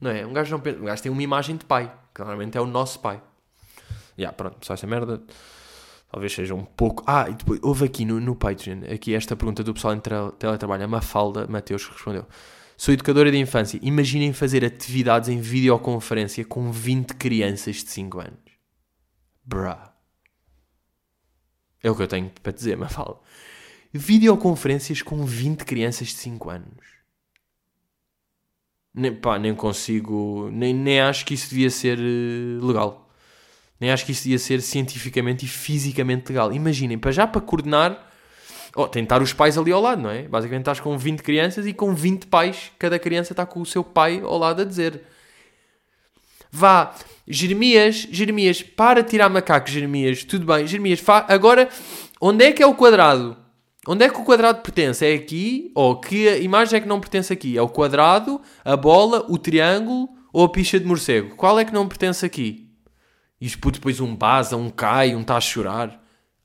Não 0.00 0.10
é? 0.10 0.26
Um 0.26 0.32
gajo, 0.32 0.50
não 0.56 0.58
um 0.58 0.84
gajo 0.84 1.02
tem 1.02 1.12
uma 1.12 1.22
imagem 1.22 1.56
de 1.56 1.64
pai. 1.64 1.92
Que 2.14 2.20
normalmente 2.20 2.56
é 2.56 2.60
o 2.60 2.66
nosso 2.66 3.00
pai. 3.00 3.22
Já, 4.16 4.22
yeah, 4.22 4.36
pronto, 4.36 4.64
só 4.64 4.74
essa 4.74 4.86
merda 4.86 5.22
talvez 6.10 6.32
seja 6.32 6.54
um 6.54 6.64
pouco. 6.64 7.02
Ah, 7.06 7.28
e 7.28 7.34
depois 7.34 7.58
houve 7.60 7.84
aqui 7.84 8.04
no, 8.04 8.20
no 8.20 8.36
Patreon, 8.36 8.82
aqui 8.92 9.14
esta 9.14 9.34
pergunta 9.34 9.64
do 9.64 9.74
pessoal 9.74 9.94
em 9.94 10.00
teletrabalho, 10.38 10.84
a 10.84 10.86
Mafalda 10.86 11.46
Mateus 11.48 11.88
respondeu. 11.88 12.24
Sou 12.76 12.94
educadora 12.94 13.30
de 13.32 13.38
infância. 13.38 13.80
Imaginem 13.82 14.32
fazer 14.32 14.64
atividades 14.64 15.28
em 15.28 15.40
videoconferência 15.40 16.44
com 16.44 16.70
20 16.70 17.14
crianças 17.14 17.76
de 17.76 17.90
5 17.90 18.20
anos. 18.20 18.43
Bruh. 19.44 19.94
É 21.82 21.90
o 21.90 21.94
que 21.94 22.02
eu 22.02 22.08
tenho 22.08 22.30
para 22.42 22.52
dizer, 22.52 22.76
Mafalda. 22.76 23.20
videoconferências 23.92 25.02
com 25.02 25.24
20 25.24 25.64
crianças 25.64 26.08
de 26.08 26.14
5 26.14 26.50
anos. 26.50 26.94
Nem, 28.94 29.14
pá, 29.14 29.38
nem 29.38 29.54
consigo. 29.54 30.48
Nem, 30.52 30.72
nem 30.72 31.00
acho 31.00 31.26
que 31.26 31.34
isso 31.34 31.50
devia 31.50 31.68
ser 31.68 31.98
uh, 31.98 32.64
legal. 32.64 33.10
Nem 33.80 33.90
acho 33.90 34.06
que 34.06 34.12
isso 34.12 34.22
devia 34.22 34.38
ser 34.38 34.62
cientificamente 34.62 35.44
e 35.44 35.48
fisicamente 35.48 36.28
legal. 36.28 36.52
Imaginem, 36.52 36.96
para 36.96 37.10
já 37.10 37.26
para 37.26 37.40
coordenar. 37.40 38.12
Oh, 38.76 38.88
tem 38.88 39.02
estar 39.02 39.22
os 39.22 39.32
pais 39.32 39.58
ali 39.58 39.70
ao 39.70 39.80
lado, 39.80 40.02
não 40.02 40.10
é? 40.10 40.26
Basicamente 40.26 40.62
estás 40.62 40.80
com 40.80 40.96
20 40.96 41.22
crianças 41.22 41.66
e 41.66 41.72
com 41.72 41.94
20 41.94 42.26
pais, 42.26 42.72
cada 42.76 42.98
criança 42.98 43.32
está 43.32 43.46
com 43.46 43.60
o 43.60 43.66
seu 43.66 43.84
pai 43.84 44.20
ao 44.20 44.38
lado 44.38 44.62
a 44.62 44.64
dizer: 44.64 45.02
Vá, 46.56 46.94
Jeremias, 47.26 48.06
Jeremias, 48.12 48.62
para 48.62 49.02
tirar 49.02 49.28
macaco, 49.28 49.68
Jeremias, 49.68 50.22
tudo 50.22 50.46
bem, 50.46 50.64
Jeremias, 50.68 51.00
fa... 51.00 51.26
agora 51.28 51.68
onde 52.20 52.44
é 52.44 52.52
que 52.52 52.62
é 52.62 52.66
o 52.66 52.76
quadrado? 52.76 53.36
Onde 53.88 54.04
é 54.04 54.08
que 54.08 54.20
o 54.20 54.24
quadrado 54.24 54.62
pertence? 54.62 55.04
É 55.04 55.14
aqui? 55.14 55.72
Ou 55.74 56.00
que 56.00 56.38
imagem 56.38 56.76
é 56.76 56.80
que 56.80 56.86
não 56.86 57.00
pertence 57.00 57.32
aqui? 57.32 57.58
É 57.58 57.60
o 57.60 57.68
quadrado, 57.68 58.40
a 58.64 58.76
bola, 58.76 59.26
o 59.28 59.36
triângulo 59.36 60.08
ou 60.32 60.44
a 60.44 60.48
picha 60.48 60.78
de 60.78 60.86
morcego? 60.86 61.34
Qual 61.34 61.58
é 61.58 61.64
que 61.64 61.72
não 61.72 61.88
pertence 61.88 62.24
aqui? 62.24 62.70
E 63.40 63.48
depois 63.48 63.98
um 63.98 64.14
baza, 64.14 64.56
um 64.56 64.70
cai, 64.70 65.16
um 65.16 65.22
está 65.22 65.36
a 65.36 65.40
chorar. 65.40 66.00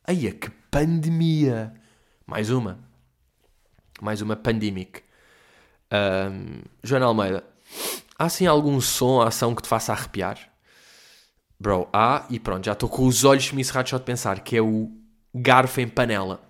Ai, 0.07 0.25
é 0.25 0.31
que 0.31 0.49
pandemia! 0.71 1.71
Mais 2.25 2.49
uma. 2.49 2.79
Mais 4.01 4.21
uma 4.23 4.35
pandemic. 4.35 5.03
Um, 5.93 6.61
Joana 6.83 7.05
Almeida. 7.05 7.43
Há 8.19 8.25
assim 8.25 8.45
algum 8.45 8.81
som, 8.81 9.21
ação 9.21 9.55
que 9.55 9.61
te 9.61 9.69
faça 9.69 9.93
arrepiar? 9.93 10.37
Bro, 11.57 11.87
há, 11.93 12.25
e 12.29 12.37
pronto, 12.37 12.65
já 12.65 12.73
estou 12.73 12.89
com 12.89 13.07
os 13.07 13.23
olhos 13.23 13.45
semicerrados 13.45 13.91
só 13.91 13.97
de 13.97 14.03
pensar, 14.03 14.41
que 14.41 14.57
é 14.57 14.61
o 14.61 14.91
garfo 15.33 15.79
em 15.79 15.87
panela. 15.87 16.41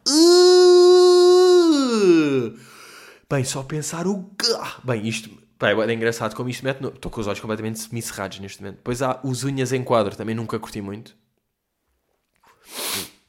Bem, 3.30 3.44
só 3.44 3.62
pensar 3.62 4.08
o... 4.08 4.32
Bem, 4.84 5.08
isto... 5.08 5.30
Bem, 5.60 5.80
é 5.80 5.94
engraçado 5.94 6.36
como 6.36 6.50
isto 6.50 6.64
mete... 6.64 6.84
Estou 6.84 7.12
com 7.12 7.22
os 7.22 7.28
olhos 7.28 7.40
completamente 7.40 7.78
semicerrados 7.78 8.40
neste 8.40 8.64
momento. 8.64 8.78
Depois 8.78 9.04
há 9.04 9.20
os 9.24 9.44
unhas 9.44 9.72
em 9.72 9.84
quadro, 9.84 10.16
também 10.16 10.34
nunca 10.34 10.58
curti 10.58 10.82
muito. 10.82 11.16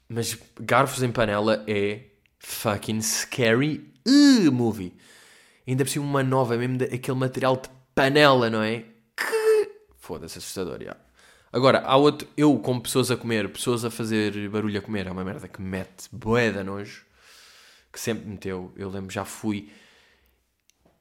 Mas 0.09 0.39
garfos 0.59 1.03
em 1.03 1.13
panela 1.13 1.63
é 1.67 2.07
fucking 2.39 3.03
scary 3.03 3.93
uh, 4.09 4.51
movie. 4.51 4.97
Ainda 5.69 5.85
por 5.85 5.91
cima 5.91 6.07
uma 6.07 6.23
nova, 6.23 6.57
mesmo 6.57 6.79
daquele 6.79 7.19
material 7.19 7.57
de 7.59 7.69
panela, 8.01 8.49
não 8.49 8.63
é? 8.63 8.85
Que... 9.15 9.71
Foda-se, 9.99 10.39
assustador, 10.39 10.83
já. 10.83 10.97
Agora, 11.53 11.81
há 11.81 11.97
outro... 11.97 12.27
Eu, 12.35 12.59
como 12.59 12.81
pessoas 12.81 13.11
a 13.11 13.17
comer, 13.17 13.51
pessoas 13.51 13.85
a 13.85 13.91
fazer 13.91 14.49
barulho 14.49 14.79
a 14.79 14.83
comer, 14.83 15.07
é 15.07 15.11
uma 15.11 15.23
merda 15.23 15.47
que 15.47 15.61
me 15.61 15.69
mete 15.69 16.09
boeda 16.11 16.65
nojo. 16.65 17.05
Que 17.93 18.01
sempre 18.01 18.27
meteu. 18.27 18.73
Eu 18.75 18.89
lembro, 18.89 19.13
já 19.13 19.27
fui... 19.27 19.71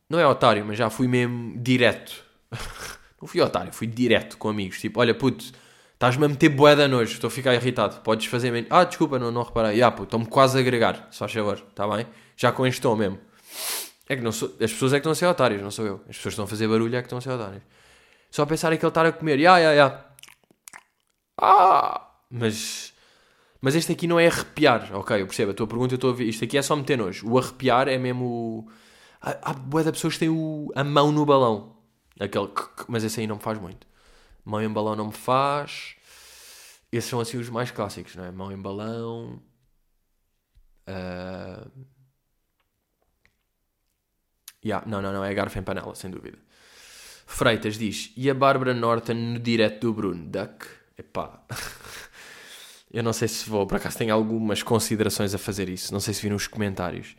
Não 0.10 0.20
é 0.20 0.28
otário, 0.28 0.66
mas 0.66 0.78
já 0.78 0.90
fui 0.90 1.08
mesmo 1.08 1.58
direto. 1.58 2.22
não 3.22 3.28
fui 3.28 3.40
otário, 3.40 3.72
fui 3.72 3.88
direto 3.88 4.38
com 4.38 4.50
amigos. 4.50 4.82
Tipo, 4.82 5.00
olha, 5.00 5.16
puto, 5.16 5.46
estás-me 5.94 6.26
a 6.26 6.28
meter 6.28 6.50
boeda 6.50 6.86
nojo, 6.88 7.14
estou 7.14 7.30
a 7.30 7.32
ficar 7.32 7.54
irritado. 7.54 8.02
Podes 8.02 8.26
fazer... 8.26 8.68
Ah, 8.70 8.84
desculpa, 8.84 9.18
não, 9.18 9.32
não 9.32 9.44
reparei. 9.44 9.82
Ah, 9.82 9.92
puto, 9.92 10.04
estou-me 10.04 10.26
quase 10.26 10.58
a 10.58 10.62
agregar, 10.62 11.08
só 11.12 11.26
a 11.26 11.30
favor, 11.30 11.64
está 11.70 11.88
bem? 11.88 12.08
Já 12.36 12.52
com 12.52 12.68
este 12.68 12.82
tom 12.82 12.98
mesmo. 12.98 13.20
É 14.10 14.16
que 14.16 14.24
não 14.24 14.32
sou, 14.32 14.50
as 14.60 14.74
pessoas 14.74 14.94
é 14.94 14.96
que 14.96 15.02
estão 15.02 15.12
a 15.12 15.16
ser 15.16 15.28
otárias, 15.28 15.62
não 15.62 15.70
sou 15.70 15.86
eu. 15.86 16.02
As 16.10 16.18
pessoas 16.18 16.34
estão 16.34 16.46
a 16.46 16.48
fazer 16.48 16.68
barulho 16.68 16.96
é 16.96 17.02
que 17.02 17.06
estão 17.06 17.20
a 17.20 17.22
ser 17.22 17.30
otárias. 17.30 17.62
Só 18.32 18.42
a 18.42 18.48
pensar 18.48 18.76
que 18.76 18.84
ele 18.84 18.88
estar 18.88 19.06
a 19.06 19.12
comer, 19.12 19.40
ya, 19.40 19.60
ya, 19.60 19.74
ya. 19.74 20.06
Ah! 21.38 22.12
Mas, 22.30 22.94
mas 23.62 23.76
este 23.76 23.92
aqui 23.92 24.08
não 24.08 24.20
é 24.20 24.28
arrepiar, 24.28 24.96
ok? 24.96 25.22
Eu 25.22 25.28
percebo 25.28 25.52
a 25.52 25.54
tua 25.54 25.68
pergunta, 25.68 25.94
eu 25.94 25.98
estou 25.98 26.10
a 26.12 26.14
ver. 26.14 26.26
Isto 26.26 26.44
aqui 26.44 26.58
é 26.58 26.62
só 26.62 26.76
meter 26.76 26.98
nojo. 26.98 27.30
O 27.30 27.38
arrepiar 27.38 27.88
é 27.88 27.98
mesmo. 28.00 28.68
Há, 29.22 29.52
há 29.52 29.54
boa 29.54 29.84
da 29.84 29.92
pessoas 29.92 30.14
que 30.14 30.22
têm 30.22 30.30
o, 30.30 30.72
a 30.76 30.84
mão 30.84 31.12
no 31.12 31.26
balão. 31.26 31.78
Aquele. 32.20 32.50
Mas 32.88 33.04
esse 33.04 33.22
aí 33.22 33.28
não 33.28 33.36
me 33.36 33.42
faz 33.42 33.60
muito. 33.60 33.88
Mão 34.44 34.62
em 34.62 34.70
balão 34.70 34.96
não 34.96 35.08
me 35.08 35.14
faz. 35.14 35.96
Esses 36.92 37.10
são 37.10 37.20
assim 37.20 37.38
os 37.38 37.50
mais 37.50 37.72
clássicos, 37.72 38.16
não 38.16 38.26
é? 38.26 38.32
Mão 38.32 38.52
em 38.52 38.62
balão. 38.62 39.42
Uh... 40.88 41.99
Yeah, 44.64 44.86
não, 44.88 45.02
não, 45.02 45.14
não, 45.14 45.24
é 45.24 45.34
garfo 45.34 45.58
em 45.58 45.64
panela, 45.64 45.96
sem 45.96 46.10
dúvida. 46.10 46.38
Freitas 47.26 47.78
diz, 47.78 48.12
e 48.18 48.30
a 48.30 48.34
Bárbara 48.34 48.74
Norton 48.74 49.14
no 49.14 49.40
direto 49.40 49.82
do 49.82 49.94
Bruno? 49.94 50.26
Duck? 50.26 50.66
Epá, 50.98 51.42
eu 52.92 53.04
não 53.04 53.14
sei 53.14 53.28
se 53.28 53.50
vou, 53.50 53.66
por 53.66 53.78
acaso 53.78 53.98
tenho 53.98 54.14
algumas 54.14 54.64
considerações 54.64 55.34
a 55.34 55.38
fazer 55.38 55.70
isso, 55.70 55.94
não 55.94 56.00
sei 56.00 56.14
se 56.14 56.22
viram 56.22 56.36
os 56.36 56.48
comentários. 56.48 57.16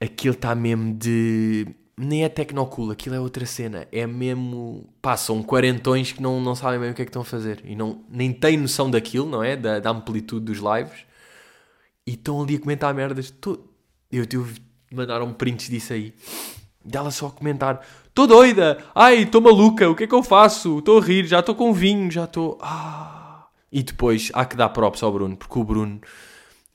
Aquilo 0.00 0.34
está 0.34 0.54
mesmo 0.54 0.94
de... 0.94 1.66
Nem 1.98 2.24
é 2.24 2.28
tecnocool, 2.28 2.90
aquilo 2.90 3.14
é 3.14 3.20
outra 3.20 3.46
cena. 3.46 3.88
É 3.90 4.06
mesmo... 4.06 4.92
Pá, 5.00 5.16
são 5.16 5.42
quarentões 5.42 6.12
que 6.12 6.20
não, 6.20 6.38
não 6.40 6.54
sabem 6.54 6.78
bem 6.78 6.90
o 6.90 6.94
que 6.94 7.00
é 7.00 7.04
que 7.06 7.08
estão 7.08 7.22
a 7.22 7.24
fazer. 7.24 7.62
E 7.64 7.74
não, 7.74 8.04
nem 8.10 8.30
têm 8.30 8.58
noção 8.58 8.90
daquilo, 8.90 9.26
não 9.26 9.42
é? 9.42 9.56
Da, 9.56 9.78
da 9.78 9.90
amplitude 9.90 10.44
dos 10.44 10.58
lives. 10.58 11.06
E 12.06 12.12
estão 12.12 12.42
ali 12.42 12.56
a 12.56 12.60
comentar 12.60 12.92
merdas. 12.92 13.30
Tô... 13.30 13.58
Eu, 14.12 14.26
eu 14.30 14.46
mandaram 14.90 15.32
prints 15.32 15.68
disso 15.68 15.92
aí. 15.92 16.14
Dela 16.84 17.10
só 17.10 17.26
a 17.26 17.30
comentar: 17.30 17.80
Estou 18.06 18.26
doida! 18.26 18.78
Ai, 18.94 19.22
estou 19.22 19.40
maluca! 19.40 19.88
O 19.90 19.94
que 19.94 20.04
é 20.04 20.06
que 20.06 20.14
eu 20.14 20.22
faço? 20.22 20.78
Estou 20.78 20.98
a 20.98 21.02
rir, 21.02 21.26
já 21.26 21.40
estou 21.40 21.54
com 21.54 21.72
vinho, 21.72 22.10
já 22.10 22.24
estou. 22.24 22.58
Ah. 22.60 23.46
E 23.70 23.82
depois 23.82 24.30
há 24.32 24.44
que 24.44 24.56
dar 24.56 24.68
props 24.70 25.02
ao 25.02 25.12
Bruno, 25.12 25.36
porque 25.36 25.58
o 25.58 25.64
Bruno 25.64 26.00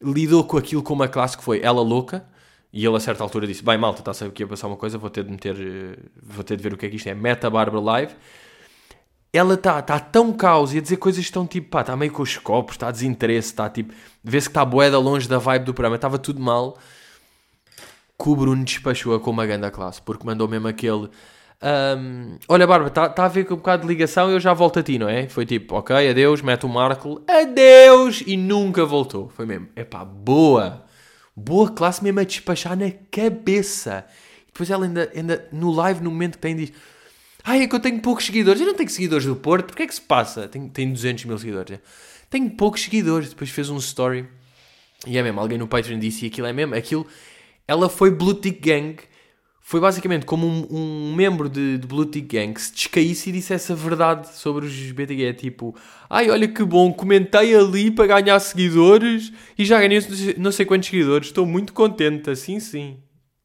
lidou 0.02 0.44
com 0.44 0.58
aquilo 0.58 0.84
com 0.84 0.94
uma 0.94 1.08
classe 1.08 1.38
que 1.38 1.44
foi 1.44 1.62
ela 1.62 1.82
louca. 1.82 2.26
E 2.74 2.86
ele 2.86 2.96
a 2.96 3.00
certa 3.00 3.24
altura 3.24 3.48
disse: 3.48 3.64
Bem, 3.64 3.78
malta, 3.78 4.00
está 4.02 4.12
a 4.12 4.14
saber 4.14 4.32
que 4.32 4.44
ia 4.44 4.48
passar 4.48 4.68
uma 4.68 4.78
coisa, 4.78 4.98
vou 4.98 5.10
ter 5.10 5.24
de 5.24 5.32
meter, 5.32 5.56
eh, 5.60 5.98
vou 6.22 6.44
ter 6.44 6.58
de 6.58 6.64
ver 6.64 6.74
o 6.74 6.78
que 6.78 6.86
é 6.86 6.90
que 6.90 6.96
isto 6.96 7.08
é. 7.08 7.14
Meta 7.14 7.50
Bárbara 7.50 7.84
Live. 7.84 8.16
Ela 9.34 9.54
está 9.54 9.82
tá 9.82 9.98
tão 9.98 10.34
caos 10.34 10.74
e 10.74 10.78
a 10.78 10.82
dizer 10.82 10.98
coisas 10.98 11.24
estão 11.24 11.48
tipo, 11.48 11.70
pá, 11.70 11.82
está 11.82 11.96
meio 11.96 12.12
com 12.12 12.22
os 12.22 12.38
copos, 12.38 12.76
está 12.76 12.92
desinteresse, 12.92 13.48
está 13.48 13.70
tipo, 13.70 13.94
vê-se 14.22 14.48
que 14.48 14.52
está 14.52 14.66
boeda 14.66 15.00
longe 15.00 15.26
da 15.26 15.38
vibe 15.38 15.64
do 15.64 15.74
programa, 15.74 15.96
estava 15.96 16.20
tudo 16.20 16.42
mal 16.42 16.78
que 18.22 18.30
o 18.30 18.36
Bruno 18.36 18.64
despachou-a 18.64 19.20
com 19.20 19.32
uma 19.32 19.46
grande 19.46 19.70
classe, 19.72 20.02
porque 20.02 20.26
mandou 20.26 20.48
mesmo 20.48 20.68
aquele. 20.68 21.10
Um, 21.64 22.38
Olha, 22.48 22.68
Bárbara, 22.68 22.90
está 22.90 23.10
tá 23.10 23.26
a 23.26 23.28
ver 23.28 23.46
com 23.46 23.56
um 23.56 23.58
bocado 23.58 23.84
de 23.84 23.88
ligação 23.88 24.30
e 24.30 24.34
eu 24.34 24.40
já 24.40 24.54
volto 24.54 24.80
a 24.80 24.84
ti, 24.84 25.00
não 25.00 25.10
é? 25.10 25.28
Foi 25.28 25.46
tipo, 25.46 25.76
ok, 25.76 26.10
adeus, 26.10 26.42
mete 26.42 26.66
o 26.66 26.70
Marco, 26.70 27.22
adeus, 27.28 28.24
e 28.26 28.38
nunca 28.38 28.86
voltou. 28.86 29.30
Foi 29.30 29.46
mesmo, 29.46 29.70
epá, 29.76 30.06
boa, 30.06 30.86
boa 31.36 31.72
classe 31.72 32.04
mesmo 32.04 32.20
a 32.20 32.24
despachar 32.24 32.78
na 32.78 32.92
cabeça. 33.12 34.06
Depois 34.48 34.70
ela 34.70 34.86
ainda, 34.86 35.12
ainda 35.16 35.48
no 35.52 35.72
live, 35.72 36.04
no 36.04 36.12
momento 36.12 36.34
que 36.34 36.42
tem, 36.42 36.56
diz: 36.56 36.72
Ai, 37.44 37.64
é 37.64 37.68
que 37.68 37.76
eu 37.76 37.80
tenho 37.80 38.00
poucos 38.02 38.26
seguidores. 38.26 38.62
Eu 38.62 38.68
não 38.68 38.76
tenho 38.76 38.90
seguidores 38.90 39.26
do 39.26 39.36
Porto, 39.36 39.68
porque 39.68 39.84
é 39.84 39.88
que 39.88 39.96
se 39.96 40.02
passa? 40.02 40.48
Tenho, 40.48 40.70
tenho 40.70 40.92
200 40.94 41.26
mil 41.26 41.38
seguidores. 41.38 41.80
Tenho 42.30 42.50
poucos 42.52 42.84
seguidores. 42.84 43.30
Depois 43.30 43.50
fez 43.50 43.70
um 43.70 43.78
story 43.78 44.28
e 45.06 45.18
é 45.18 45.24
mesmo, 45.24 45.40
alguém 45.40 45.58
no 45.58 45.68
Patreon 45.68 45.98
disse 45.98 46.26
e 46.26 46.28
aquilo 46.28 46.46
é 46.46 46.54
mesmo, 46.54 46.76
aquilo 46.76 47.08
ela 47.72 47.88
foi 47.88 48.12
Blue 48.12 48.34
Tick 48.34 48.60
Gang. 48.62 48.98
Foi 49.62 49.80
basicamente 49.80 50.26
como 50.26 50.46
um, 50.46 50.68
um 50.70 51.16
membro 51.16 51.48
de, 51.48 51.78
de 51.78 51.88
Blue 51.88 52.06
Tick 52.06 52.34
Gang 52.34 52.54
que 52.54 52.62
se 52.62 52.74
descaísse 52.74 53.30
e 53.30 53.32
dissesse 53.32 53.72
a 53.72 53.76
verdade 53.76 54.28
sobre 54.36 54.66
os 54.66 54.92
BTG. 54.92 55.24
É 55.24 55.34
tipo, 55.34 55.74
ai, 56.10 56.30
olha 56.30 56.50
que 56.50 56.66
bom, 56.66 56.92
comentei 56.92 57.56
ali 57.56 57.90
para 57.90 58.20
ganhar 58.20 58.38
seguidores 58.42 59.32
e 59.58 59.64
já 59.64 59.80
ganhei 59.80 60.02
não 60.38 60.52
sei 60.52 60.66
quantos 60.66 60.90
seguidores. 60.90 61.28
Estou 61.28 61.46
muito 61.46 61.72
contente, 61.72 62.30
assim 62.30 62.60
sim. 62.60 62.98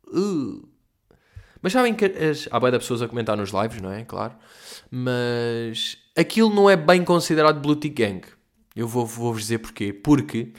Uh. 0.09 0.69
Mas 1.63 1.73
sabem 1.73 1.95
que 1.95 2.07
as... 2.07 2.49
há 2.51 2.59
bem 2.59 2.73
de 2.73 2.79
pessoas 2.79 3.03
a 3.03 3.09
comentar 3.09 3.37
nos 3.37 3.51
lives, 3.51 3.81
não 3.81 3.93
é? 3.93 4.05
Claro. 4.05 4.35
Mas 4.91 5.99
aquilo 6.17 6.53
não 6.53 6.69
é 6.69 6.75
bem 6.75 7.05
considerado 7.05 7.61
Blue 7.61 7.77
Tick 7.77 7.97
Gang. 7.97 8.23
Eu 8.75 8.89
vou-vos 8.89 9.17
vou 9.17 9.37
dizer 9.37 9.59
porquê. 9.59 9.93
Porque 9.93 10.53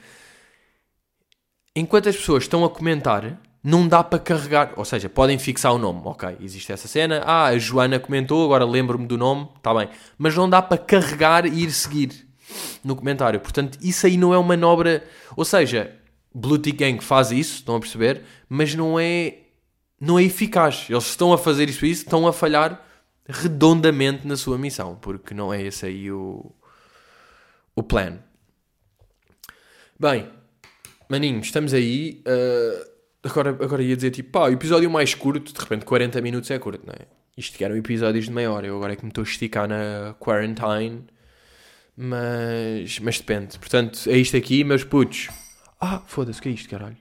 enquanto 1.75 2.07
as 2.07 2.15
pessoas 2.15 2.43
estão 2.43 2.63
a 2.63 2.69
comentar, 2.69 3.39
não 3.63 3.87
dá 3.87 4.03
para 4.03 4.19
carregar, 4.19 4.73
ou 4.75 4.85
seja, 4.85 5.09
podem 5.09 5.37
fixar 5.37 5.73
o 5.73 5.77
nome, 5.77 6.01
ok, 6.05 6.37
existe 6.41 6.71
essa 6.71 6.87
cena, 6.87 7.21
ah, 7.25 7.45
a 7.47 7.57
Joana 7.57 7.99
comentou, 7.99 8.45
agora 8.45 8.65
lembro-me 8.65 9.05
do 9.05 9.17
nome, 9.17 9.49
está 9.57 9.73
bem, 9.73 9.89
mas 10.17 10.35
não 10.35 10.49
dá 10.49 10.61
para 10.61 10.77
carregar 10.77 11.45
e 11.45 11.63
ir 11.63 11.71
seguir 11.71 12.27
no 12.83 12.95
comentário, 12.95 13.39
portanto, 13.39 13.77
isso 13.81 14.05
aí 14.05 14.17
não 14.17 14.33
é 14.33 14.37
uma 14.37 14.49
manobra, 14.49 15.03
ou 15.35 15.43
seja, 15.43 15.95
Blue 16.33 16.57
Tick 16.57 16.77
Gang 16.77 17.03
faz 17.03 17.31
isso, 17.31 17.55
estão 17.55 17.75
a 17.75 17.79
perceber, 17.79 18.23
mas 18.47 18.73
não 18.75 18.99
é, 18.99 19.39
não 19.99 20.17
é 20.17 20.23
eficaz, 20.23 20.85
eles 20.89 21.07
estão 21.07 21.33
a 21.33 21.37
fazer 21.37 21.67
isso 21.67 21.85
isso, 21.85 22.03
estão 22.03 22.27
a 22.27 22.33
falhar 22.33 22.81
redondamente 23.27 24.25
na 24.25 24.37
sua 24.37 24.57
missão, 24.57 24.95
porque 24.95 25.33
não 25.33 25.53
é 25.53 25.61
esse 25.61 25.85
aí 25.85 26.09
o, 26.09 26.53
o 27.75 27.83
plano. 27.83 28.23
Bem, 29.99 30.29
maninhos, 31.09 31.47
estamos 31.47 31.73
aí... 31.73 32.23
Uh 32.25 32.96
Agora, 33.23 33.49
agora 33.49 33.83
ia 33.83 33.95
dizer 33.95 34.11
tipo, 34.11 34.31
pá, 34.31 34.47
o 34.47 34.51
episódio 34.51 34.89
mais 34.89 35.13
curto, 35.13 35.53
de 35.53 35.59
repente 35.59 35.85
40 35.85 36.21
minutos 36.21 36.49
é 36.51 36.59
curto, 36.59 36.85
não 36.85 36.93
é? 36.93 37.07
Isto 37.37 37.61
eram 37.63 37.75
episódios 37.75 38.25
de 38.25 38.31
meia 38.31 38.51
hora, 38.51 38.65
eu 38.65 38.75
agora 38.75 38.93
é 38.93 38.95
que 38.95 39.03
me 39.03 39.09
estou 39.09 39.23
a 39.23 39.27
esticar 39.27 39.67
na 39.67 40.15
quarantine, 40.19 41.05
mas, 41.95 42.99
mas 42.99 43.17
depende. 43.19 43.59
Portanto, 43.59 43.99
é 44.07 44.17
isto 44.17 44.35
aqui, 44.37 44.63
meus 44.63 44.83
putos. 44.83 45.29
Ah, 45.79 46.01
foda-se, 46.05 46.39
o 46.39 46.41
que 46.41 46.49
é 46.49 46.51
isto, 46.51 46.69
caralho? 46.69 46.97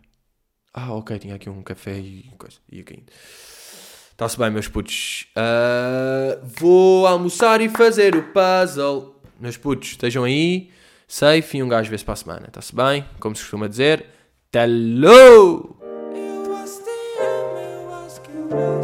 Ah, 0.74 0.92
ok, 0.92 1.18
tinha 1.18 1.34
aqui 1.34 1.48
um 1.48 1.62
café 1.62 1.98
e 1.98 2.30
coisa, 2.38 2.58
ia 2.70 2.84
caindo. 2.84 3.06
Está-se 4.10 4.38
bem, 4.38 4.50
meus 4.50 4.68
putos. 4.68 5.26
Uh, 5.36 6.46
vou 6.58 7.06
almoçar 7.06 7.60
e 7.60 7.68
fazer 7.68 8.14
o 8.14 8.22
puzzle. 8.22 9.20
Meus 9.38 9.56
putos, 9.56 9.90
estejam 9.90 10.24
aí, 10.24 10.70
safe 11.06 11.58
e 11.58 11.62
um 11.62 11.68
gajo 11.68 11.90
vê-se 11.90 12.04
para 12.04 12.14
a 12.14 12.16
semana. 12.16 12.44
Está-se 12.46 12.74
bem? 12.74 13.06
Como 13.20 13.36
se 13.36 13.42
costuma 13.42 13.68
dizer, 13.68 14.06
tchau 14.50 15.85
know. 18.50 18.75